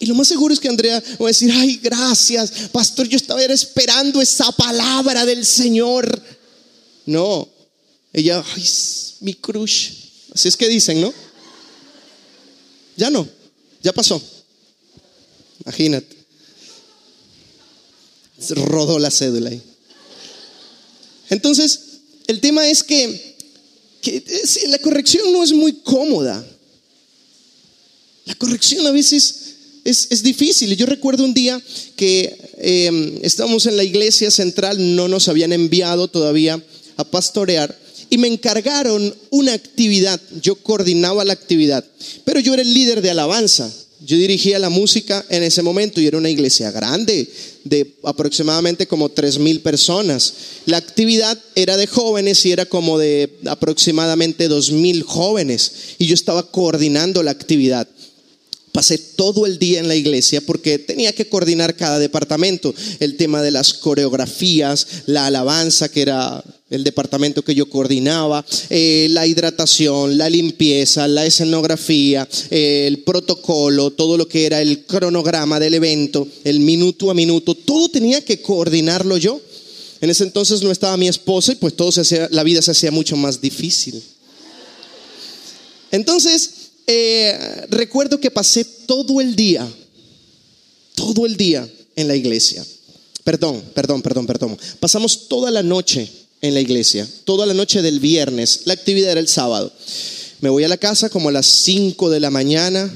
Y 0.03 0.07
lo 0.07 0.17
más 0.17 0.27
seguro 0.27 0.53
es 0.53 0.59
que 0.59 0.69
Andrea 0.69 1.01
va 1.21 1.27
a 1.27 1.29
decir, 1.29 1.49
ay, 1.55 1.79
gracias, 1.81 2.51
pastor, 2.73 3.07
yo 3.07 3.17
estaba 3.17 3.41
esperando 3.45 4.21
esa 4.21 4.51
palabra 4.51 5.25
del 5.25 5.47
Señor. 5.47 6.21
No, 7.07 7.49
ella, 8.13 8.45
ay, 8.57 8.69
mi 9.21 9.35
crush. 9.35 9.93
Así 10.35 10.49
es 10.49 10.57
que 10.57 10.69
dicen, 10.69 11.01
¿no? 11.01 11.15
Ya 12.97 13.11
no, 13.11 13.29
ya 13.81 13.93
pasó. 13.93 14.21
Imagínate. 15.65 16.17
Se 18.41 18.57
rodó 18.57 18.99
la 18.99 19.13
cédula 19.13 19.51
ahí. 19.51 19.63
Entonces, 21.31 21.81
el 22.27 22.41
tema 22.41 22.67
es 22.67 22.83
que 22.83 23.37
que 24.01 24.25
la 24.67 24.81
corrección 24.81 25.33
no 25.33 25.45
es 25.45 25.53
muy 25.53 25.75
cómoda. 25.75 26.45
La 28.25 28.35
corrección 28.35 28.85
a 28.85 28.91
veces 28.91 29.42
es, 29.85 30.23
difícil. 30.23 30.77
Yo 30.77 30.87
recuerdo 30.87 31.25
un 31.25 31.35
día 31.35 31.61
que 31.97 32.37
em, 32.59 33.19
estábamos 33.23 33.67
en 33.67 33.77
la 33.77 33.85
iglesia 33.85 34.31
central, 34.31 34.95
no 34.97 35.09
nos 35.09 35.29
habían 35.29 35.53
enviado 35.53 36.09
todavía 36.09 36.63
a 36.97 37.05
pastorear 37.05 37.77
y 38.11 38.19
me 38.19 38.29
encargaron 38.29 39.15
una 39.31 39.55
actividad. 39.55 40.21
Yo 40.41 40.57
coordinaba 40.57 41.25
la 41.25 41.33
actividad, 41.33 41.85
pero 42.25 42.41
yo 42.41 42.55
era 42.55 42.63
el 42.63 42.73
líder 42.73 43.03
de 43.03 43.11
alabanza. 43.11 43.73
Yo 44.05 44.17
dirigía 44.17 44.59
la 44.59 44.69
música 44.69 45.25
en 45.29 45.45
ese 45.45 45.63
momento 45.63 46.01
y 46.01 46.09
era 46.09 46.19
una 46.19 46.29
iglesia 46.29 46.73
grande, 46.73 47.29
de 47.63 47.95
aproximadamente 48.03 48.89
como 48.89 49.09
tres 49.09 49.39
mil 49.39 49.61
personas. 49.61 50.33
La 50.67 50.77
actividad 50.77 51.39
era 51.55 51.77
de 51.77 51.87
jóvenes 51.87 52.45
y 52.45 52.51
era 52.51 52.67
como 52.67 52.99
de 52.99 53.39
aproximadamente 53.47 54.49
dos 54.49 54.73
mil 54.73 55.05
jóvenes 55.05 55.73
y 55.99 56.07
yo 56.07 56.15
estaba 56.15 56.51
coordinando 56.51 57.23
la 57.23 57.31
actividad. 57.31 57.89
Pasé 58.73 58.97
todo 58.97 59.45
el 59.45 59.59
día 59.59 59.81
en 59.81 59.89
la 59.89 59.95
iglesia 59.95 60.41
porque 60.41 60.79
tenía 60.79 61.13
que 61.13 61.29
coordinar 61.29 61.77
cada 61.77 61.99
departamento, 61.99 62.75
el 63.01 63.17
tema 63.17 63.43
de 63.43 63.51
las 63.51 63.75
coreografías, 63.75 64.87
la 65.07 65.27
alabanza, 65.27 65.91
que 65.91 66.01
era 66.01 66.43
el 66.71 66.85
departamento 66.85 67.45
que 67.45 67.55
yo 67.55 67.69
coordinaba, 67.69 68.45
eh, 68.71 69.09
la 69.11 69.27
hidratación, 69.27 70.17
la 70.17 70.31
limpieza, 70.31 71.07
la 71.07 71.27
escenografía, 71.27 72.27
eh, 72.51 72.87
el 72.87 73.01
protocolo, 73.01 73.91
todo 73.91 74.17
lo 74.17 74.27
que 74.27 74.47
era 74.47 74.63
el 74.63 74.87
cronograma 74.87 75.61
del 75.61 75.75
evento, 75.75 76.27
el 76.45 76.61
minuto 76.61 77.11
a 77.11 77.15
minuto, 77.15 77.55
todo 77.55 77.91
tenía 77.91 78.25
que 78.25 78.41
coordinarlo 78.41 79.19
yo. 79.19 79.39
En 80.01 80.09
ese 80.09 80.25
entonces 80.25 80.63
no 80.63 80.73
estaba 80.73 80.97
mi 80.97 81.09
esposa 81.09 81.53
y 81.53 81.57
pues 81.57 81.77
todo 81.77 81.93
se 81.93 82.01
hacía, 82.01 82.27
la 82.31 82.43
vida 82.43 82.63
se 82.63 82.71
hacía 82.71 82.91
mucho 82.91 83.17
más 83.17 83.43
difícil. 83.43 84.03
Entonces, 85.91 86.62
eh, 86.87 87.67
recuerdo 87.71 88.21
que 88.21 88.31
pasé 88.31 88.65
todo 88.65 89.21
el 89.21 89.37
día, 89.37 89.69
todo 90.95 91.27
el 91.27 91.37
día 91.37 91.69
en 91.97 92.09
la 92.09 92.17
iglesia. 92.17 92.65
Perdón, 93.25 93.63
perdón, 93.75 94.03
perdón, 94.03 94.27
perdón. 94.27 94.59
Pasamos 94.81 95.29
toda 95.29 95.51
la 95.51 95.63
noche 95.63 96.11
en 96.41 96.55
la 96.55 96.61
iglesia, 96.61 97.09
toda 97.25 97.47
la 97.47 97.55
noche 97.55 97.83
del 97.83 98.01
viernes. 98.01 98.63
La 98.65 98.75
actividad 98.75 99.13
era 99.13 99.21
el 99.21 99.29
sábado. 99.29 99.73
Me 100.41 100.49
voy 100.49 100.65
a 100.65 100.69
la 100.69 100.77
casa 100.77 101.09
como 101.09 101.29
a 101.29 101.33
las 101.33 101.47
5 101.47 102.11
de 102.11 102.19
la 102.19 102.31
mañana, 102.31 102.93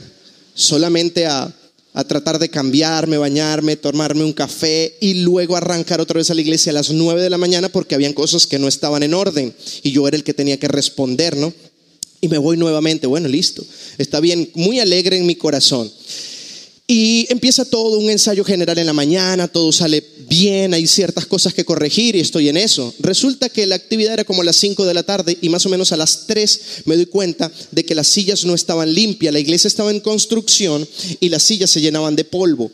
solamente 0.55 1.27
a, 1.27 1.55
a 1.97 2.05
tratar 2.05 2.39
de 2.41 2.51
cambiarme, 2.51 3.17
bañarme, 3.17 3.77
tomarme 3.77 4.23
un 4.23 4.35
café 4.35 4.99
y 5.01 5.15
luego 5.23 5.57
arrancar 5.57 6.01
otra 6.01 6.19
vez 6.19 6.31
a 6.31 6.35
la 6.35 6.43
iglesia 6.43 6.71
a 6.71 6.75
las 6.75 6.91
9 6.91 7.23
de 7.23 7.31
la 7.31 7.39
mañana 7.39 7.69
porque 7.69 7.95
habían 7.95 8.13
cosas 8.13 8.47
que 8.47 8.59
no 8.59 8.67
estaban 8.69 9.03
en 9.03 9.15
orden 9.15 9.55
y 9.83 9.93
yo 9.93 10.07
era 10.07 10.17
el 10.17 10.23
que 10.23 10.35
tenía 10.35 10.59
que 10.59 10.69
responder, 10.69 11.37
¿no? 11.37 11.55
Y 12.27 12.29
me 12.29 12.39
voy 12.39 12.57
nuevamente, 12.57 13.07
bueno, 13.07 13.29
listo, 13.29 13.65
está 13.99 14.19
bien, 14.19 14.51
muy 14.55 14.81
alegre 14.81 15.17
en 15.17 15.27
mi 15.27 15.37
corazón. 15.37 15.89
Y 16.89 17.27
empieza 17.31 17.65
todo 17.65 17.99
un 17.99 18.09
ensayo 18.11 18.45
general 18.45 18.79
en 18.79 18.87
la 18.87 18.93
mañana, 18.93 19.49
todo 19.49 19.73
sale 19.73 20.05
bien, 20.29 20.73
hay 20.73 20.87
ciertas 20.87 21.27
cosas 21.27 21.53
que 21.53 21.65
corregir 21.65 22.15
y 22.15 22.21
estoy 22.21 22.49
en 22.49 22.57
eso. 22.57 22.95
Resulta 23.01 23.49
que 23.49 23.67
la 23.67 23.75
actividad 23.75 24.15
era 24.15 24.25
como 24.25 24.43
a 24.43 24.45
las 24.45 24.57
5 24.57 24.85
de 24.85 24.95
la 24.95 25.03
tarde 25.03 25.37
y 25.41 25.49
más 25.49 25.67
o 25.67 25.69
menos 25.69 25.91
a 25.91 25.97
las 25.97 26.27
3 26.29 26.61
me 26.85 26.95
doy 26.95 27.07
cuenta 27.07 27.51
de 27.73 27.85
que 27.85 27.97
las 27.97 28.07
sillas 28.07 28.45
no 28.45 28.55
estaban 28.55 28.95
limpias, 28.95 29.33
la 29.33 29.41
iglesia 29.41 29.67
estaba 29.67 29.91
en 29.91 29.99
construcción 29.99 30.87
y 31.19 31.29
las 31.29 31.43
sillas 31.43 31.71
se 31.71 31.81
llenaban 31.81 32.15
de 32.15 32.25
polvo. 32.25 32.71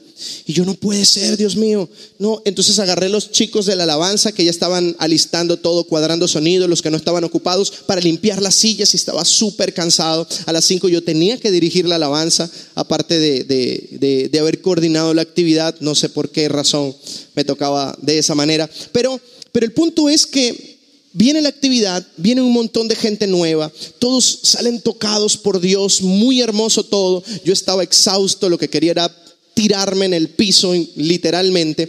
Y 0.46 0.52
yo 0.52 0.64
no 0.64 0.74
puede 0.74 1.04
ser, 1.04 1.36
Dios 1.36 1.56
mío. 1.56 1.88
No, 2.18 2.42
entonces 2.44 2.78
agarré 2.78 3.08
los 3.08 3.30
chicos 3.30 3.66
de 3.66 3.76
la 3.76 3.84
alabanza 3.84 4.32
que 4.32 4.44
ya 4.44 4.50
estaban 4.50 4.94
alistando 4.98 5.58
todo, 5.58 5.84
cuadrando 5.84 6.28
sonido, 6.28 6.68
los 6.68 6.82
que 6.82 6.90
no 6.90 6.96
estaban 6.96 7.24
ocupados, 7.24 7.72
para 7.86 8.00
limpiar 8.00 8.40
las 8.40 8.54
sillas 8.54 8.94
y 8.94 8.96
estaba 8.96 9.24
súper 9.24 9.74
cansado. 9.74 10.26
A 10.46 10.52
las 10.52 10.64
5 10.64 10.88
yo 10.88 11.02
tenía 11.02 11.38
que 11.38 11.50
dirigir 11.50 11.86
la 11.86 11.96
alabanza, 11.96 12.50
aparte 12.74 13.18
de, 13.18 13.44
de, 13.44 13.98
de, 14.02 14.38
haber 14.38 14.60
coordinado 14.60 15.14
la 15.14 15.22
actividad, 15.22 15.76
no 15.80 15.94
sé 15.94 16.08
por 16.08 16.30
qué 16.30 16.48
razón 16.48 16.94
me 17.34 17.44
tocaba 17.44 17.96
de 18.02 18.18
esa 18.18 18.34
manera. 18.34 18.68
Pero, 18.90 19.20
pero 19.52 19.64
el 19.64 19.72
punto 19.72 20.08
es 20.08 20.26
que 20.26 20.72
Viene 21.14 21.42
la 21.42 21.50
actividad, 21.50 22.06
viene 22.16 22.40
un 22.40 22.54
montón 22.54 22.88
de 22.88 22.96
gente 22.96 23.26
nueva, 23.26 23.70
todos 23.98 24.40
salen 24.44 24.80
tocados 24.80 25.36
por 25.36 25.60
Dios, 25.60 26.00
muy 26.00 26.40
hermoso 26.40 26.84
todo. 26.84 27.22
Yo 27.44 27.52
estaba 27.52 27.82
exhausto, 27.82 28.48
lo 28.48 28.56
que 28.56 28.70
quería 28.70 28.92
era 28.92 29.16
tirarme 29.52 30.06
en 30.06 30.14
el 30.14 30.30
piso 30.30 30.72
literalmente. 30.96 31.86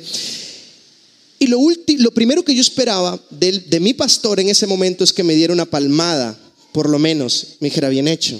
Y 1.39 1.47
lo, 1.47 1.57
lo 1.99 2.11
primero 2.11 2.43
que 2.43 2.53
yo 2.53 2.59
esperaba 2.59 3.17
de, 3.29 3.59
de 3.59 3.79
mi 3.79 3.93
pastor 3.93 4.41
en 4.41 4.49
ese 4.49 4.67
momento 4.67 5.05
es 5.05 5.13
que 5.13 5.23
me 5.23 5.35
diera 5.35 5.53
una 5.53 5.67
palmada, 5.67 6.37
por 6.73 6.89
lo 6.89 6.99
menos, 6.99 7.47
me 7.61 7.69
dijera, 7.69 7.87
bien 7.87 8.09
hecho, 8.09 8.37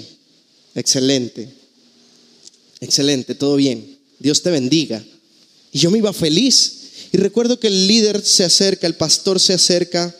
excelente, 0.74 1.48
excelente, 2.84 3.34
todo 3.34 3.56
bien, 3.56 3.98
Dios 4.18 4.42
te 4.42 4.50
bendiga. 4.50 5.04
Y 5.72 5.80
yo 5.80 5.90
me 5.90 5.98
iba 5.98 6.12
feliz. 6.12 6.80
Y 7.12 7.16
recuerdo 7.16 7.58
que 7.58 7.66
el 7.66 7.86
líder 7.86 8.24
se 8.24 8.44
acerca, 8.44 8.86
el 8.86 8.94
pastor 8.94 9.38
se 9.40 9.54
acerca 9.54 10.14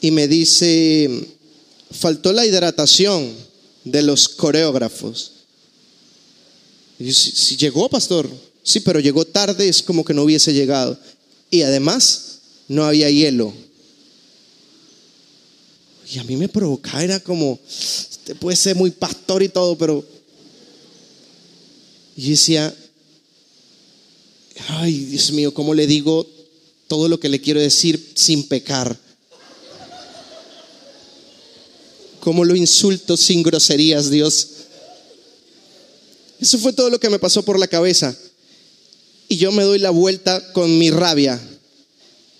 y 0.00 0.10
me 0.10 0.28
dice, 0.28 1.10
faltó 1.90 2.32
la 2.32 2.46
hidratación 2.46 3.32
de 3.84 4.02
los 4.02 4.28
coreógrafos. 4.28 5.32
Y 6.98 7.12
si, 7.12 7.56
llegó, 7.56 7.88
pastor, 7.88 8.28
sí, 8.62 8.80
pero 8.80 9.00
llegó 9.00 9.24
tarde, 9.24 9.68
es 9.68 9.82
como 9.82 10.04
que 10.04 10.14
no 10.14 10.22
hubiese 10.22 10.52
llegado. 10.52 10.98
Y 11.50 11.62
además, 11.62 12.40
no 12.68 12.84
había 12.84 13.10
hielo. 13.10 13.52
Y 16.12 16.18
a 16.18 16.24
mí 16.24 16.36
me 16.36 16.48
provocaba, 16.48 17.04
era 17.04 17.20
como, 17.20 17.58
usted 17.68 18.36
puede 18.36 18.56
ser 18.56 18.76
muy 18.76 18.90
pastor 18.90 19.42
y 19.42 19.48
todo, 19.48 19.76
pero... 19.76 20.04
Y 22.20 22.32
decía, 22.32 22.76
ay, 24.68 25.06
Dios 25.06 25.32
mío, 25.32 25.54
¿cómo 25.54 25.72
le 25.72 25.86
digo 25.86 26.26
todo 26.86 27.08
lo 27.08 27.18
que 27.18 27.30
le 27.30 27.40
quiero 27.40 27.62
decir 27.62 28.12
sin 28.14 28.46
pecar? 28.46 28.94
¿Cómo 32.20 32.44
lo 32.44 32.54
insulto 32.54 33.16
sin 33.16 33.42
groserías, 33.42 34.10
Dios? 34.10 34.48
Eso 36.38 36.58
fue 36.58 36.74
todo 36.74 36.90
lo 36.90 37.00
que 37.00 37.08
me 37.08 37.18
pasó 37.18 37.42
por 37.42 37.58
la 37.58 37.68
cabeza. 37.68 38.14
Y 39.26 39.38
yo 39.38 39.50
me 39.50 39.62
doy 39.62 39.78
la 39.78 39.88
vuelta 39.88 40.52
con 40.52 40.76
mi 40.76 40.90
rabia. 40.90 41.40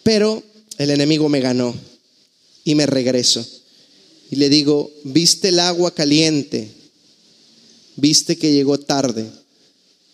Pero 0.03 0.43
el 0.77 0.91
enemigo 0.91 1.31
me 1.31 1.41
ganó 1.41 1.75
y 2.65 2.75
me 2.75 2.85
regreso. 2.85 3.43
Y 4.31 4.37
le 4.37 4.51
digo, 4.51 4.93
viste 5.05 5.49
el 5.49 5.59
agua 5.59 5.95
caliente, 5.95 6.71
viste 7.97 8.37
que 8.37 8.53
llegó 8.53 8.79
tarde, 8.79 9.40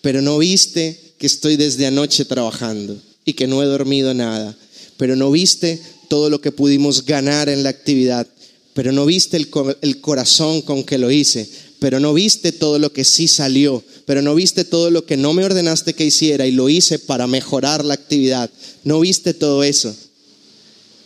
pero 0.07 0.23
no 0.23 0.39
viste 0.39 1.15
que 1.19 1.27
estoy 1.27 1.57
desde 1.57 1.85
anoche 1.85 2.25
trabajando 2.25 2.97
y 3.25 3.33
que 3.33 3.49
no 3.49 3.61
he 3.61 3.67
dormido 3.67 4.15
nada, 4.15 4.57
pero 4.99 5.17
no 5.17 5.33
viste 5.33 5.83
todo 6.07 6.31
lo 6.31 6.41
que 6.41 6.53
pudimos 6.53 7.05
ganar 7.05 7.49
en 7.49 7.65
la 7.65 7.71
actividad, 7.71 8.25
pero 8.73 8.93
no 8.93 9.05
viste 9.05 9.37
el, 9.37 9.49
el 9.81 10.01
corazón 10.01 10.63
con 10.63 10.85
que 10.85 10.99
lo 10.99 11.11
hice, 11.11 11.51
pero 11.81 11.99
no 11.99 12.15
viste 12.15 12.53
todo 12.53 12.79
lo 12.79 12.93
que 12.93 13.03
sí 13.03 13.27
salió, 13.27 13.83
pero 14.05 14.23
no 14.23 14.37
viste 14.37 14.63
todo 14.63 14.93
lo 14.93 15.05
que 15.05 15.17
no 15.17 15.33
me 15.33 15.45
ordenaste 15.45 15.95
que 15.95 16.05
hiciera 16.05 16.47
y 16.47 16.53
lo 16.53 16.69
hice 16.69 17.01
para 17.01 17.27
mejorar 17.27 17.85
la 17.85 17.95
actividad, 17.95 18.49
no 18.85 19.01
viste 19.01 19.35
todo 19.35 19.65
eso. 19.65 19.93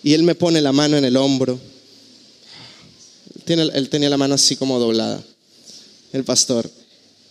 Y 0.02 0.12
él 0.12 0.24
me 0.24 0.34
pone 0.34 0.60
la 0.60 0.72
mano 0.72 0.98
en 0.98 1.06
el 1.06 1.16
hombro. 1.16 1.58
él 3.46 3.88
tenía 3.88 4.10
la 4.10 4.18
mano 4.18 4.34
así 4.34 4.56
como 4.56 4.78
doblada, 4.78 5.24
el 6.12 6.22
pastor. 6.22 6.70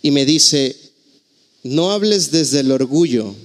Y 0.01 0.09
me 0.09 0.25
dice, 0.25 0.88
no 1.63 1.91
hables 1.91 2.31
desde 2.31 2.61
el 2.61 2.71
orgullo. 2.71 3.35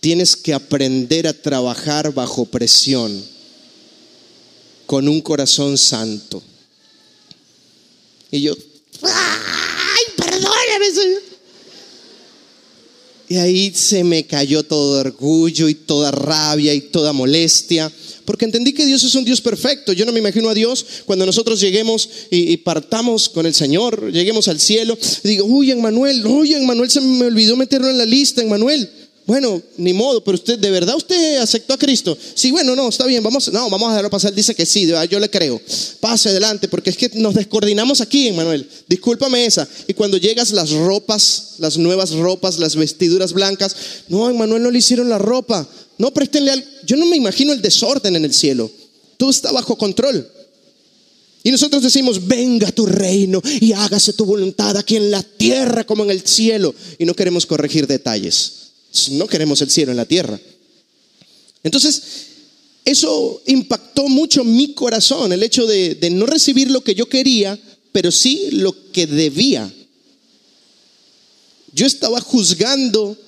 Tienes 0.00 0.34
que 0.36 0.54
aprender 0.54 1.26
a 1.26 1.34
trabajar 1.34 2.12
bajo 2.14 2.46
presión 2.46 3.22
con 4.86 5.08
un 5.08 5.20
corazón 5.20 5.76
santo. 5.76 6.42
Y 8.30 8.42
yo, 8.42 8.56
¡ay, 9.02 10.04
perdóname! 10.16 11.20
Y 13.28 13.36
ahí 13.36 13.72
se 13.72 14.02
me 14.02 14.26
cayó 14.26 14.64
todo 14.64 14.98
orgullo 14.98 15.68
y 15.68 15.74
toda 15.76 16.10
rabia 16.10 16.74
y 16.74 16.80
toda 16.80 17.12
molestia, 17.12 17.92
porque 18.30 18.44
entendí 18.44 18.72
que 18.72 18.86
Dios 18.86 19.02
es 19.02 19.12
un 19.16 19.24
Dios 19.24 19.40
perfecto. 19.40 19.92
Yo 19.92 20.06
no 20.06 20.12
me 20.12 20.20
imagino 20.20 20.48
a 20.48 20.54
Dios 20.54 20.86
cuando 21.04 21.26
nosotros 21.26 21.58
lleguemos 21.58 22.08
y, 22.30 22.56
partamos 22.58 23.28
con 23.28 23.44
el 23.44 23.52
Señor, 23.52 24.12
lleguemos 24.12 24.46
al 24.46 24.60
cielo, 24.60 24.96
y 25.24 25.28
digo, 25.30 25.46
uy, 25.46 25.74
Manuel, 25.74 26.24
uy, 26.24 26.54
Manuel 26.60 26.88
se 26.88 27.00
me 27.00 27.24
olvidó 27.24 27.56
meterlo 27.56 27.90
en 27.90 27.98
la 27.98 28.04
lista, 28.04 28.40
Manuel. 28.44 28.88
Bueno, 29.26 29.60
ni 29.78 29.92
modo, 29.92 30.22
pero 30.22 30.36
usted, 30.36 30.60
¿de 30.60 30.70
verdad 30.70 30.94
usted 30.94 31.38
aceptó 31.38 31.74
a 31.74 31.78
Cristo? 31.78 32.16
Sí, 32.34 32.52
bueno, 32.52 32.76
no, 32.76 32.88
está 32.88 33.04
bien, 33.04 33.20
vamos, 33.20 33.52
no, 33.52 33.68
vamos 33.68 33.88
a 33.88 33.90
dejarlo 33.94 34.10
pasar. 34.10 34.32
Dice 34.32 34.54
que 34.54 34.64
sí, 34.64 34.88
yo 35.10 35.18
le 35.18 35.28
creo. 35.28 35.60
Pase 35.98 36.28
adelante, 36.28 36.68
porque 36.68 36.90
es 36.90 36.96
que 36.96 37.10
nos 37.14 37.34
descoordinamos 37.34 38.00
aquí, 38.00 38.28
Emanuel. 38.28 38.64
Discúlpame 38.86 39.44
esa. 39.44 39.66
Y 39.88 39.94
cuando 39.94 40.18
llegas 40.18 40.52
las 40.52 40.70
ropas, 40.70 41.54
las 41.58 41.78
nuevas 41.78 42.12
ropas, 42.12 42.60
las 42.60 42.76
vestiduras 42.76 43.32
blancas, 43.32 43.74
no, 44.06 44.30
Emanuel 44.30 44.62
no 44.62 44.70
le 44.70 44.78
hicieron 44.78 45.08
la 45.08 45.18
ropa. 45.18 45.68
No, 46.00 46.14
préstenle 46.14 46.50
al... 46.50 46.64
Yo 46.86 46.96
no 46.96 47.04
me 47.04 47.16
imagino 47.16 47.52
el 47.52 47.60
desorden 47.60 48.16
en 48.16 48.24
el 48.24 48.32
cielo. 48.32 48.70
Todo 49.18 49.28
está 49.28 49.52
bajo 49.52 49.76
control. 49.76 50.26
Y 51.42 51.50
nosotros 51.50 51.82
decimos, 51.82 52.26
venga 52.26 52.72
tu 52.72 52.86
reino 52.86 53.42
y 53.60 53.74
hágase 53.74 54.14
tu 54.14 54.24
voluntad 54.24 54.78
aquí 54.78 54.96
en 54.96 55.10
la 55.10 55.22
tierra 55.22 55.84
como 55.84 56.04
en 56.04 56.10
el 56.10 56.26
cielo. 56.26 56.74
Y 56.98 57.04
no 57.04 57.12
queremos 57.12 57.44
corregir 57.44 57.86
detalles. 57.86 58.52
No 59.10 59.26
queremos 59.26 59.60
el 59.60 59.68
cielo 59.68 59.90
en 59.90 59.98
la 59.98 60.06
tierra. 60.06 60.40
Entonces, 61.62 62.02
eso 62.82 63.42
impactó 63.44 64.08
mucho 64.08 64.42
mi 64.42 64.72
corazón, 64.72 65.34
el 65.34 65.42
hecho 65.42 65.66
de, 65.66 65.98
no 66.12 66.24
recibir 66.24 66.70
lo 66.70 66.82
que 66.82 66.94
yo 66.94 67.10
quería, 67.10 67.58
pero 67.92 68.10
sí 68.10 68.48
lo 68.52 68.74
que 68.90 69.06
debía. 69.06 69.70
Yo 71.74 71.86
estaba 71.86 72.22
juzgando 72.22 73.18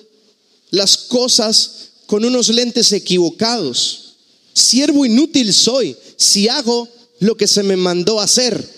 las 0.71 0.97
cosas 0.97 1.92
con 2.13 2.27
unos 2.27 2.51
lentes 2.51 2.93
equivocados. 2.93 4.17
Siervo 4.53 5.07
inútil 5.07 5.51
soy 5.55 5.97
si 6.15 6.47
hago 6.47 6.87
lo 7.21 7.39
que 7.39 7.49
se 7.49 7.63
me 7.63 7.75
mandó 7.75 8.21
hacer. 8.21 8.69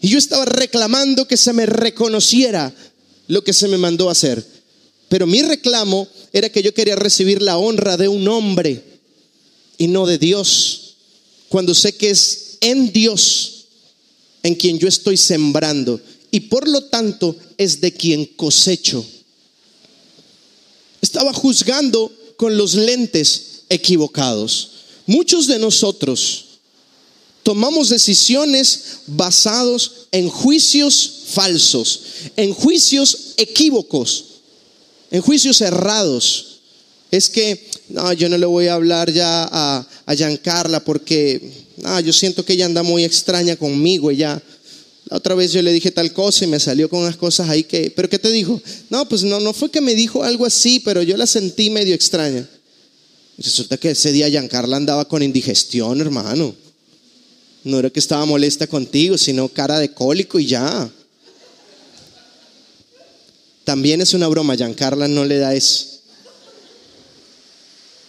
Y 0.00 0.10
yo 0.10 0.18
estaba 0.18 0.44
reclamando 0.44 1.26
que 1.26 1.36
se 1.36 1.52
me 1.52 1.66
reconociera 1.66 2.72
lo 3.26 3.42
que 3.42 3.52
se 3.52 3.66
me 3.66 3.78
mandó 3.78 4.10
hacer. 4.10 4.46
Pero 5.08 5.26
mi 5.26 5.42
reclamo 5.42 6.06
era 6.32 6.50
que 6.50 6.62
yo 6.62 6.72
quería 6.72 6.94
recibir 6.94 7.42
la 7.42 7.58
honra 7.58 7.96
de 7.96 8.06
un 8.06 8.28
hombre 8.28 8.84
y 9.76 9.88
no 9.88 10.06
de 10.06 10.18
Dios. 10.18 10.94
Cuando 11.48 11.74
sé 11.74 11.96
que 11.96 12.10
es 12.10 12.58
en 12.60 12.92
Dios 12.92 13.64
en 14.44 14.54
quien 14.54 14.78
yo 14.78 14.86
estoy 14.86 15.16
sembrando 15.16 16.00
y 16.30 16.38
por 16.38 16.68
lo 16.68 16.84
tanto 16.84 17.34
es 17.58 17.80
de 17.80 17.92
quien 17.92 18.24
cosecho. 18.24 19.04
Estaba 21.04 21.34
juzgando 21.34 22.10
con 22.36 22.56
los 22.56 22.74
lentes 22.74 23.64
equivocados. 23.68 24.70
Muchos 25.06 25.46
de 25.46 25.58
nosotros 25.58 26.44
tomamos 27.42 27.90
decisiones 27.90 29.00
basados 29.06 30.06
en 30.12 30.30
juicios 30.30 31.12
falsos, 31.26 32.00
en 32.36 32.54
juicios 32.54 33.34
equívocos 33.36 34.24
en 35.14 35.22
juicios 35.22 35.58
cerrados. 35.58 36.60
Es 37.12 37.30
que, 37.30 37.64
no, 37.88 38.12
yo 38.14 38.28
no 38.28 38.36
le 38.36 38.46
voy 38.46 38.66
a 38.66 38.74
hablar 38.74 39.12
ya 39.12 39.48
a, 39.48 39.86
a 40.06 40.14
Giancarla 40.16 40.84
porque, 40.84 41.52
no, 41.76 42.00
yo 42.00 42.12
siento 42.12 42.44
que 42.44 42.54
ella 42.54 42.66
anda 42.66 42.82
muy 42.82 43.04
extraña 43.04 43.54
conmigo. 43.54 44.10
Ella, 44.10 44.42
la 45.06 45.18
otra 45.18 45.34
vez 45.34 45.52
yo 45.52 45.60
le 45.62 45.72
dije 45.72 45.90
tal 45.90 46.12
cosa 46.12 46.44
y 46.44 46.48
me 46.48 46.58
salió 46.58 46.88
con 46.88 47.00
unas 47.00 47.16
cosas 47.16 47.48
ahí 47.48 47.64
que, 47.64 47.92
¿pero 47.94 48.08
qué 48.08 48.18
te 48.18 48.30
dijo? 48.30 48.60
No, 48.88 49.06
pues 49.08 49.22
no, 49.22 49.38
no 49.40 49.52
fue 49.52 49.70
que 49.70 49.80
me 49.80 49.94
dijo 49.94 50.24
algo 50.24 50.46
así, 50.46 50.80
pero 50.80 51.02
yo 51.02 51.16
la 51.16 51.26
sentí 51.26 51.70
medio 51.70 51.94
extraña. 51.94 52.48
Resulta 53.36 53.76
que 53.76 53.90
ese 53.90 54.12
día 54.12 54.28
Giancarla 54.28 54.76
andaba 54.76 55.06
con 55.06 55.22
indigestión, 55.22 56.00
hermano. 56.00 56.54
No 57.64 57.78
era 57.78 57.90
que 57.90 57.98
estaba 57.98 58.24
molesta 58.24 58.66
contigo, 58.66 59.18
sino 59.18 59.48
cara 59.48 59.78
de 59.78 59.92
cólico 59.92 60.38
y 60.38 60.46
ya. 60.46 60.90
También 63.64 64.00
es 64.00 64.14
una 64.14 64.28
broma, 64.28 64.54
Giancarla 64.54 65.08
no 65.08 65.24
le 65.24 65.38
da 65.38 65.54
eso. 65.54 65.86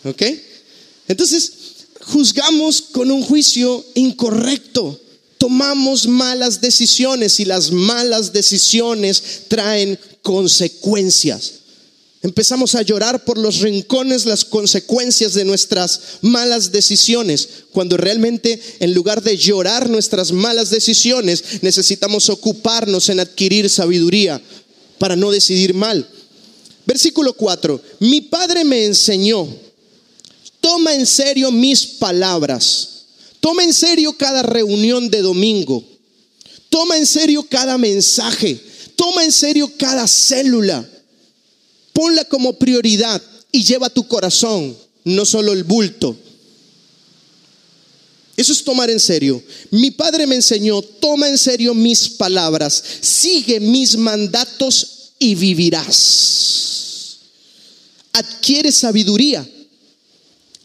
¿Ok? 0.03 0.21
Entonces, 1.07 1.51
juzgamos 2.01 2.81
con 2.81 3.11
un 3.11 3.23
juicio 3.23 3.83
incorrecto. 3.95 4.99
Tomamos 5.37 6.07
malas 6.07 6.61
decisiones 6.61 7.39
y 7.39 7.45
las 7.45 7.71
malas 7.71 8.33
decisiones 8.33 9.23
traen 9.47 9.99
consecuencias. 10.21 11.53
Empezamos 12.25 12.73
a 12.73 12.81
llorar 12.81 13.23
por 13.23 13.37
los 13.37 13.59
rincones 13.59 14.25
las 14.25 14.43
consecuencias 14.45 15.35
de 15.35 15.45
nuestras 15.45 16.01
malas 16.21 16.71
decisiones, 16.71 17.47
cuando 17.71 17.97
realmente 17.97 18.59
en 18.79 18.95
lugar 18.95 19.21
de 19.21 19.37
llorar 19.37 19.91
nuestras 19.91 20.31
malas 20.31 20.71
decisiones, 20.71 21.61
necesitamos 21.61 22.29
ocuparnos 22.29 23.09
en 23.09 23.19
adquirir 23.19 23.69
sabiduría 23.69 24.41
para 24.97 25.15
no 25.15 25.29
decidir 25.29 25.75
mal. 25.75 26.09
Versículo 26.87 27.33
4, 27.33 27.79
mi 27.99 28.21
padre 28.21 28.63
me 28.63 28.85
enseñó, 28.85 29.47
toma 30.59 30.95
en 30.95 31.05
serio 31.05 31.51
mis 31.51 31.85
palabras, 31.85 32.94
toma 33.45 33.63
en 33.63 33.73
serio 33.75 34.17
cada 34.17 34.41
reunión 34.41 35.07
de 35.11 35.21
domingo, 35.21 35.83
toma 36.67 36.97
en 36.97 37.05
serio 37.05 37.45
cada 37.47 37.77
mensaje, 37.77 38.59
toma 38.95 39.23
en 39.23 39.31
serio 39.31 39.71
cada 39.77 40.07
célula, 40.07 40.83
ponla 41.93 42.25
como 42.25 42.57
prioridad 42.57 43.21
y 43.51 43.63
lleva 43.63 43.91
tu 43.91 44.07
corazón, 44.07 44.75
no 45.03 45.25
solo 45.25 45.53
el 45.53 45.63
bulto. 45.63 46.17
Eso 48.35 48.51
es 48.51 48.63
tomar 48.63 48.89
en 48.89 48.99
serio. 48.99 49.43
Mi 49.69 49.91
padre 49.91 50.25
me 50.25 50.33
enseñó, 50.33 50.81
toma 50.81 51.29
en 51.29 51.37
serio 51.37 51.75
mis 51.75 52.09
palabras, 52.09 52.83
sigue 52.99 53.59
mis 53.59 53.95
mandatos 53.95 55.11
y 55.19 55.35
vivirás. 55.35 57.17
Adquiere 58.11 58.71
sabiduría. 58.71 59.47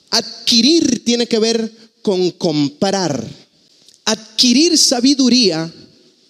Adquirir 0.09 1.05
tiene 1.05 1.27
que 1.27 1.39
ver 1.39 1.80
con 2.03 2.31
comprar. 2.33 3.27
Adquirir 4.05 4.77
sabiduría 4.77 5.73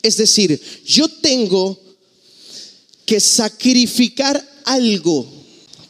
es 0.02 0.16
decir, 0.16 0.60
yo 0.84 1.08
tengo 1.08 1.78
que 3.04 3.20
sacrificar 3.20 4.42
algo 4.64 5.26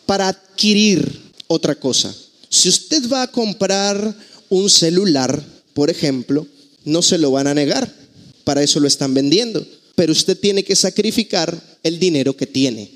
para 0.07 0.29
adquirir 0.29 1.21
otra 1.47 1.75
cosa. 1.75 2.15
Si 2.49 2.69
usted 2.69 3.09
va 3.09 3.23
a 3.23 3.31
comprar 3.31 4.17
un 4.49 4.69
celular, 4.69 5.45
por 5.75 5.91
ejemplo, 5.91 6.47
no 6.85 7.03
se 7.03 7.19
lo 7.19 7.31
van 7.31 7.47
a 7.47 7.55
negar. 7.55 7.95
Para 8.43 8.63
eso 8.63 8.81
lo 8.81 8.89
están 8.89 9.15
vendiendo. 9.15 9.65
Pero 9.95 10.13
usted 10.13 10.39
tiene 10.39 10.65
que 10.65 10.75
sacrificar 10.75 11.79
el 11.83 11.99
dinero 11.99 12.37
que 12.37 12.47
tiene 12.47 12.91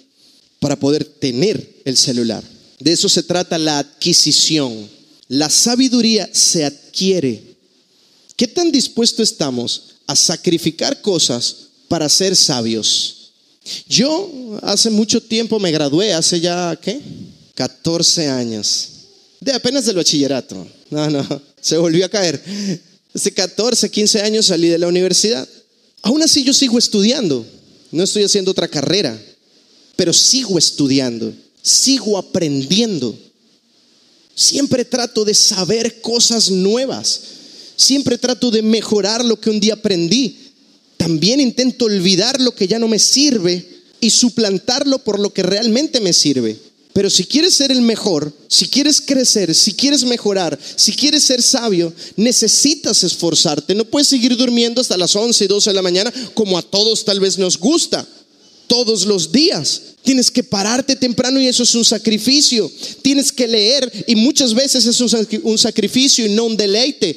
para 0.59 0.79
poder 0.79 1.05
tener 1.05 1.83
el 1.85 1.97
celular. 1.97 2.43
De 2.81 2.93
eso 2.93 3.09
se 3.09 3.23
trata 3.23 3.59
la 3.59 3.79
adquisición. 3.79 4.89
La 5.29 5.49
sabiduría 5.51 6.29
se 6.33 6.65
adquiere. 6.65 7.57
¿Qué 8.37 8.47
tan 8.47 8.71
dispuesto 8.71 9.23
estamos 9.23 9.95
a 10.07 10.17
sacrificar 10.17 11.01
cosas 11.01 11.57
para 11.89 12.09
ser 12.09 12.37
sabios? 12.37 13.31
Yo 13.89 14.59
hace 14.63 14.91
mucho 14.91 15.23
tiempo 15.23 15.59
me 15.59 15.71
gradué, 15.73 16.13
hace 16.13 16.41
ya, 16.41 16.79
¿qué? 16.81 17.01
14 17.55 18.29
años. 18.29 18.89
De 19.41 19.53
apenas 19.53 19.87
del 19.87 19.97
bachillerato. 19.97 20.67
No, 20.91 21.11
no, 21.11 21.43
se 21.61 21.77
volvió 21.77 22.05
a 22.05 22.09
caer. 22.09 22.43
Hace 23.15 23.33
14, 23.33 23.91
15 23.91 24.23
años 24.23 24.47
salí 24.47 24.69
de 24.69 24.79
la 24.79 24.89
universidad. 24.89 25.49
Aún 26.03 26.23
así 26.23 26.45
yo 26.45 26.53
sigo 26.53 26.79
estudiando. 26.79 27.47
No 27.91 28.03
estoy 28.03 28.25
haciendo 28.25 28.51
otra 28.51 28.69
carrera, 28.69 29.19
pero 29.97 30.13
sigo 30.13 30.59
estudiando, 30.59 31.33
sigo 31.63 32.19
aprendiendo. 32.19 33.17
Siempre 34.35 34.85
trato 34.85 35.25
de 35.25 35.35
saber 35.35 36.01
cosas 36.01 36.51
nuevas. 36.51 37.21
Siempre 37.77 38.19
trato 38.19 38.51
de 38.51 38.63
mejorar 38.63 39.25
lo 39.25 39.41
que 39.41 39.51
un 39.51 39.61
día 39.61 39.75
aprendí. 39.75 40.39
También 40.97 41.41
intento 41.41 41.85
olvidar 41.85 42.41
lo 42.41 42.55
que 42.55 42.67
ya 42.67 42.79
no 42.79 42.89
me 42.89 42.99
sirve 42.99 43.67
y 44.01 44.11
suplantarlo 44.11 44.99
por 44.99 45.19
lo 45.19 45.33
que 45.33 45.43
realmente 45.43 46.01
me 46.01 46.13
sirve. 46.13 46.59
Pero 46.95 47.11
si 47.11 47.25
quieres 47.25 47.55
ser 47.55 47.73
el 47.73 47.83
mejor, 47.83 48.33
si 48.47 48.69
quieres 48.69 49.01
crecer, 49.01 49.53
si 49.53 49.73
quieres 49.73 50.05
mejorar, 50.05 50.57
si 50.77 50.93
quieres 50.93 51.25
ser 51.25 51.43
sabio, 51.43 51.93
necesitas 52.17 53.03
esforzarte. 53.03 53.75
No 53.75 53.85
puedes 53.85 54.07
seguir 54.07 54.37
durmiendo 54.37 54.81
hasta 54.81 54.97
las 54.97 55.17
11 55.17 55.45
y 55.45 55.49
12 55.49 55.71
de 55.71 55.75
la 55.75 55.83
mañana 55.83 56.13
como 56.35 56.57
a 56.57 56.63
todos 56.63 57.05
tal 57.05 57.19
vez 57.19 57.37
nos 57.37 57.59
gusta. 57.59 58.07
Todos 58.67 59.07
los 59.07 59.31
días. 59.33 59.81
Tienes 60.03 60.31
que 60.31 60.43
pararte 60.43 60.97
temprano 60.97 61.41
y 61.41 61.47
eso 61.49 61.63
es 61.63 61.75
un 61.75 61.85
sacrificio. 61.85 62.71
Tienes 63.03 63.33
que 63.33 63.49
leer 63.49 64.05
y 64.07 64.17
muchas 64.17 64.55
veces 64.55 64.85
es 64.87 65.01
un 65.01 65.59
sacrificio 65.59 66.27
y 66.27 66.31
no 66.31 66.45
un 66.45 66.57
deleite. 66.57 67.17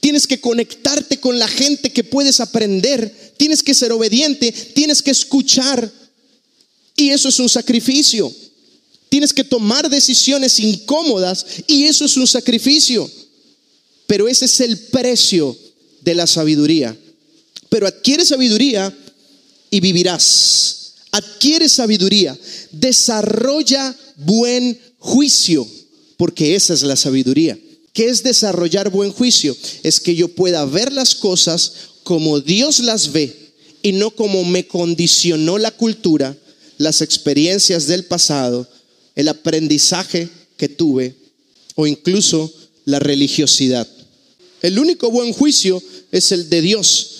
Tienes 0.00 0.26
que 0.26 0.38
conectarte 0.38 1.18
con 1.18 1.38
la 1.38 1.48
gente 1.48 1.90
que 1.90 2.04
puedes 2.04 2.38
aprender. 2.40 3.32
Tienes 3.36 3.62
que 3.62 3.74
ser 3.74 3.90
obediente. 3.90 4.52
Tienes 4.52 5.00
que 5.02 5.10
escuchar. 5.10 5.90
Y 6.96 7.08
eso 7.08 7.30
es 7.30 7.38
un 7.38 7.48
sacrificio. 7.48 8.30
Tienes 9.08 9.32
que 9.32 9.44
tomar 9.44 9.88
decisiones 9.88 10.60
incómodas 10.60 11.46
y 11.66 11.84
eso 11.84 12.04
es 12.04 12.16
un 12.16 12.26
sacrificio. 12.26 13.10
Pero 14.06 14.28
ese 14.28 14.44
es 14.44 14.60
el 14.60 14.78
precio 14.78 15.56
de 16.02 16.14
la 16.14 16.26
sabiduría. 16.26 16.96
Pero 17.68 17.86
adquiere 17.86 18.24
sabiduría 18.24 18.94
y 19.74 19.80
vivirás. 19.80 20.94
Adquiere 21.10 21.68
sabiduría. 21.68 22.38
Desarrolla 22.70 23.92
buen 24.14 24.78
juicio, 25.00 25.66
porque 26.16 26.54
esa 26.54 26.74
es 26.74 26.84
la 26.84 26.94
sabiduría. 26.94 27.58
¿Qué 27.92 28.08
es 28.08 28.22
desarrollar 28.22 28.88
buen 28.90 29.10
juicio? 29.10 29.56
Es 29.82 29.98
que 29.98 30.14
yo 30.14 30.28
pueda 30.28 30.64
ver 30.64 30.92
las 30.92 31.16
cosas 31.16 31.72
como 32.04 32.38
Dios 32.38 32.78
las 32.78 33.10
ve 33.10 33.34
y 33.82 33.90
no 33.90 34.12
como 34.12 34.44
me 34.44 34.64
condicionó 34.68 35.58
la 35.58 35.72
cultura, 35.72 36.36
las 36.78 37.02
experiencias 37.02 37.88
del 37.88 38.04
pasado 38.04 38.68
el 39.16 39.26
aprendizaje 39.26 40.28
que 40.56 40.68
tuve 40.68 41.16
o 41.74 41.88
incluso 41.88 42.52
la 42.84 43.00
religiosidad. 43.00 43.88
El 44.62 44.78
único 44.78 45.10
buen 45.10 45.32
juicio 45.32 45.82
es 46.12 46.30
el 46.30 46.48
de 46.48 46.62
Dios. 46.62 47.10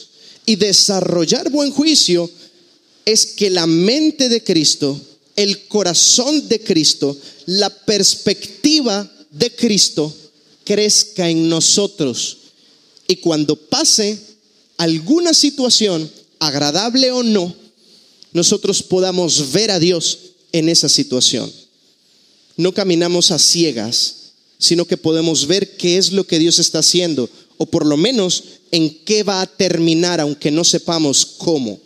Y 0.46 0.56
desarrollar 0.56 1.50
buen 1.50 1.70
juicio 1.70 2.30
es 3.04 3.26
que 3.26 3.50
la 3.50 3.66
mente 3.66 4.28
de 4.28 4.42
Cristo, 4.42 5.00
el 5.36 5.66
corazón 5.66 6.48
de 6.48 6.60
Cristo, 6.60 7.16
la 7.46 7.70
perspectiva 7.70 9.10
de 9.30 9.54
Cristo 9.54 10.14
crezca 10.64 11.28
en 11.28 11.48
nosotros. 11.48 12.38
Y 13.06 13.16
cuando 13.16 13.56
pase 13.56 14.18
alguna 14.76 15.34
situación, 15.34 16.10
agradable 16.38 17.10
o 17.12 17.22
no, 17.22 17.54
nosotros 18.32 18.82
podamos 18.82 19.52
ver 19.52 19.70
a 19.70 19.78
Dios 19.78 20.18
en 20.52 20.68
esa 20.68 20.88
situación 20.88 21.52
no 22.56 22.72
caminamos 22.72 23.30
a 23.30 23.38
ciegas, 23.38 24.16
sino 24.58 24.84
que 24.84 24.96
podemos 24.96 25.46
ver 25.46 25.76
qué 25.76 25.98
es 25.98 26.12
lo 26.12 26.24
que 26.24 26.38
Dios 26.38 26.58
está 26.58 26.78
haciendo, 26.80 27.28
o 27.56 27.66
por 27.66 27.86
lo 27.86 27.96
menos 27.96 28.44
en 28.70 28.90
qué 29.04 29.22
va 29.22 29.40
a 29.40 29.46
terminar, 29.46 30.20
aunque 30.20 30.50
no 30.50 30.64
sepamos 30.64 31.24
cómo. 31.26 31.80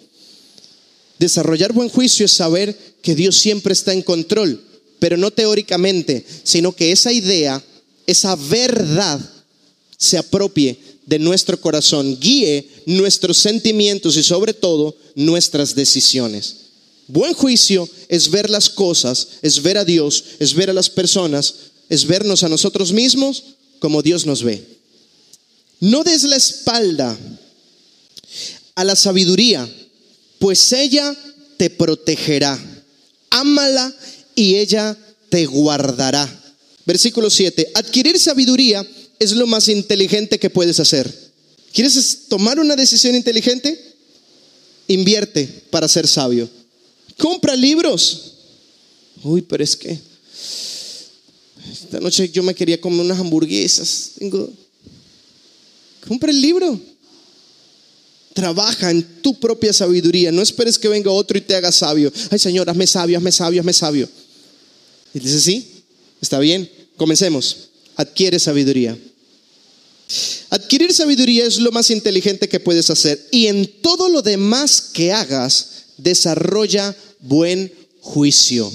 Desarrollar 1.18 1.72
buen 1.72 1.88
juicio 1.88 2.26
es 2.26 2.32
saber 2.32 2.76
que 3.02 3.14
Dios 3.14 3.36
siempre 3.36 3.72
está 3.72 3.92
en 3.92 4.02
control, 4.02 4.62
pero 4.98 5.16
no 5.16 5.30
teóricamente, 5.30 6.24
sino 6.44 6.74
que 6.74 6.92
esa 6.92 7.12
idea, 7.12 7.62
esa 8.06 8.36
verdad, 8.36 9.20
se 9.96 10.16
apropie 10.16 10.78
de 11.06 11.18
nuestro 11.18 11.60
corazón, 11.60 12.18
guíe 12.20 12.68
nuestros 12.86 13.38
sentimientos 13.38 14.16
y 14.16 14.22
sobre 14.22 14.54
todo 14.54 14.96
nuestras 15.14 15.74
decisiones. 15.74 16.56
Buen 17.08 17.34
juicio 17.34 17.88
es 18.08 18.30
ver 18.30 18.50
las 18.50 18.68
cosas, 18.68 19.28
es 19.42 19.62
ver 19.62 19.78
a 19.78 19.84
Dios, 19.84 20.24
es 20.38 20.54
ver 20.54 20.70
a 20.70 20.74
las 20.74 20.90
personas, 20.90 21.54
es 21.88 22.06
vernos 22.06 22.42
a 22.42 22.48
nosotros 22.48 22.92
mismos 22.92 23.42
como 23.78 24.02
Dios 24.02 24.26
nos 24.26 24.42
ve. 24.42 24.62
No 25.80 26.04
des 26.04 26.24
la 26.24 26.36
espalda 26.36 27.16
a 28.74 28.84
la 28.84 28.94
sabiduría, 28.94 29.68
pues 30.38 30.72
ella 30.72 31.16
te 31.56 31.70
protegerá. 31.70 32.58
Ámala 33.30 33.94
y 34.34 34.56
ella 34.56 34.96
te 35.28 35.46
guardará. 35.46 36.28
Versículo 36.86 37.28
7. 37.28 37.72
Adquirir 37.74 38.18
sabiduría 38.18 38.86
es 39.18 39.32
lo 39.32 39.46
más 39.46 39.68
inteligente 39.68 40.38
que 40.38 40.50
puedes 40.50 40.80
hacer. 40.80 41.12
¿Quieres 41.72 42.26
tomar 42.28 42.58
una 42.58 42.76
decisión 42.76 43.14
inteligente? 43.14 43.78
Invierte 44.86 45.46
para 45.70 45.88
ser 45.88 46.06
sabio. 46.06 46.48
Compra 47.18 47.54
libros. 47.54 48.32
Uy, 49.22 49.42
pero 49.42 49.62
es 49.62 49.76
que 49.76 49.98
esta 51.70 52.00
noche 52.00 52.30
yo 52.30 52.42
me 52.42 52.54
quería 52.54 52.80
comer 52.80 53.00
unas 53.00 53.18
hamburguesas. 53.18 54.12
Tengo... 54.18 54.50
Compra 56.06 56.30
el 56.30 56.40
libro. 56.40 56.80
Trabaja 58.38 58.92
en 58.92 59.02
tu 59.20 59.34
propia 59.34 59.72
sabiduría. 59.72 60.30
No 60.30 60.42
esperes 60.42 60.78
que 60.78 60.86
venga 60.86 61.10
otro 61.10 61.36
y 61.36 61.40
te 61.40 61.56
haga 61.56 61.72
sabio. 61.72 62.12
Ay, 62.30 62.38
Señor, 62.38 62.70
hazme 62.70 62.86
sabio, 62.86 63.18
hazme 63.18 63.32
sabio, 63.32 63.60
hazme 63.60 63.72
sabio. 63.72 64.08
Y 65.12 65.18
dice, 65.18 65.40
sí, 65.40 65.66
está 66.20 66.38
bien. 66.38 66.70
Comencemos. 66.96 67.56
Adquiere 67.96 68.38
sabiduría. 68.38 68.96
Adquirir 70.50 70.94
sabiduría 70.94 71.46
es 71.46 71.58
lo 71.58 71.72
más 71.72 71.90
inteligente 71.90 72.48
que 72.48 72.60
puedes 72.60 72.88
hacer. 72.90 73.26
Y 73.32 73.48
en 73.48 73.66
todo 73.82 74.08
lo 74.08 74.22
demás 74.22 74.82
que 74.92 75.12
hagas, 75.12 75.86
desarrolla 75.96 76.94
buen 77.18 77.72
juicio. 78.02 78.72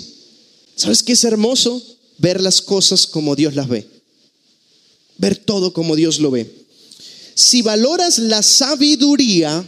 ¿Sabes 0.76 1.02
qué 1.04 1.14
es 1.14 1.24
hermoso? 1.24 1.82
Ver 2.18 2.42
las 2.42 2.62
cosas 2.62 3.08
como 3.08 3.34
Dios 3.38 3.56
las 3.56 3.70
ve. 3.70 3.88
Ver 5.18 5.38
todo 5.38 5.72
como 5.72 5.96
Dios 5.96 6.20
lo 6.20 6.32
ve. 6.32 6.52
Si 7.36 7.62
valoras 7.62 8.20
la 8.20 8.42
sabiduría, 8.44 9.64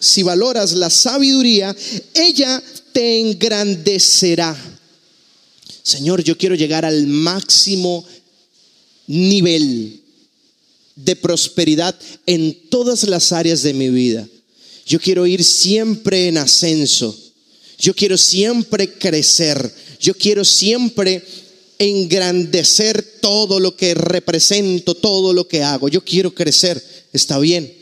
si 0.00 0.22
valoras 0.22 0.72
la 0.72 0.90
sabiduría, 0.90 1.74
ella 2.14 2.62
te 2.92 3.20
engrandecerá. 3.20 4.56
Señor, 5.82 6.22
yo 6.22 6.36
quiero 6.36 6.54
llegar 6.54 6.84
al 6.84 7.06
máximo 7.06 8.04
nivel 9.06 10.00
de 10.96 11.16
prosperidad 11.16 11.94
en 12.26 12.68
todas 12.70 13.04
las 13.04 13.32
áreas 13.32 13.62
de 13.62 13.74
mi 13.74 13.90
vida. 13.90 14.26
Yo 14.86 15.00
quiero 15.00 15.26
ir 15.26 15.42
siempre 15.42 16.28
en 16.28 16.38
ascenso. 16.38 17.18
Yo 17.78 17.94
quiero 17.94 18.16
siempre 18.16 18.92
crecer. 18.94 19.74
Yo 20.00 20.14
quiero 20.14 20.44
siempre 20.44 21.24
engrandecer 21.78 23.02
todo 23.20 23.60
lo 23.60 23.76
que 23.76 23.94
represento, 23.94 24.94
todo 24.94 25.32
lo 25.32 25.48
que 25.48 25.62
hago. 25.62 25.88
Yo 25.88 26.04
quiero 26.04 26.34
crecer. 26.34 26.82
Está 27.12 27.38
bien. 27.38 27.72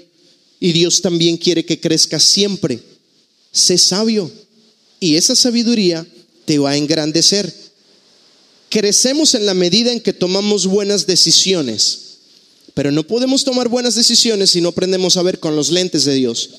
Y 0.60 0.72
Dios 0.72 1.02
también 1.02 1.36
quiere 1.36 1.64
que 1.64 1.80
crezcas 1.80 2.22
siempre. 2.22 2.80
Sé 3.52 3.78
sabio. 3.78 4.30
Y 5.00 5.16
esa 5.16 5.34
sabiduría 5.34 6.06
te 6.44 6.58
va 6.58 6.70
a 6.70 6.76
engrandecer. 6.76 7.52
Crecemos 8.68 9.34
en 9.34 9.44
la 9.44 9.54
medida 9.54 9.92
en 9.92 10.00
que 10.00 10.12
tomamos 10.12 10.66
buenas 10.66 11.06
decisiones. 11.06 11.98
Pero 12.74 12.90
no 12.90 13.06
podemos 13.06 13.44
tomar 13.44 13.68
buenas 13.68 13.94
decisiones 13.94 14.50
si 14.50 14.60
no 14.60 14.70
aprendemos 14.70 15.16
a 15.16 15.22
ver 15.22 15.40
con 15.40 15.56
los 15.56 15.70
lentes 15.70 16.04
de 16.04 16.14
Dios. 16.14 16.50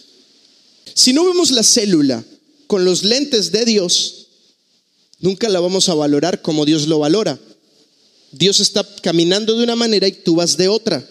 Si 0.94 1.14
no 1.14 1.26
vemos 1.26 1.52
la 1.52 1.64
célula 1.64 2.24
con 2.68 2.86
los 2.86 3.04
lentes 3.04 3.52
de 3.52 3.66
Dios, 3.66 4.23
nunca 5.24 5.50
la 5.50 5.62
vamos 5.62 5.90
a 5.90 5.96
valorar 5.96 6.42
como 6.42 6.66
Dios 6.66 6.88
lo 6.88 7.00
valora. 7.00 7.40
Dios 8.32 8.60
está 8.60 8.86
caminando 9.02 9.56
de 9.56 9.64
una 9.64 9.76
manera 9.76 10.08
y 10.08 10.12
tú 10.12 10.36
vas 10.36 10.58
de 10.58 10.68
otra. 10.68 11.04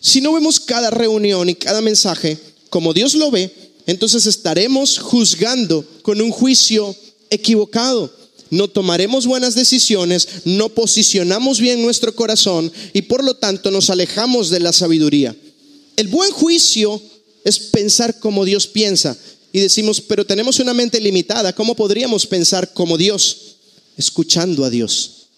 Si 0.00 0.20
no 0.20 0.34
vemos 0.34 0.60
cada 0.60 0.90
reunión 0.90 1.48
y 1.48 1.54
cada 1.54 1.80
mensaje 1.80 2.38
como 2.68 2.92
Dios 2.92 3.14
lo 3.14 3.30
ve, 3.30 3.50
entonces 3.86 4.26
estaremos 4.26 4.98
juzgando 4.98 5.84
con 6.02 6.20
un 6.20 6.30
juicio 6.30 6.94
equivocado. 7.30 8.12
No 8.50 8.68
tomaremos 8.68 9.26
buenas 9.26 9.54
decisiones, 9.54 10.28
no 10.44 10.68
posicionamos 10.68 11.60
bien 11.60 11.80
nuestro 11.80 12.14
corazón 12.14 12.70
y 12.92 13.02
por 13.02 13.24
lo 13.24 13.34
tanto 13.34 13.70
nos 13.70 13.88
alejamos 13.88 14.50
de 14.50 14.60
la 14.60 14.74
sabiduría. 14.74 15.34
El 15.96 16.08
buen 16.08 16.30
juicio 16.30 17.00
es 17.42 17.58
pensar 17.58 18.20
como 18.20 18.44
Dios 18.44 18.66
piensa. 18.66 19.16
Y 19.54 19.60
decimos, 19.60 20.02
pero 20.02 20.26
tenemos 20.26 20.58
una 20.58 20.74
mente 20.74 21.00
limitada, 21.00 21.54
¿cómo 21.54 21.74
podríamos 21.74 22.26
pensar 22.26 22.74
como 22.74 22.98
Dios? 22.98 23.54
escuchando 23.96 24.64
a 24.64 24.70
Dios. 24.70 25.28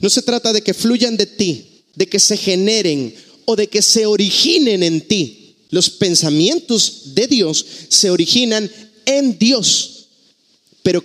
No 0.00 0.10
se 0.10 0.22
trata 0.22 0.52
de 0.52 0.62
que 0.62 0.74
fluyan 0.74 1.16
de 1.16 1.26
ti, 1.26 1.64
de 1.94 2.06
que 2.06 2.18
se 2.18 2.36
generen 2.36 3.14
o 3.44 3.56
de 3.56 3.68
que 3.68 3.82
se 3.82 4.06
originen 4.06 4.82
en 4.82 5.00
ti. 5.00 5.56
Los 5.70 5.90
pensamientos 5.90 7.14
de 7.14 7.26
Dios 7.26 7.64
se 7.88 8.10
originan 8.10 8.70
en 9.06 9.38
Dios. 9.38 10.06
Pero 10.82 11.02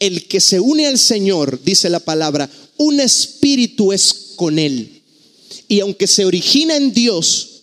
el 0.00 0.26
que 0.26 0.40
se 0.40 0.60
une 0.60 0.86
al 0.86 0.98
Señor, 0.98 1.60
dice 1.62 1.88
la 1.88 2.00
palabra, 2.00 2.50
un 2.76 3.00
espíritu 3.00 3.92
es 3.92 4.32
con 4.36 4.58
Él. 4.58 5.02
Y 5.68 5.80
aunque 5.80 6.06
se 6.06 6.24
origina 6.24 6.76
en 6.76 6.92
Dios, 6.92 7.57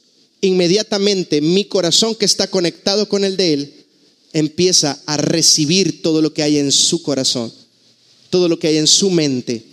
inmediatamente 0.45 1.41
mi 1.41 1.65
corazón 1.65 2.15
que 2.15 2.25
está 2.25 2.47
conectado 2.47 3.07
con 3.07 3.23
el 3.23 3.37
de 3.37 3.53
Él 3.53 3.73
empieza 4.33 4.99
a 5.05 5.17
recibir 5.17 6.01
todo 6.01 6.21
lo 6.21 6.33
que 6.33 6.43
hay 6.43 6.57
en 6.57 6.71
su 6.71 7.01
corazón, 7.01 7.51
todo 8.29 8.49
lo 8.49 8.59
que 8.59 8.67
hay 8.67 8.77
en 8.77 8.87
su 8.87 9.09
mente. 9.09 9.63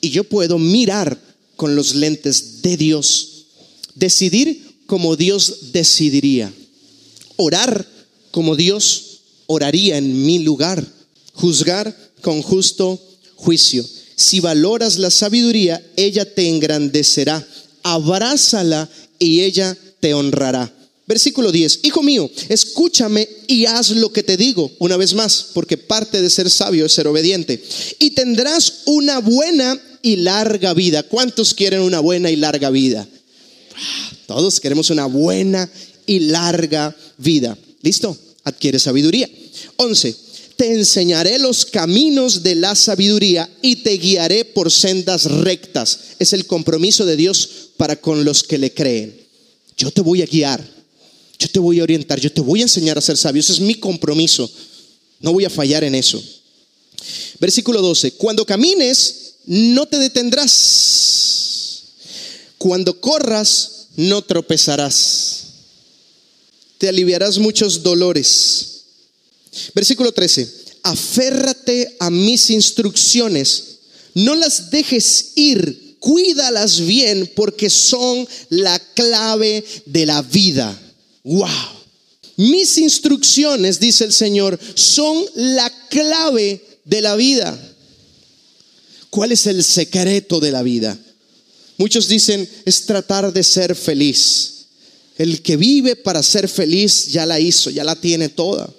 Y 0.00 0.10
yo 0.10 0.24
puedo 0.24 0.58
mirar 0.58 1.20
con 1.56 1.74
los 1.74 1.94
lentes 1.94 2.62
de 2.62 2.76
Dios, 2.76 3.46
decidir 3.94 4.76
como 4.86 5.16
Dios 5.16 5.72
decidiría, 5.72 6.52
orar 7.36 7.86
como 8.30 8.56
Dios 8.56 9.20
oraría 9.46 9.98
en 9.98 10.24
mi 10.24 10.38
lugar, 10.38 10.86
juzgar 11.32 11.96
con 12.20 12.42
justo 12.42 13.00
juicio. 13.34 13.84
Si 14.14 14.38
valoras 14.38 14.98
la 14.98 15.10
sabiduría, 15.10 15.84
ella 15.96 16.32
te 16.32 16.48
engrandecerá. 16.48 17.46
Abrázala 17.82 18.88
y 19.18 19.40
ella 19.40 19.76
te 20.00 20.14
honrará. 20.14 20.74
Versículo 21.06 21.50
10, 21.50 21.80
Hijo 21.82 22.04
mío, 22.04 22.30
escúchame 22.48 23.28
y 23.48 23.66
haz 23.66 23.90
lo 23.90 24.12
que 24.12 24.22
te 24.22 24.36
digo, 24.36 24.70
una 24.78 24.96
vez 24.96 25.14
más, 25.14 25.46
porque 25.54 25.76
parte 25.76 26.22
de 26.22 26.30
ser 26.30 26.48
sabio 26.48 26.86
es 26.86 26.92
ser 26.92 27.08
obediente. 27.08 27.60
Y 27.98 28.10
tendrás 28.10 28.82
una 28.84 29.18
buena 29.18 29.80
y 30.02 30.16
larga 30.16 30.72
vida. 30.72 31.02
¿Cuántos 31.02 31.52
quieren 31.52 31.80
una 31.80 31.98
buena 31.98 32.30
y 32.30 32.36
larga 32.36 32.70
vida? 32.70 33.08
Todos 34.26 34.60
queremos 34.60 34.90
una 34.90 35.06
buena 35.06 35.68
y 36.06 36.20
larga 36.20 36.96
vida. 37.18 37.58
¿Listo? 37.82 38.16
Adquiere 38.44 38.78
sabiduría. 38.78 39.28
11. 39.76 40.14
Te 40.54 40.72
enseñaré 40.74 41.38
los 41.38 41.64
caminos 41.64 42.44
de 42.44 42.54
la 42.54 42.74
sabiduría 42.74 43.50
y 43.62 43.76
te 43.76 43.96
guiaré 43.96 44.44
por 44.44 44.70
sendas 44.70 45.24
rectas. 45.24 45.98
Es 46.18 46.32
el 46.34 46.46
compromiso 46.46 47.04
de 47.06 47.16
Dios 47.16 47.48
para 47.76 47.96
con 47.96 48.24
los 48.24 48.42
que 48.42 48.58
le 48.58 48.72
creen. 48.72 49.19
Yo 49.76 49.90
te 49.90 50.00
voy 50.00 50.22
a 50.22 50.26
guiar, 50.26 50.66
yo 51.38 51.48
te 51.48 51.58
voy 51.58 51.80
a 51.80 51.84
orientar, 51.84 52.20
yo 52.20 52.30
te 52.32 52.40
voy 52.40 52.60
a 52.60 52.64
enseñar 52.64 52.98
a 52.98 53.00
ser 53.00 53.16
sabio. 53.16 53.40
Ese 53.40 53.52
es 53.52 53.60
mi 53.60 53.74
compromiso. 53.74 54.50
No 55.20 55.32
voy 55.32 55.44
a 55.44 55.50
fallar 55.50 55.84
en 55.84 55.94
eso. 55.94 56.22
Versículo 57.38 57.80
12. 57.80 58.12
Cuando 58.12 58.44
camines, 58.44 59.34
no 59.46 59.86
te 59.86 59.98
detendrás. 59.98 61.82
Cuando 62.58 63.00
corras, 63.00 63.86
no 63.96 64.22
tropezarás. 64.22 65.44
Te 66.78 66.88
aliviarás 66.88 67.38
muchos 67.38 67.82
dolores. 67.82 68.82
Versículo 69.74 70.12
13. 70.12 70.60
Aférrate 70.82 71.96
a 72.00 72.10
mis 72.10 72.50
instrucciones. 72.50 73.64
No 74.14 74.34
las 74.34 74.70
dejes 74.70 75.32
ir 75.36 75.89
cuídalas 76.00 76.80
bien 76.80 77.30
porque 77.36 77.70
son 77.70 78.26
la 78.48 78.78
clave 78.94 79.64
de 79.86 80.06
la 80.06 80.22
vida. 80.22 80.76
Wow. 81.22 81.48
Mis 82.36 82.78
instrucciones, 82.78 83.78
dice 83.78 84.04
el 84.04 84.12
Señor, 84.12 84.58
son 84.74 85.24
la 85.34 85.70
clave 85.90 86.60
de 86.84 87.02
la 87.02 87.14
vida. 87.14 87.56
¿Cuál 89.10 89.32
es 89.32 89.46
el 89.46 89.62
secreto 89.62 90.40
de 90.40 90.50
la 90.50 90.62
vida? 90.62 90.98
Muchos 91.76 92.08
dicen 92.08 92.48
es 92.64 92.86
tratar 92.86 93.32
de 93.32 93.42
ser 93.42 93.74
feliz. 93.76 94.66
El 95.18 95.42
que 95.42 95.56
vive 95.56 95.96
para 95.96 96.22
ser 96.22 96.48
feliz 96.48 97.08
ya 97.08 97.26
la 97.26 97.38
hizo, 97.38 97.68
ya 97.68 97.84
la 97.84 97.94
tiene 97.94 98.30
toda. 98.30 98.72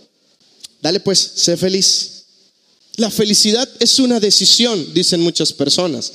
Dale 0.82 1.00
pues, 1.00 1.20
sé 1.36 1.56
feliz. 1.56 2.24
La 2.96 3.12
felicidad 3.12 3.70
es 3.80 4.00
una 4.00 4.20
decisión, 4.20 4.94
dicen 4.94 5.22
muchas 5.22 5.54
personas. 5.54 6.12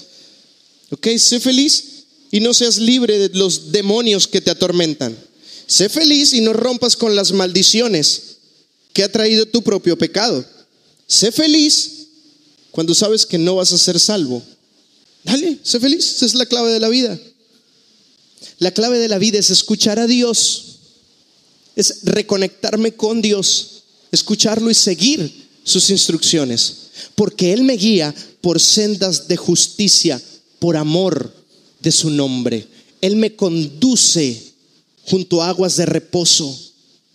¿Ok? 0.91 1.09
Sé 1.19 1.41
feliz 1.41 1.85
y 2.31 2.41
no 2.41 2.55
seas 2.55 2.79
libre 2.79 3.19
de 3.19 3.39
los 3.39 3.73
demonios 3.73 4.27
que 4.27 4.41
te 4.41 4.51
atormentan. 4.51 5.17
Sé 5.67 5.89
feliz 5.89 6.33
y 6.33 6.41
no 6.41 6.53
rompas 6.53 6.97
con 6.97 7.17
las 7.17 7.33
maldiciones 7.33 8.23
que 8.93 9.03
ha 9.03 9.11
traído 9.11 9.47
tu 9.47 9.63
propio 9.63 9.99
pecado. 9.99 10.45
Sé 11.07 11.33
feliz 11.33 12.07
cuando 12.71 12.95
sabes 12.95 13.27
que 13.27 13.39
no 13.39 13.57
vas 13.57 13.73
a 13.73 13.79
ser 13.79 13.99
salvo. 13.99 14.43
Dale, 15.25 15.59
sé 15.63 15.81
feliz. 15.81 16.17
Esa 16.17 16.27
es 16.27 16.35
la 16.35 16.47
clave 16.47 16.73
de 16.73 16.81
la 16.81 16.89
vida. 16.89 17.19
La 18.59 18.71
clave 18.71 18.99
de 18.99 19.09
la 19.09 19.19
vida 19.19 19.39
es 19.39 19.51
escuchar 19.51 19.99
a 19.99 20.07
Dios. 20.07 20.63
Es 21.75 22.05
reconectarme 22.05 22.93
con 22.93 23.21
Dios, 23.21 23.83
escucharlo 24.13 24.71
y 24.71 24.75
seguir 24.75 25.49
sus 25.63 25.91
instrucciones. 25.91 26.75
Porque 27.15 27.53
Él 27.53 27.65
me 27.65 27.75
guía 27.77 28.15
por 28.41 28.61
sendas 28.61 29.29
de 29.29 29.37
justicia 29.37 30.23
por 30.59 30.77
amor 30.77 31.33
de 31.81 31.93
su 31.93 32.11
nombre. 32.11 32.67
Él 33.01 33.17
me 33.17 33.35
conduce 33.35 34.43
junto 35.07 35.43
a 35.43 35.49
aguas 35.49 35.77
de 35.77 35.87
reposo. 35.87 36.59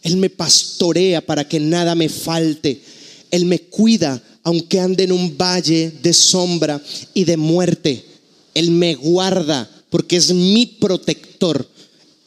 Él 0.03 0.17
me 0.17 0.29
pastorea 0.29 1.25
para 1.25 1.47
que 1.47 1.59
nada 1.59 1.95
me 1.95 2.09
falte. 2.09 2.81
Él 3.29 3.45
me 3.45 3.59
cuida 3.59 4.21
aunque 4.43 4.79
ande 4.79 5.03
en 5.03 5.11
un 5.11 5.37
valle 5.37 5.91
de 6.01 6.13
sombra 6.13 6.81
y 7.13 7.25
de 7.25 7.37
muerte. 7.37 8.03
Él 8.53 8.71
me 8.71 8.95
guarda 8.95 9.69
porque 9.89 10.17
es 10.17 10.33
mi 10.33 10.65
protector. 10.65 11.67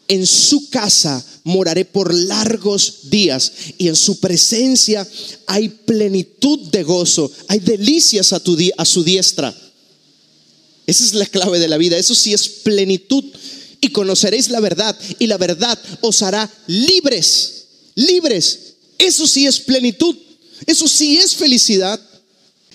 En 0.06 0.26
su 0.26 0.68
casa 0.68 1.24
moraré 1.44 1.84
por 1.84 2.12
largos 2.12 3.10
días 3.10 3.52
y 3.78 3.88
en 3.88 3.96
su 3.96 4.20
presencia 4.20 5.08
hay 5.46 5.68
plenitud 5.68 6.58
de 6.70 6.82
gozo, 6.82 7.30
hay 7.48 7.58
delicias 7.58 8.32
a, 8.32 8.40
tu, 8.40 8.56
a 8.76 8.84
su 8.84 9.02
diestra. 9.02 9.54
Esa 10.87 11.05
es 11.05 11.14
la 11.14 11.26
clave 11.26 11.59
de 11.59 11.68
la 11.68 11.78
vida. 11.78 11.97
Eso 11.97 12.14
sí 12.14 12.32
es 12.32 12.49
plenitud. 12.49 13.24
Y 13.80 13.89
conoceréis 13.91 14.51
la 14.51 14.61
verdad. 14.61 14.99
Y 15.18 15.26
la 15.26 15.39
verdad 15.39 15.78
os 16.01 16.22
hará 16.22 16.51
libres. 16.66 17.64
Libres. 17.95 18.74
Eso 18.99 19.26
sí 19.26 19.47
es 19.47 19.61
plenitud. 19.61 20.16
Eso 20.66 20.89
sí 20.89 21.16
es 21.16 21.35
felicidad. 21.35 22.01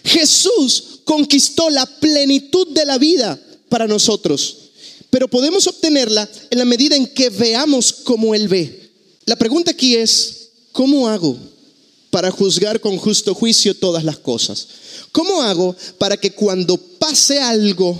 Jesús 0.04 1.02
conquistó 1.04 1.70
la 1.70 1.86
plenitud 1.86 2.68
de 2.70 2.86
la 2.86 2.98
vida 2.98 3.40
para 3.70 3.88
nosotros. 3.88 4.58
Pero 5.10 5.28
podemos 5.28 5.68
obtenerla 5.68 6.30
en 6.50 6.60
la 6.60 6.66
medida 6.66 6.96
en 6.96 7.08
que 7.08 7.30
veamos 7.30 7.94
como 7.94 8.36
Él 8.36 8.48
ve. 8.48 8.90
La 9.26 9.36
pregunta 9.36 9.72
aquí 9.72 9.96
es, 9.96 10.50
¿cómo 10.72 11.08
hago 11.08 11.38
para 12.10 12.32
juzgar 12.32 12.80
con 12.80 12.98
justo 12.98 13.36
juicio 13.36 13.76
todas 13.76 14.04
las 14.04 14.18
cosas? 14.18 14.68
¿Cómo 15.12 15.42
hago 15.42 15.76
para 15.98 16.18
que 16.18 16.32
cuando 16.32 16.78
pase 16.78 17.40
algo 17.40 17.98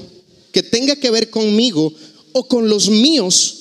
que 0.52 0.64
tenga 0.64 0.96
que 0.96 1.12
ver 1.12 1.30
conmigo 1.30 1.94
o 2.32 2.48
con 2.48 2.70
los 2.70 2.90
míos, 2.90 3.56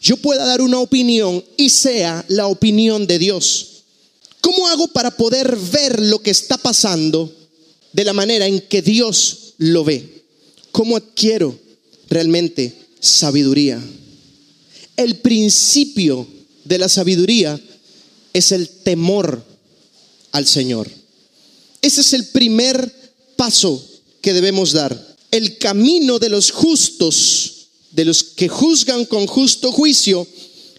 yo 0.00 0.16
pueda 0.16 0.44
dar 0.44 0.60
una 0.60 0.80
opinión 0.80 1.44
y 1.56 1.70
sea 1.70 2.24
la 2.28 2.46
opinión 2.46 3.06
de 3.06 3.18
Dios? 3.18 3.68
¿Cómo 4.40 4.66
hago 4.68 4.88
para 4.88 5.12
poder 5.12 5.56
ver 5.56 6.00
lo 6.00 6.20
que 6.20 6.30
está 6.30 6.58
pasando 6.58 7.32
de 7.92 8.04
la 8.04 8.12
manera 8.12 8.46
en 8.46 8.60
que 8.60 8.82
Dios 8.82 9.54
lo 9.58 9.84
ve? 9.84 10.24
¿Cómo 10.72 10.96
adquiero 10.96 11.56
realmente 12.08 12.74
sabiduría? 12.98 13.80
El 14.96 15.16
principio 15.16 16.26
de 16.64 16.78
la 16.78 16.88
sabiduría 16.88 17.60
es 18.32 18.52
el 18.52 18.68
temor 18.68 19.44
al 20.32 20.46
Señor. 20.46 20.90
Ese 21.80 22.00
es 22.00 22.12
el 22.12 22.26
primer 22.28 22.92
paso 23.36 23.84
que 24.20 24.32
debemos 24.32 24.72
dar. 24.72 25.16
El 25.30 25.58
camino 25.58 26.18
de 26.18 26.28
los 26.28 26.50
justos, 26.50 27.68
de 27.90 28.04
los 28.04 28.22
que 28.24 28.48
juzgan 28.48 29.04
con 29.04 29.26
justo 29.26 29.72
juicio, 29.72 30.26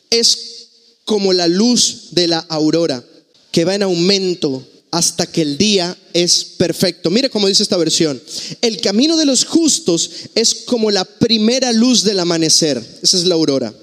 es 0.10 0.68
como 1.06 1.34
la 1.34 1.48
luz 1.48 2.10
de 2.12 2.28
la 2.28 2.40
aurora, 2.40 3.04
que 3.52 3.66
va 3.66 3.76
en 3.76 3.84
aumento 3.84 4.66
hasta 4.92 5.26
que 5.26 5.42
el 5.42 5.58
día 5.58 5.98
es 6.14 6.44
perfecto. 6.44 7.10
Mire 7.10 7.30
cómo 7.30 7.48
dice 7.48 7.64
esta 7.64 7.78
versión. 7.78 8.22
El 8.62 8.80
camino 8.80 9.18
de 9.18 9.26
los 9.26 9.44
justos 9.44 10.10
es 10.36 10.54
como 10.54 10.92
la 10.92 11.04
primera 11.04 11.72
luz 11.72 12.04
del 12.04 12.20
amanecer. 12.20 12.78
Esa 13.02 13.18
es 13.18 13.26
la 13.26 13.34
aurora. 13.34 13.74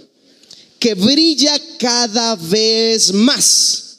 Que 0.78 0.94
brilla 0.94 1.60
cada 1.78 2.36
vez 2.36 3.12
más. 3.12 3.98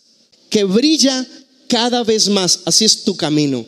Que 0.50 0.64
brilla 0.64 1.28
cada 1.72 2.04
vez 2.04 2.28
más. 2.28 2.60
Así 2.66 2.84
es 2.84 3.06
tu 3.06 3.16
camino. 3.16 3.66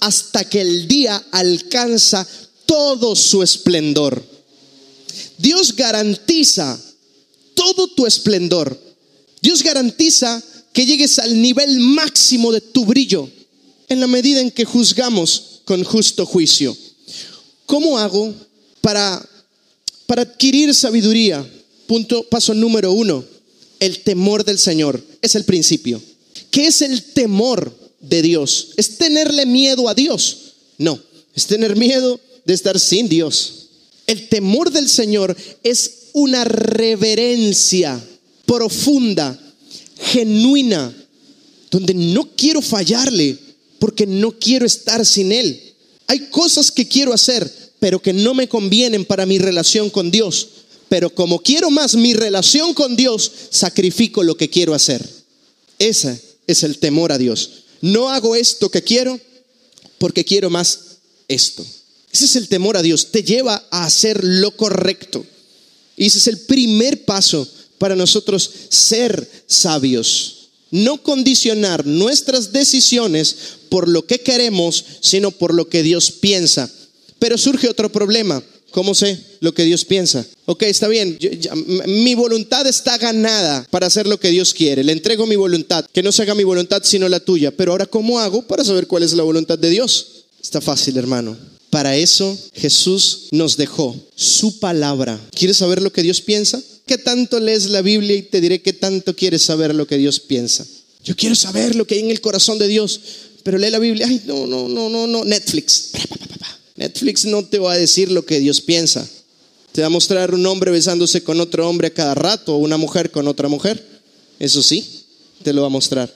Hasta 0.00 0.42
que 0.42 0.60
el 0.60 0.88
día 0.88 1.24
alcanza 1.30 2.26
todo 2.66 3.14
su 3.14 3.44
esplendor. 3.44 4.24
Dios 5.38 5.76
garantiza 5.76 6.76
todo 7.54 7.86
tu 7.86 8.06
esplendor. 8.06 8.76
Dios 9.40 9.62
garantiza 9.62 10.42
que 10.72 10.84
llegues 10.84 11.20
al 11.20 11.40
nivel 11.40 11.78
máximo 11.78 12.50
de 12.50 12.60
tu 12.60 12.84
brillo. 12.84 13.30
en 13.88 14.00
la 14.00 14.08
medida 14.08 14.40
en 14.40 14.50
que 14.50 14.64
juzgamos 14.64 15.60
con 15.64 15.84
justo 15.84 16.26
juicio. 16.26 16.76
¿Cómo 17.66 17.98
hago 17.98 18.34
para, 18.80 19.24
para 20.08 20.22
adquirir 20.22 20.74
sabiduría? 20.74 21.48
Punto, 21.86 22.24
paso 22.24 22.52
número 22.52 22.90
uno, 22.90 23.24
el 23.78 24.00
temor 24.00 24.44
del 24.44 24.58
Señor. 24.58 25.00
Es 25.22 25.36
el 25.36 25.44
principio. 25.44 26.02
¿Qué 26.56 26.68
es 26.68 26.80
el 26.80 27.02
temor 27.12 27.70
de 28.00 28.22
Dios? 28.22 28.68
¿Es 28.78 28.96
tenerle 28.96 29.44
miedo 29.44 29.90
a 29.90 29.94
Dios? 29.94 30.54
No, 30.78 30.98
es 31.34 31.46
tener 31.46 31.76
miedo 31.76 32.18
de 32.46 32.54
estar 32.54 32.80
sin 32.80 33.10
Dios. 33.10 33.66
El 34.06 34.30
temor 34.30 34.72
del 34.72 34.88
Señor 34.88 35.36
es 35.62 36.06
una 36.14 36.46
reverencia 36.46 38.02
profunda, 38.46 39.38
genuina, 40.00 40.96
donde 41.70 41.92
no 41.92 42.26
quiero 42.34 42.62
fallarle 42.62 43.36
porque 43.78 44.06
no 44.06 44.32
quiero 44.32 44.64
estar 44.64 45.04
sin 45.04 45.32
Él. 45.32 45.60
Hay 46.06 46.20
cosas 46.30 46.72
que 46.72 46.88
quiero 46.88 47.12
hacer, 47.12 47.52
pero 47.78 48.00
que 48.00 48.14
no 48.14 48.32
me 48.32 48.48
convienen 48.48 49.04
para 49.04 49.26
mi 49.26 49.38
relación 49.38 49.90
con 49.90 50.10
Dios. 50.10 50.48
Pero 50.88 51.10
como 51.10 51.38
quiero 51.38 51.70
más 51.70 51.96
mi 51.96 52.14
relación 52.14 52.72
con 52.72 52.96
Dios, 52.96 53.30
sacrifico 53.50 54.22
lo 54.22 54.38
que 54.38 54.48
quiero 54.48 54.72
hacer. 54.72 55.06
Ese 55.78 56.24
es 56.46 56.62
el 56.62 56.78
temor 56.78 57.12
a 57.12 57.18
Dios. 57.18 57.50
No 57.80 58.10
hago 58.10 58.36
esto 58.36 58.70
que 58.70 58.82
quiero 58.82 59.20
porque 59.98 60.24
quiero 60.24 60.50
más 60.50 60.80
esto. 61.28 61.64
Ese 62.12 62.24
es 62.24 62.36
el 62.36 62.48
temor 62.48 62.76
a 62.76 62.82
Dios. 62.82 63.12
Te 63.12 63.22
lleva 63.22 63.66
a 63.70 63.84
hacer 63.84 64.24
lo 64.24 64.56
correcto. 64.56 65.24
Y 65.96 66.06
ese 66.06 66.18
es 66.18 66.26
el 66.26 66.38
primer 66.40 67.04
paso 67.04 67.46
para 67.78 67.96
nosotros 67.96 68.50
ser 68.68 69.30
sabios. 69.46 70.48
No 70.70 71.02
condicionar 71.02 71.86
nuestras 71.86 72.52
decisiones 72.52 73.36
por 73.68 73.88
lo 73.88 74.06
que 74.06 74.20
queremos, 74.20 74.84
sino 75.00 75.30
por 75.30 75.54
lo 75.54 75.68
que 75.68 75.82
Dios 75.82 76.10
piensa. 76.10 76.70
Pero 77.18 77.38
surge 77.38 77.68
otro 77.68 77.90
problema. 77.90 78.42
¿Cómo 78.76 78.94
sé 78.94 79.18
lo 79.40 79.54
que 79.54 79.64
Dios 79.64 79.86
piensa? 79.86 80.26
Ok, 80.44 80.64
está 80.64 80.86
bien. 80.86 81.18
mi 81.86 82.14
voluntad 82.14 82.66
está 82.66 82.98
ganada 82.98 83.66
para 83.70 83.86
hacer 83.86 84.06
lo 84.06 84.20
que 84.20 84.28
Dios 84.28 84.52
quiere. 84.52 84.84
Le 84.84 84.92
entrego 84.92 85.24
mi 85.24 85.34
voluntad. 85.34 85.86
Que 85.94 86.02
no 86.02 86.12
se 86.12 86.20
haga 86.20 86.34
mi 86.34 86.44
voluntad 86.44 86.82
sino 86.84 87.08
la 87.08 87.20
tuya. 87.20 87.50
Pero 87.52 87.72
ahora, 87.72 87.86
¿cómo 87.86 88.20
hago 88.20 88.42
para 88.42 88.64
saber 88.64 88.86
cuál 88.86 89.02
es 89.02 89.14
la 89.14 89.22
voluntad 89.22 89.58
de 89.58 89.70
Dios? 89.70 90.24
Está 90.42 90.60
fácil, 90.60 90.98
hermano. 90.98 91.38
Para 91.70 91.96
eso 91.96 92.38
Jesús 92.52 93.28
nos 93.30 93.56
dejó 93.56 93.96
su 94.14 94.58
palabra. 94.58 95.18
¿Quieres 95.34 95.56
saber 95.56 95.80
lo 95.80 95.90
que 95.90 96.02
Dios 96.02 96.20
piensa? 96.20 96.60
¿Qué 96.84 96.98
tanto 96.98 97.40
lees 97.40 97.70
la 97.70 97.80
Biblia 97.80 98.14
y 98.14 98.24
te 98.24 98.42
diré 98.42 98.60
qué 98.60 98.74
tanto 98.74 99.16
quieres 99.16 99.40
saber 99.40 99.74
lo 99.74 99.86
que 99.86 99.96
Dios 99.96 100.20
piensa? 100.20 100.66
Yo 101.02 101.16
quiero 101.16 101.34
saber 101.34 101.76
lo 101.76 101.86
que 101.86 101.94
hay 101.94 102.00
en 102.00 102.10
el 102.10 102.20
corazón 102.20 102.58
de 102.58 102.68
Dios, 102.68 103.00
pero 103.42 103.56
lee 103.56 103.70
la 103.70 103.78
Biblia. 103.78 104.06
Ay, 104.06 104.20
no, 104.26 104.46
no, 104.46 104.68
no, 104.68 104.90
no, 104.90 105.06
no. 105.06 105.24
Netflix. 105.24 105.92
Netflix 106.76 107.24
no 107.24 107.44
te 107.44 107.58
va 107.58 107.72
a 107.72 107.78
decir 107.78 108.10
lo 108.10 108.24
que 108.24 108.40
Dios 108.40 108.60
piensa. 108.60 109.08
Te 109.72 109.80
va 109.80 109.88
a 109.88 109.90
mostrar 109.90 110.34
un 110.34 110.44
hombre 110.46 110.70
besándose 110.70 111.22
con 111.22 111.40
otro 111.40 111.68
hombre 111.68 111.88
a 111.88 111.94
cada 111.94 112.14
rato 112.14 112.54
o 112.54 112.58
una 112.58 112.76
mujer 112.76 113.10
con 113.10 113.28
otra 113.28 113.48
mujer. 113.48 113.84
Eso 114.38 114.62
sí, 114.62 115.04
te 115.42 115.52
lo 115.52 115.62
va 115.62 115.66
a 115.68 115.70
mostrar. 115.70 116.12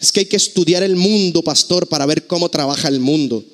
Es 0.00 0.12
que 0.12 0.20
hay 0.20 0.26
que 0.26 0.36
estudiar 0.36 0.82
el 0.82 0.96
mundo, 0.96 1.42
pastor, 1.42 1.86
para 1.86 2.06
ver 2.06 2.26
cómo 2.26 2.48
trabaja 2.48 2.88
el 2.88 3.00
mundo. 3.00 3.44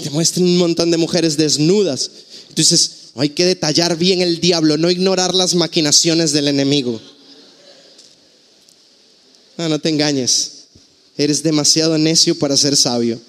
te 0.00 0.10
muestran 0.10 0.44
un 0.46 0.58
montón 0.58 0.90
de 0.90 0.96
mujeres 0.96 1.36
desnudas. 1.36 2.10
Entonces, 2.48 2.90
hay 3.14 3.30
que 3.30 3.44
detallar 3.44 3.96
bien 3.96 4.22
el 4.22 4.40
diablo, 4.40 4.76
no 4.76 4.90
ignorar 4.90 5.34
las 5.34 5.54
maquinaciones 5.54 6.32
del 6.32 6.48
enemigo. 6.48 7.00
No, 9.68 9.78
te 9.78 9.88
engañes. 9.88 10.52
Eres 11.16 11.42
demasiado 11.42 11.98
necio 11.98 12.38
para 12.38 12.56
ser 12.56 12.76
sabio. 12.76 13.20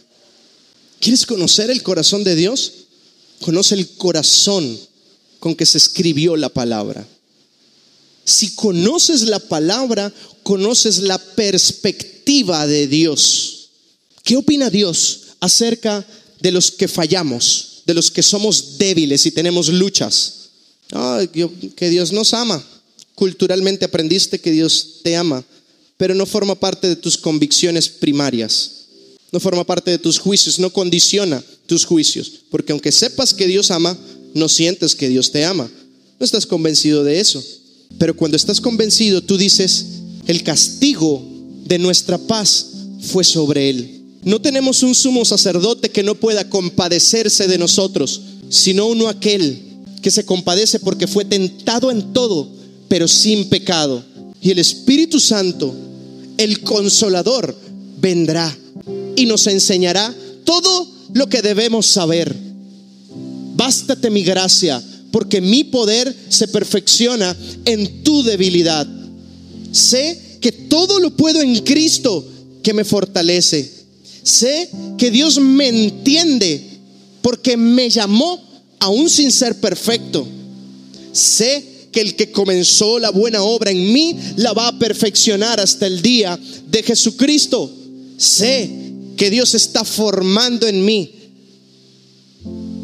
¿Quieres 1.00 1.26
conocer 1.26 1.70
el 1.70 1.84
corazón 1.84 2.24
de 2.24 2.36
Dios? 2.36 2.74
Conoce 3.42 3.76
el 3.76 3.90
corazón 3.90 4.80
con 5.40 5.56
que 5.56 5.66
se 5.66 5.78
escribió 5.78 6.38
la 6.38 6.50
palabra. 6.50 7.06
Si 8.24 8.52
conoces 8.56 9.24
la 9.24 9.40
palabra, 9.40 10.14
conoces 10.44 11.00
la 11.00 11.18
perspectiva 11.18 12.66
de 12.66 12.88
Dios. 12.88 13.70
¿Qué 14.24 14.38
opina 14.38 14.70
Dios 14.70 15.20
acerca 15.42 16.06
de 16.40 16.52
los 16.52 16.72
que 16.72 16.88
fallamos, 16.88 17.84
de 17.86 17.94
los 17.94 18.10
que 18.10 18.24
somos 18.24 18.78
débiles 18.78 19.26
y 19.26 19.32
tenemos 19.32 19.70
luchas. 19.70 20.34
que 21.76 21.90
Dios 21.90 22.12
nos 22.14 22.34
ama. 22.34 22.64
Culturalmente 23.16 23.86
aprendiste 23.86 24.40
que 24.40 24.52
Dios 24.52 25.00
te 25.04 25.16
ama, 25.16 25.44
pero 26.04 26.16
no 26.16 26.26
forma 26.26 26.54
parte 26.54 26.90
de 26.90 26.98
tus 26.98 27.18
convicciones 27.18 27.88
primarias. 27.88 28.72
No 29.32 29.40
forma 29.40 29.64
parte 29.64 29.90
de 29.90 29.98
tus 29.98 30.20
juicios, 30.20 30.60
no 30.60 30.70
condiciona 30.70 31.42
tus 31.66 31.86
juicios. 31.86 32.30
Porque 32.52 32.74
aunque 32.74 32.92
sepas 32.92 33.34
que 33.34 33.48
Dios 33.48 33.72
ama, 33.72 33.98
no 34.34 34.50
sientes 34.50 34.96
que 34.96 35.08
Dios 35.08 35.32
te 35.32 35.46
ama. 35.46 35.72
No 36.20 36.26
estás 36.26 36.46
convencido 36.46 37.06
de 37.06 37.22
eso. 37.22 37.42
Pero 37.98 38.18
cuando 38.18 38.36
estás 38.36 38.60
convencido, 38.60 39.22
tú 39.22 39.38
dices, 39.38 39.86
el 40.28 40.44
castigo 40.44 41.26
de 41.64 41.80
nuestra 41.80 42.18
paz 42.18 42.66
fue 43.00 43.24
sobre 43.24 43.70
Él. 43.70 44.02
No 44.26 44.42
tenemos 44.42 44.84
un 44.84 44.96
sumo 44.96 45.24
sacerdote 45.24 45.88
que 45.88 46.04
no 46.04 46.16
pueda 46.16 46.50
compadecerse 46.50 47.48
de 47.48 47.58
nosotros, 47.58 48.20
sino 48.50 48.88
uno 48.88 49.08
aquel 49.08 49.58
que 50.02 50.12
se 50.12 50.26
compadece 50.26 50.82
porque 50.82 51.08
fue 51.08 51.24
tentado 51.24 51.92
en 51.92 52.12
todo, 52.12 52.50
pero 52.90 53.08
sin 53.08 53.48
pecado. 53.48 54.04
Y 54.44 54.52
el 54.52 54.60
Espíritu 54.60 55.22
Santo, 55.22 55.74
el 56.38 56.62
consolador, 56.62 57.56
vendrá 58.00 58.56
y 59.16 59.26
nos 59.26 59.48
enseñará 59.48 60.14
todo 60.44 60.88
lo 61.14 61.28
que 61.28 61.42
debemos 61.42 61.86
saber. 61.86 62.36
Bástate 63.56 64.10
mi 64.10 64.24
gracia, 64.24 64.82
porque 65.12 65.42
mi 65.42 65.64
poder 65.64 66.14
se 66.30 66.48
perfecciona 66.48 67.36
en 67.66 68.04
tu 68.04 68.24
debilidad. 68.24 68.88
Sé 69.72 70.38
que 70.42 70.52
todo 70.52 71.00
lo 71.00 71.16
puedo 71.16 71.42
en 71.42 71.60
Cristo 71.62 72.26
que 72.64 72.74
me 72.74 72.84
fortalece. 72.84 73.72
Sé 74.24 74.70
que 74.98 75.12
Dios 75.12 75.40
me 75.40 75.68
entiende 75.68 76.62
porque 77.22 77.58
me 77.58 77.90
llamó 77.90 78.42
aún 78.80 79.10
sin 79.10 79.32
ser 79.32 79.60
perfecto. 79.60 80.28
Sé 81.12 81.64
que 81.94 82.02
el 82.02 82.16
que 82.16 82.32
comenzó 82.32 83.00
la 83.00 83.12
buena 83.12 83.42
obra 83.42 83.72
en 83.72 83.94
mí 83.94 84.18
la 84.36 84.52
va 84.52 84.68
a 84.68 84.80
perfeccionar 84.80 85.62
hasta 85.62 85.88
el 85.88 86.02
día 86.02 86.38
de 86.70 86.84
Jesucristo. 86.84 87.72
Sé 88.18 88.70
que 89.16 89.30
Dios 89.30 89.54
está 89.54 89.86
formando 89.86 90.68
en 90.68 90.84
mí 90.84 91.12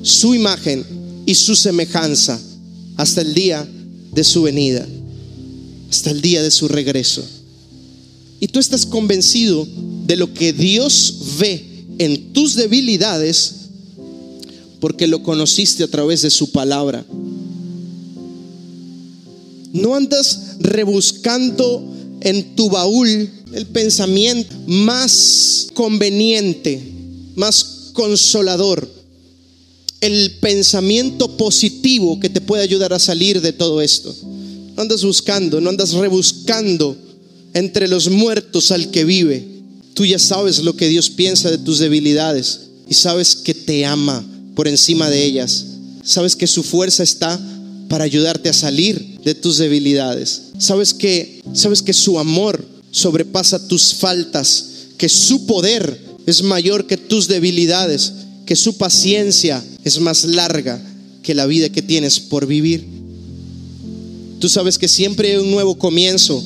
su 0.04 0.34
imagen 0.34 0.86
y 1.26 1.36
su 1.36 1.56
semejanza 1.56 2.40
hasta 2.96 3.22
el 3.22 3.34
día 3.34 3.68
de 4.14 4.24
su 4.24 4.44
venida, 4.44 4.88
hasta 5.90 6.12
el 6.12 6.22
día 6.22 6.42
de 6.42 6.52
su 6.52 6.68
regreso. 6.68 7.24
Y 8.40 8.48
tú 8.48 8.60
estás 8.60 8.86
convencido 8.86 9.68
de 10.06 10.16
lo 10.16 10.34
que 10.34 10.54
Dios 10.54 11.16
ve 11.40 11.66
en 11.98 12.32
tus 12.32 12.56
debilidades 12.56 13.56
porque 14.80 15.08
lo 15.08 15.24
conociste 15.24 15.84
a 15.84 15.88
través 15.88 16.22
de 16.22 16.30
su 16.30 16.52
palabra. 16.52 17.06
No 19.74 19.96
andas 19.96 20.56
rebuscando 20.60 21.96
en 22.22 22.56
tu 22.56 22.70
baúl 22.70 23.30
el 23.54 23.66
pensamiento 23.68 24.56
más 24.68 25.68
conveniente, 25.74 26.82
más 27.36 27.92
consolador, 27.94 28.90
el 30.02 30.38
pensamiento 30.40 31.38
positivo 31.38 32.20
que 32.20 32.30
te 32.30 32.42
puede 32.42 32.64
ayudar 32.64 32.94
a 32.94 33.00
salir 33.00 33.42
de 33.42 33.54
todo 33.54 33.82
esto. 33.82 34.16
No 34.76 34.82
andas 34.82 35.04
buscando, 35.04 35.60
no 35.60 35.70
andas 35.70 35.94
rebuscando 35.94 36.96
entre 37.54 37.88
los 37.88 38.10
muertos 38.10 38.72
al 38.72 38.92
que 38.92 39.04
vive 39.04 39.60
Tú 40.00 40.06
ya 40.06 40.18
sabes 40.18 40.60
lo 40.60 40.78
que 40.78 40.88
Dios 40.88 41.10
piensa 41.10 41.52
de 41.52 41.58
tus 41.58 41.80
debilidades 41.80 42.62
y 42.88 42.94
sabes 42.94 43.36
que 43.36 43.54
te 43.54 43.86
ama 43.86 44.26
por 44.56 44.70
encima 44.70 45.10
de 45.10 45.26
ellas. 45.26 45.66
Sabes 46.06 46.38
que 46.38 46.48
su 46.48 46.64
fuerza 46.64 47.04
está 47.04 47.38
para 47.90 48.06
ayudarte 48.06 48.48
a 48.48 48.54
salir 48.54 49.09
de 49.24 49.36
tus 49.36 49.58
debilidades. 49.58 50.44
Sabes 50.58 50.94
que 50.94 51.42
sabes 51.54 51.82
que 51.82 51.94
su 51.94 52.20
amor 52.20 52.66
sobrepasa 52.92 53.68
tus 53.68 53.94
faltas, 53.94 54.66
que 54.98 55.10
su 55.10 55.46
poder 55.46 56.00
es 56.26 56.44
mayor 56.44 56.88
que 56.88 56.98
tus 56.98 57.28
debilidades, 57.28 58.14
que 58.46 58.56
su 58.56 58.78
paciencia 58.78 59.64
es 59.84 60.00
más 60.00 60.26
larga 60.26 60.82
que 61.24 61.36
la 61.36 61.46
vida 61.46 61.70
que 61.70 61.82
tienes 61.82 62.20
por 62.20 62.48
vivir. 62.48 62.86
Tú 64.40 64.48
sabes 64.50 64.78
que 64.78 64.88
siempre 64.88 65.32
hay 65.32 65.38
un 65.38 65.52
nuevo 65.52 65.78
comienzo, 65.78 66.42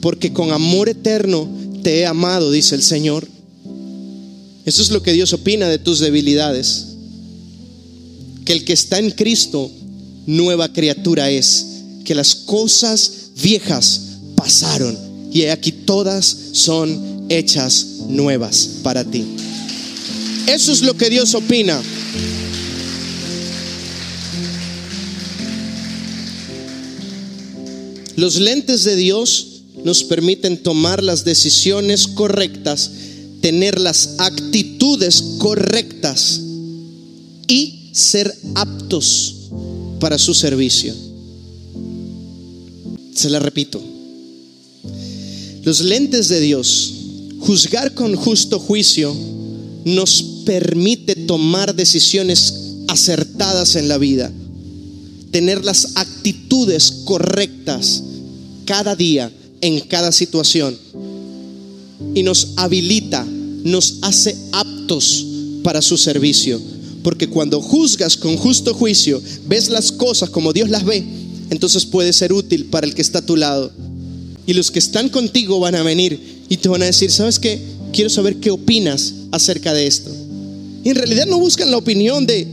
porque 0.00 0.32
con 0.32 0.50
amor 0.50 0.88
eterno 0.88 1.48
te 1.82 2.00
he 2.00 2.06
amado, 2.06 2.50
dice 2.50 2.74
el 2.74 2.82
Señor. 2.82 3.26
Eso 4.64 4.82
es 4.82 4.90
lo 4.90 5.02
que 5.02 5.12
Dios 5.12 5.32
opina 5.32 5.68
de 5.68 5.78
tus 5.78 6.00
debilidades. 6.00 6.86
Que 8.44 8.52
el 8.52 8.64
que 8.64 8.72
está 8.72 8.98
en 8.98 9.10
Cristo, 9.12 9.70
nueva 10.26 10.72
criatura 10.72 11.30
es. 11.30 11.77
Que 12.08 12.14
las 12.14 12.34
cosas 12.34 13.32
viejas 13.42 14.00
pasaron 14.34 14.96
y 15.30 15.44
aquí 15.44 15.72
todas 15.72 16.24
son 16.52 17.26
hechas 17.28 17.84
nuevas 18.08 18.66
para 18.82 19.04
ti. 19.04 19.26
Eso 20.46 20.72
es 20.72 20.80
lo 20.80 20.96
que 20.96 21.10
Dios 21.10 21.34
opina. 21.34 21.78
Los 28.16 28.36
lentes 28.36 28.84
de 28.84 28.96
Dios 28.96 29.46
nos 29.84 30.02
permiten 30.02 30.62
tomar 30.62 31.04
las 31.04 31.26
decisiones 31.26 32.06
correctas, 32.06 32.90
tener 33.42 33.78
las 33.78 34.14
actitudes 34.16 35.22
correctas 35.36 36.40
y 37.46 37.90
ser 37.92 38.34
aptos 38.54 39.50
para 40.00 40.16
su 40.16 40.32
servicio. 40.32 41.07
Se 43.18 43.28
la 43.28 43.40
repito. 43.40 43.82
Los 45.64 45.80
lentes 45.80 46.28
de 46.28 46.38
Dios, 46.38 46.94
juzgar 47.40 47.92
con 47.92 48.14
justo 48.14 48.60
juicio, 48.60 49.12
nos 49.84 50.22
permite 50.44 51.16
tomar 51.16 51.74
decisiones 51.74 52.54
acertadas 52.86 53.74
en 53.74 53.88
la 53.88 53.98
vida, 53.98 54.30
tener 55.32 55.64
las 55.64 55.96
actitudes 55.96 56.92
correctas 57.04 58.04
cada 58.64 58.94
día, 58.94 59.32
en 59.62 59.80
cada 59.80 60.12
situación, 60.12 60.78
y 62.14 62.22
nos 62.22 62.50
habilita, 62.54 63.26
nos 63.64 63.96
hace 64.02 64.36
aptos 64.52 65.26
para 65.64 65.82
su 65.82 65.98
servicio. 65.98 66.60
Porque 67.02 67.28
cuando 67.28 67.60
juzgas 67.60 68.16
con 68.16 68.36
justo 68.36 68.74
juicio, 68.74 69.20
ves 69.48 69.70
las 69.70 69.90
cosas 69.90 70.30
como 70.30 70.52
Dios 70.52 70.70
las 70.70 70.84
ve, 70.84 71.17
entonces 71.50 71.86
puede 71.86 72.12
ser 72.12 72.32
útil 72.32 72.66
para 72.66 72.86
el 72.86 72.94
que 72.94 73.02
está 73.02 73.20
a 73.20 73.26
tu 73.26 73.36
lado. 73.36 73.72
Y 74.46 74.54
los 74.54 74.70
que 74.70 74.78
están 74.78 75.08
contigo 75.08 75.60
van 75.60 75.74
a 75.74 75.82
venir 75.82 76.18
y 76.48 76.56
te 76.56 76.68
van 76.68 76.82
a 76.82 76.86
decir, 76.86 77.10
¿sabes 77.10 77.38
qué? 77.38 77.60
Quiero 77.92 78.10
saber 78.10 78.36
qué 78.36 78.50
opinas 78.50 79.14
acerca 79.30 79.74
de 79.74 79.86
esto. 79.86 80.10
Y 80.84 80.90
en 80.90 80.96
realidad 80.96 81.26
no 81.26 81.38
buscan 81.38 81.70
la 81.70 81.76
opinión 81.76 82.26
de, 82.26 82.46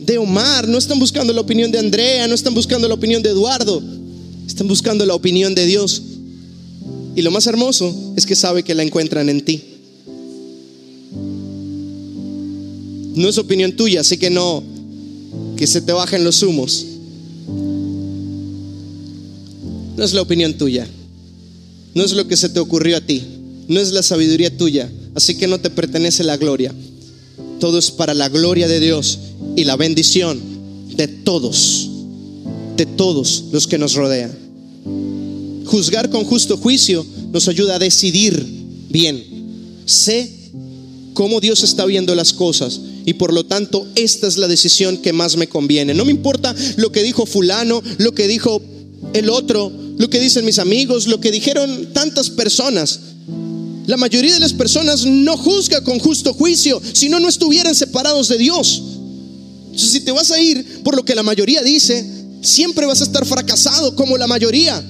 de 0.00 0.18
Omar, 0.18 0.66
no 0.68 0.78
están 0.78 0.98
buscando 0.98 1.32
la 1.32 1.40
opinión 1.40 1.70
de 1.70 1.78
Andrea, 1.78 2.26
no 2.28 2.34
están 2.34 2.54
buscando 2.54 2.88
la 2.88 2.94
opinión 2.94 3.22
de 3.22 3.30
Eduardo, 3.30 3.82
están 4.46 4.68
buscando 4.68 5.04
la 5.04 5.14
opinión 5.14 5.54
de 5.54 5.66
Dios. 5.66 6.02
Y 7.14 7.22
lo 7.22 7.30
más 7.30 7.46
hermoso 7.46 8.14
es 8.16 8.24
que 8.24 8.34
sabe 8.34 8.62
que 8.62 8.74
la 8.74 8.82
encuentran 8.82 9.28
en 9.28 9.44
ti. 9.44 9.62
No 13.14 13.28
es 13.28 13.36
opinión 13.36 13.72
tuya, 13.72 14.00
así 14.00 14.16
que 14.16 14.30
no, 14.30 14.62
que 15.56 15.66
se 15.66 15.82
te 15.82 15.92
bajen 15.92 16.24
los 16.24 16.42
humos. 16.42 16.86
No 19.96 20.04
es 20.04 20.12
la 20.12 20.22
opinión 20.22 20.54
tuya. 20.54 20.86
No 21.94 22.04
es 22.04 22.12
lo 22.12 22.26
que 22.26 22.36
se 22.36 22.48
te 22.48 22.60
ocurrió 22.60 22.96
a 22.96 23.00
ti. 23.00 23.22
No 23.68 23.80
es 23.80 23.92
la 23.92 24.02
sabiduría 24.02 24.56
tuya. 24.56 24.90
Así 25.14 25.36
que 25.36 25.46
no 25.46 25.60
te 25.60 25.70
pertenece 25.70 26.24
la 26.24 26.36
gloria. 26.36 26.74
Todo 27.60 27.78
es 27.78 27.90
para 27.90 28.14
la 28.14 28.28
gloria 28.28 28.66
de 28.66 28.80
Dios 28.80 29.18
y 29.56 29.64
la 29.64 29.76
bendición 29.76 30.40
de 30.96 31.06
todos, 31.06 31.88
de 32.76 32.86
todos 32.86 33.44
los 33.52 33.66
que 33.66 33.78
nos 33.78 33.94
rodean. 33.94 34.32
Juzgar 35.66 36.10
con 36.10 36.24
justo 36.24 36.56
juicio 36.56 37.06
nos 37.32 37.48
ayuda 37.48 37.76
a 37.76 37.78
decidir 37.78 38.44
bien. 38.88 39.24
Sé 39.86 40.30
cómo 41.14 41.40
Dios 41.40 41.62
está 41.62 41.84
viendo 41.84 42.14
las 42.14 42.32
cosas 42.32 42.80
y 43.04 43.14
por 43.14 43.32
lo 43.32 43.44
tanto 43.44 43.86
esta 43.94 44.26
es 44.26 44.38
la 44.38 44.48
decisión 44.48 44.96
que 44.96 45.12
más 45.12 45.36
me 45.36 45.48
conviene. 45.48 45.94
No 45.94 46.04
me 46.04 46.10
importa 46.10 46.54
lo 46.76 46.90
que 46.92 47.02
dijo 47.02 47.26
fulano, 47.26 47.82
lo 47.98 48.12
que 48.12 48.28
dijo 48.28 48.60
el 49.12 49.30
otro, 49.30 49.70
lo 50.02 50.10
que 50.10 50.18
dicen 50.18 50.44
mis 50.44 50.58
amigos, 50.58 51.06
lo 51.06 51.20
que 51.20 51.30
dijeron 51.30 51.90
tantas 51.92 52.28
personas. 52.28 52.98
La 53.86 53.96
mayoría 53.96 54.34
de 54.34 54.40
las 54.40 54.52
personas 54.52 55.06
no 55.06 55.36
juzga 55.36 55.80
con 55.84 56.00
justo 56.00 56.34
juicio, 56.34 56.82
si 56.92 57.08
no, 57.08 57.20
no 57.20 57.28
estuvieran 57.28 57.72
separados 57.72 58.26
de 58.26 58.36
Dios. 58.36 58.82
Entonces, 59.66 59.90
si 59.92 60.00
te 60.00 60.10
vas 60.10 60.32
a 60.32 60.40
ir 60.40 60.82
por 60.82 60.96
lo 60.96 61.04
que 61.04 61.14
la 61.14 61.22
mayoría 61.22 61.62
dice, 61.62 62.04
siempre 62.42 62.84
vas 62.84 63.00
a 63.00 63.04
estar 63.04 63.24
fracasado 63.24 63.94
como 63.94 64.18
la 64.18 64.26
mayoría. 64.26 64.84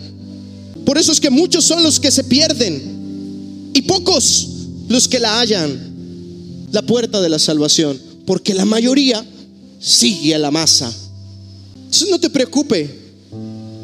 Por 0.87 0.97
eso 0.97 1.13
es 1.13 1.21
que 1.21 1.29
muchos 1.29 1.67
son 1.67 1.83
los 1.83 2.01
que 2.01 2.11
se 2.11 2.25
pierden 2.25 3.71
y 3.75 3.83
pocos 3.83 4.49
los 4.89 5.09
que 5.09 5.19
la 5.19 5.41
hallan, 5.41 6.69
la 6.73 6.81
puerta 6.81 7.21
de 7.21 7.29
la 7.29 7.39
salvación, 7.39 8.01
porque 8.25 8.55
la 8.55 8.65
mayoría 8.65 9.23
sigue 9.79 10.35
a 10.35 10.39
la 10.39 10.51
masa. 10.51 10.91
Entonces 11.77 12.09
no 12.09 12.19
te 12.19 12.31
preocupe 12.31 13.02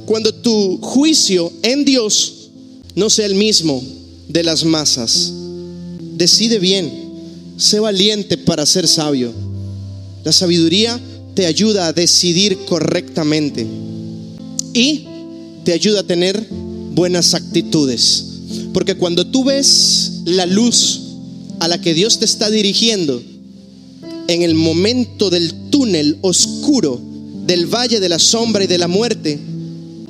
cuando 0.08 0.32
tu 0.32 0.78
juicio 0.78 1.52
en 1.62 1.84
Dios 1.84 2.48
no 2.94 3.10
sea 3.10 3.26
el 3.26 3.34
mismo 3.34 3.82
de 4.26 4.42
las 4.42 4.64
masas. 4.64 5.34
Decide 6.16 6.58
bien, 6.58 6.90
sé 7.58 7.78
valiente 7.78 8.38
para 8.38 8.64
ser 8.64 8.88
sabio. 8.88 9.34
La 10.24 10.32
sabiduría 10.32 10.98
te 11.34 11.44
ayuda 11.44 11.88
a 11.88 11.92
decidir 11.92 12.56
correctamente 12.66 13.66
y 14.72 15.04
te 15.64 15.74
ayuda 15.74 16.00
a 16.00 16.06
tener 16.06 16.42
buenas 16.94 17.34
actitudes. 17.34 18.24
Porque 18.72 18.94
cuando 18.94 19.26
tú 19.26 19.44
ves 19.44 20.22
la 20.24 20.46
luz 20.46 21.00
a 21.60 21.68
la 21.68 21.82
que 21.82 21.92
Dios 21.92 22.18
te 22.18 22.24
está 22.24 22.48
dirigiendo, 22.48 23.22
en 24.26 24.40
el 24.40 24.54
momento 24.54 25.28
del 25.28 25.52
túnel 25.68 26.16
oscuro, 26.22 26.98
del 27.44 27.66
valle 27.66 28.00
de 28.00 28.08
la 28.08 28.18
sombra 28.18 28.64
y 28.64 28.68
de 28.68 28.78
la 28.78 28.88
muerte, 28.88 29.38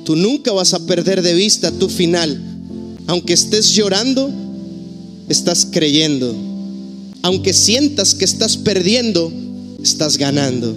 tú 0.09 0.15
nunca 0.15 0.51
vas 0.51 0.73
a 0.73 0.87
perder 0.87 1.21
de 1.21 1.35
vista 1.35 1.71
tu 1.71 1.87
final. 1.87 2.35
Aunque 3.05 3.33
estés 3.33 3.75
llorando, 3.75 4.31
estás 5.29 5.67
creyendo. 5.69 6.35
Aunque 7.21 7.53
sientas 7.53 8.15
que 8.15 8.25
estás 8.25 8.57
perdiendo, 8.57 9.31
estás 9.83 10.17
ganando. 10.17 10.75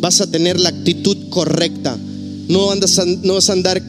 Vas 0.00 0.22
a 0.22 0.30
tener 0.30 0.58
la 0.58 0.70
actitud 0.70 1.28
correcta. 1.28 1.98
No, 2.48 2.70
andas 2.70 2.98
no 3.22 3.34
vas 3.34 3.50
a 3.50 3.52
andar 3.52 3.82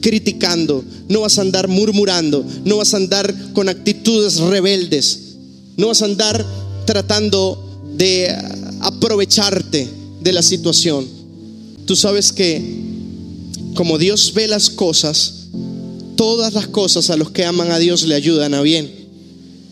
criticando, 0.00 0.82
no 1.10 1.20
vas 1.20 1.38
a 1.38 1.42
andar 1.42 1.68
murmurando, 1.68 2.46
no 2.64 2.78
vas 2.78 2.94
a 2.94 2.96
andar 2.96 3.52
con 3.52 3.68
actitudes 3.68 4.38
rebeldes, 4.38 5.34
no 5.76 5.88
vas 5.88 6.00
a 6.00 6.06
andar 6.06 6.42
tratando 6.86 7.62
de 7.94 8.34
aprovecharte 8.80 9.86
de 10.22 10.32
la 10.32 10.40
situación. 10.40 11.06
Tú 11.84 11.94
sabes 11.94 12.32
que 12.32 12.91
como 13.74 13.98
Dios 13.98 14.32
ve 14.34 14.48
las 14.48 14.70
cosas, 14.70 15.46
todas 16.16 16.52
las 16.52 16.66
cosas 16.66 17.10
a 17.10 17.16
los 17.16 17.30
que 17.30 17.44
aman 17.44 17.70
a 17.70 17.78
Dios 17.78 18.04
le 18.04 18.14
ayudan 18.14 18.54
a 18.54 18.62
bien. 18.62 18.90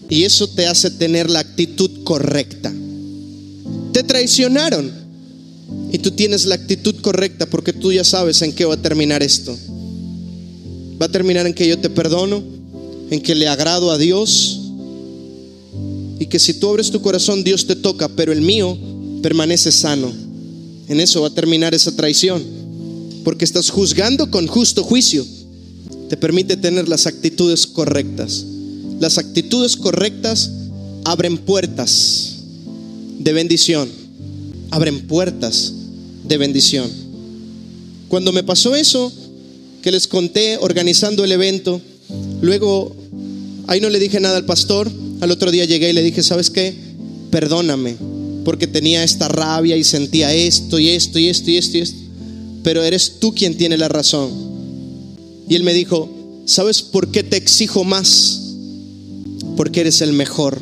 Y 0.08 0.24
eso 0.24 0.48
te 0.48 0.66
hace 0.66 0.90
tener 0.90 1.30
la 1.30 1.40
actitud 1.40 2.02
correcta. 2.02 2.72
Te 3.92 4.02
traicionaron 4.02 4.90
y 5.92 5.98
tú 5.98 6.10
tienes 6.12 6.46
la 6.46 6.56
actitud 6.56 6.96
correcta 7.00 7.46
porque 7.46 7.72
tú 7.72 7.92
ya 7.92 8.04
sabes 8.04 8.42
en 8.42 8.52
qué 8.52 8.64
va 8.64 8.74
a 8.74 8.82
terminar 8.82 9.22
esto. 9.22 9.56
Va 11.00 11.06
a 11.06 11.10
terminar 11.10 11.46
en 11.46 11.54
que 11.54 11.68
yo 11.68 11.78
te 11.78 11.90
perdono, 11.90 12.42
en 13.10 13.20
que 13.20 13.34
le 13.34 13.48
agrado 13.48 13.90
a 13.90 13.98
Dios 13.98 14.60
y 16.18 16.26
que 16.26 16.38
si 16.38 16.54
tú 16.54 16.68
abres 16.68 16.90
tu 16.90 17.00
corazón 17.00 17.42
Dios 17.42 17.66
te 17.66 17.76
toca, 17.76 18.08
pero 18.08 18.32
el 18.32 18.42
mío 18.42 18.76
permanece 19.22 19.72
sano. 19.72 20.12
En 20.88 21.00
eso 21.00 21.22
va 21.22 21.28
a 21.28 21.34
terminar 21.34 21.74
esa 21.74 21.94
traición, 21.94 22.42
porque 23.24 23.44
estás 23.44 23.70
juzgando 23.70 24.30
con 24.30 24.46
justo 24.46 24.82
juicio. 24.82 25.24
Te 26.08 26.16
permite 26.16 26.56
tener 26.56 26.88
las 26.88 27.06
actitudes 27.06 27.66
correctas. 27.66 28.44
Las 28.98 29.18
actitudes 29.18 29.76
correctas 29.76 30.50
abren 31.04 31.38
puertas 31.38 32.36
de 33.18 33.32
bendición. 33.32 33.88
Abren 34.70 35.06
puertas 35.06 35.72
de 36.24 36.36
bendición. 36.36 36.90
Cuando 38.08 38.32
me 38.32 38.42
pasó 38.42 38.74
eso, 38.74 39.12
que 39.82 39.92
les 39.92 40.06
conté 40.06 40.58
organizando 40.60 41.24
el 41.24 41.32
evento. 41.32 41.80
Luego, 42.42 42.94
ahí 43.66 43.80
no 43.80 43.88
le 43.88 43.98
dije 43.98 44.20
nada 44.20 44.36
al 44.36 44.44
pastor. 44.44 44.90
Al 45.20 45.30
otro 45.30 45.50
día 45.50 45.64
llegué 45.64 45.90
y 45.90 45.92
le 45.92 46.02
dije, 46.02 46.22
¿sabes 46.22 46.50
qué? 46.50 46.74
Perdóname, 47.30 47.96
porque 48.44 48.66
tenía 48.66 49.04
esta 49.04 49.28
rabia 49.28 49.76
y 49.76 49.84
sentía 49.84 50.34
esto 50.34 50.78
y 50.78 50.88
esto 50.88 51.18
y 51.18 51.28
esto 51.28 51.50
y 51.50 51.56
esto 51.56 51.78
y 51.78 51.80
esto. 51.80 52.09
Pero 52.62 52.82
eres 52.82 53.18
tú 53.20 53.34
quien 53.34 53.56
tiene 53.56 53.76
la 53.76 53.88
razón. 53.88 54.30
Y 55.48 55.54
él 55.54 55.62
me 55.62 55.72
dijo, 55.72 56.08
¿sabes 56.44 56.82
por 56.82 57.10
qué 57.10 57.22
te 57.22 57.36
exijo 57.36 57.84
más? 57.84 58.40
Porque 59.56 59.80
eres 59.80 60.00
el 60.00 60.12
mejor. 60.12 60.60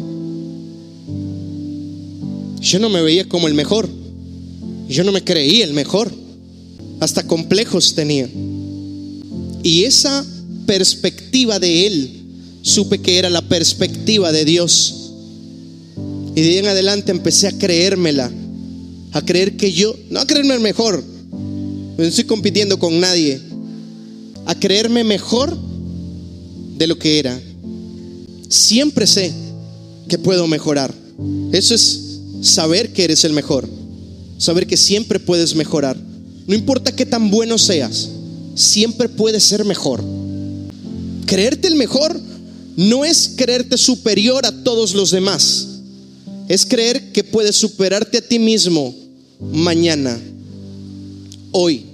Yo 2.60 2.78
no 2.78 2.88
me 2.88 3.02
veía 3.02 3.28
como 3.28 3.48
el 3.48 3.54
mejor. 3.54 3.88
Yo 4.88 5.04
no 5.04 5.12
me 5.12 5.22
creí 5.22 5.62
el 5.62 5.74
mejor. 5.74 6.12
Hasta 7.00 7.26
complejos 7.26 7.94
tenía. 7.94 8.28
Y 9.62 9.84
esa 9.84 10.24
perspectiva 10.66 11.58
de 11.58 11.86
Él, 11.86 12.10
supe 12.62 12.98
que 12.98 13.18
era 13.18 13.30
la 13.30 13.42
perspectiva 13.42 14.32
de 14.32 14.44
Dios. 14.44 14.94
Y 16.34 16.40
de 16.40 16.48
ahí 16.48 16.58
en 16.58 16.66
adelante 16.66 17.10
empecé 17.10 17.48
a 17.48 17.58
creérmela, 17.58 18.30
a 19.12 19.22
creer 19.22 19.56
que 19.56 19.72
yo, 19.72 19.96
no 20.10 20.20
a 20.20 20.26
creerme 20.26 20.54
el 20.54 20.60
mejor, 20.60 21.02
no 21.98 22.04
estoy 22.04 22.24
compitiendo 22.24 22.78
con 22.78 23.00
nadie, 23.00 23.40
a 24.46 24.54
creerme 24.54 25.02
mejor 25.02 25.58
de 26.76 26.86
lo 26.86 26.96
que 26.96 27.18
era. 27.18 27.38
Siempre 28.48 29.04
sé 29.04 29.32
que 30.08 30.16
puedo 30.16 30.46
mejorar. 30.46 30.94
Eso 31.50 31.74
es 31.74 32.20
saber 32.40 32.92
que 32.92 33.02
eres 33.02 33.24
el 33.24 33.32
mejor. 33.32 33.68
Saber 34.38 34.68
que 34.68 34.76
siempre 34.76 35.18
puedes 35.18 35.56
mejorar. 35.56 36.00
No 36.46 36.54
importa 36.54 36.94
qué 36.94 37.04
tan 37.04 37.32
bueno 37.32 37.58
seas, 37.58 38.08
siempre 38.54 39.08
puedes 39.08 39.42
ser 39.42 39.64
mejor. 39.64 40.02
Creerte 41.26 41.66
el 41.66 41.74
mejor 41.74 42.18
no 42.76 43.04
es 43.04 43.32
creerte 43.34 43.76
superior 43.76 44.46
a 44.46 44.52
todos 44.62 44.94
los 44.94 45.10
demás. 45.10 45.66
Es 46.48 46.64
creer 46.64 47.10
que 47.10 47.24
puedes 47.24 47.56
superarte 47.56 48.18
a 48.18 48.22
ti 48.22 48.38
mismo 48.38 48.94
mañana, 49.40 50.18
hoy 51.50 51.87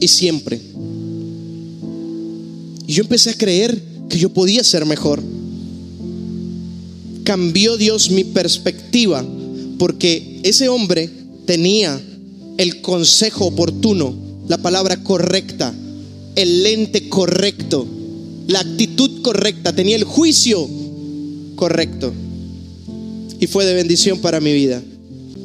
y 0.00 0.08
siempre. 0.08 0.60
Y 2.86 2.92
yo 2.92 3.02
empecé 3.02 3.30
a 3.30 3.38
creer 3.38 3.80
que 4.08 4.18
yo 4.18 4.30
podía 4.30 4.64
ser 4.64 4.84
mejor. 4.84 5.22
Cambió 7.24 7.76
Dios 7.76 8.10
mi 8.10 8.24
perspectiva 8.24 9.24
porque 9.78 10.40
ese 10.42 10.68
hombre 10.68 11.08
tenía 11.46 12.00
el 12.58 12.82
consejo 12.82 13.46
oportuno, 13.46 14.14
la 14.48 14.58
palabra 14.58 15.02
correcta, 15.02 15.72
el 16.36 16.62
lente 16.62 17.08
correcto, 17.08 17.86
la 18.48 18.60
actitud 18.60 19.22
correcta, 19.22 19.72
tenía 19.72 19.96
el 19.96 20.04
juicio 20.04 20.68
correcto. 21.56 22.12
Y 23.38 23.46
fue 23.46 23.64
de 23.64 23.74
bendición 23.74 24.18
para 24.18 24.40
mi 24.40 24.52
vida. 24.52 24.82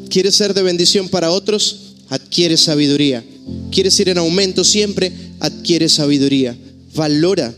¿Quieres 0.10 0.36
ser 0.36 0.54
de 0.54 0.64
bendición 0.64 1.08
para 1.08 1.32
otros? 1.32 1.94
Adquiere 2.10 2.58
sabiduría. 2.58 3.24
¿Quieres 3.72 4.00
ir 4.00 4.10
en 4.10 4.18
aumento 4.18 4.64
siempre? 4.64 5.12
Adquiere 5.40 5.90
sabiduría. 5.90 6.58
Valora 6.96 7.54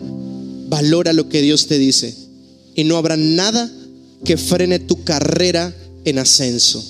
valora 0.70 1.14
lo 1.14 1.30
que 1.30 1.42
Dios 1.42 1.68
te 1.68 1.78
dice 1.78 2.14
y 2.76 2.84
no 2.84 2.98
habrá 2.98 3.18
nada 3.18 3.72
que 4.24 4.38
frene 4.38 4.80
tu 4.80 5.04
carrera 5.04 5.74
en 6.06 6.20
ascenso. 6.20 6.84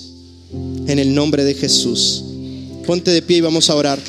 En 0.88 1.00
el 1.00 1.14
nombre 1.14 1.44
de 1.44 1.54
Jesús. 1.54 2.24
Ponte 2.86 3.12
de 3.12 3.22
pie 3.22 3.38
y 3.38 3.42
vamos 3.42 3.70
a 3.70 3.76
orar. 3.76 4.00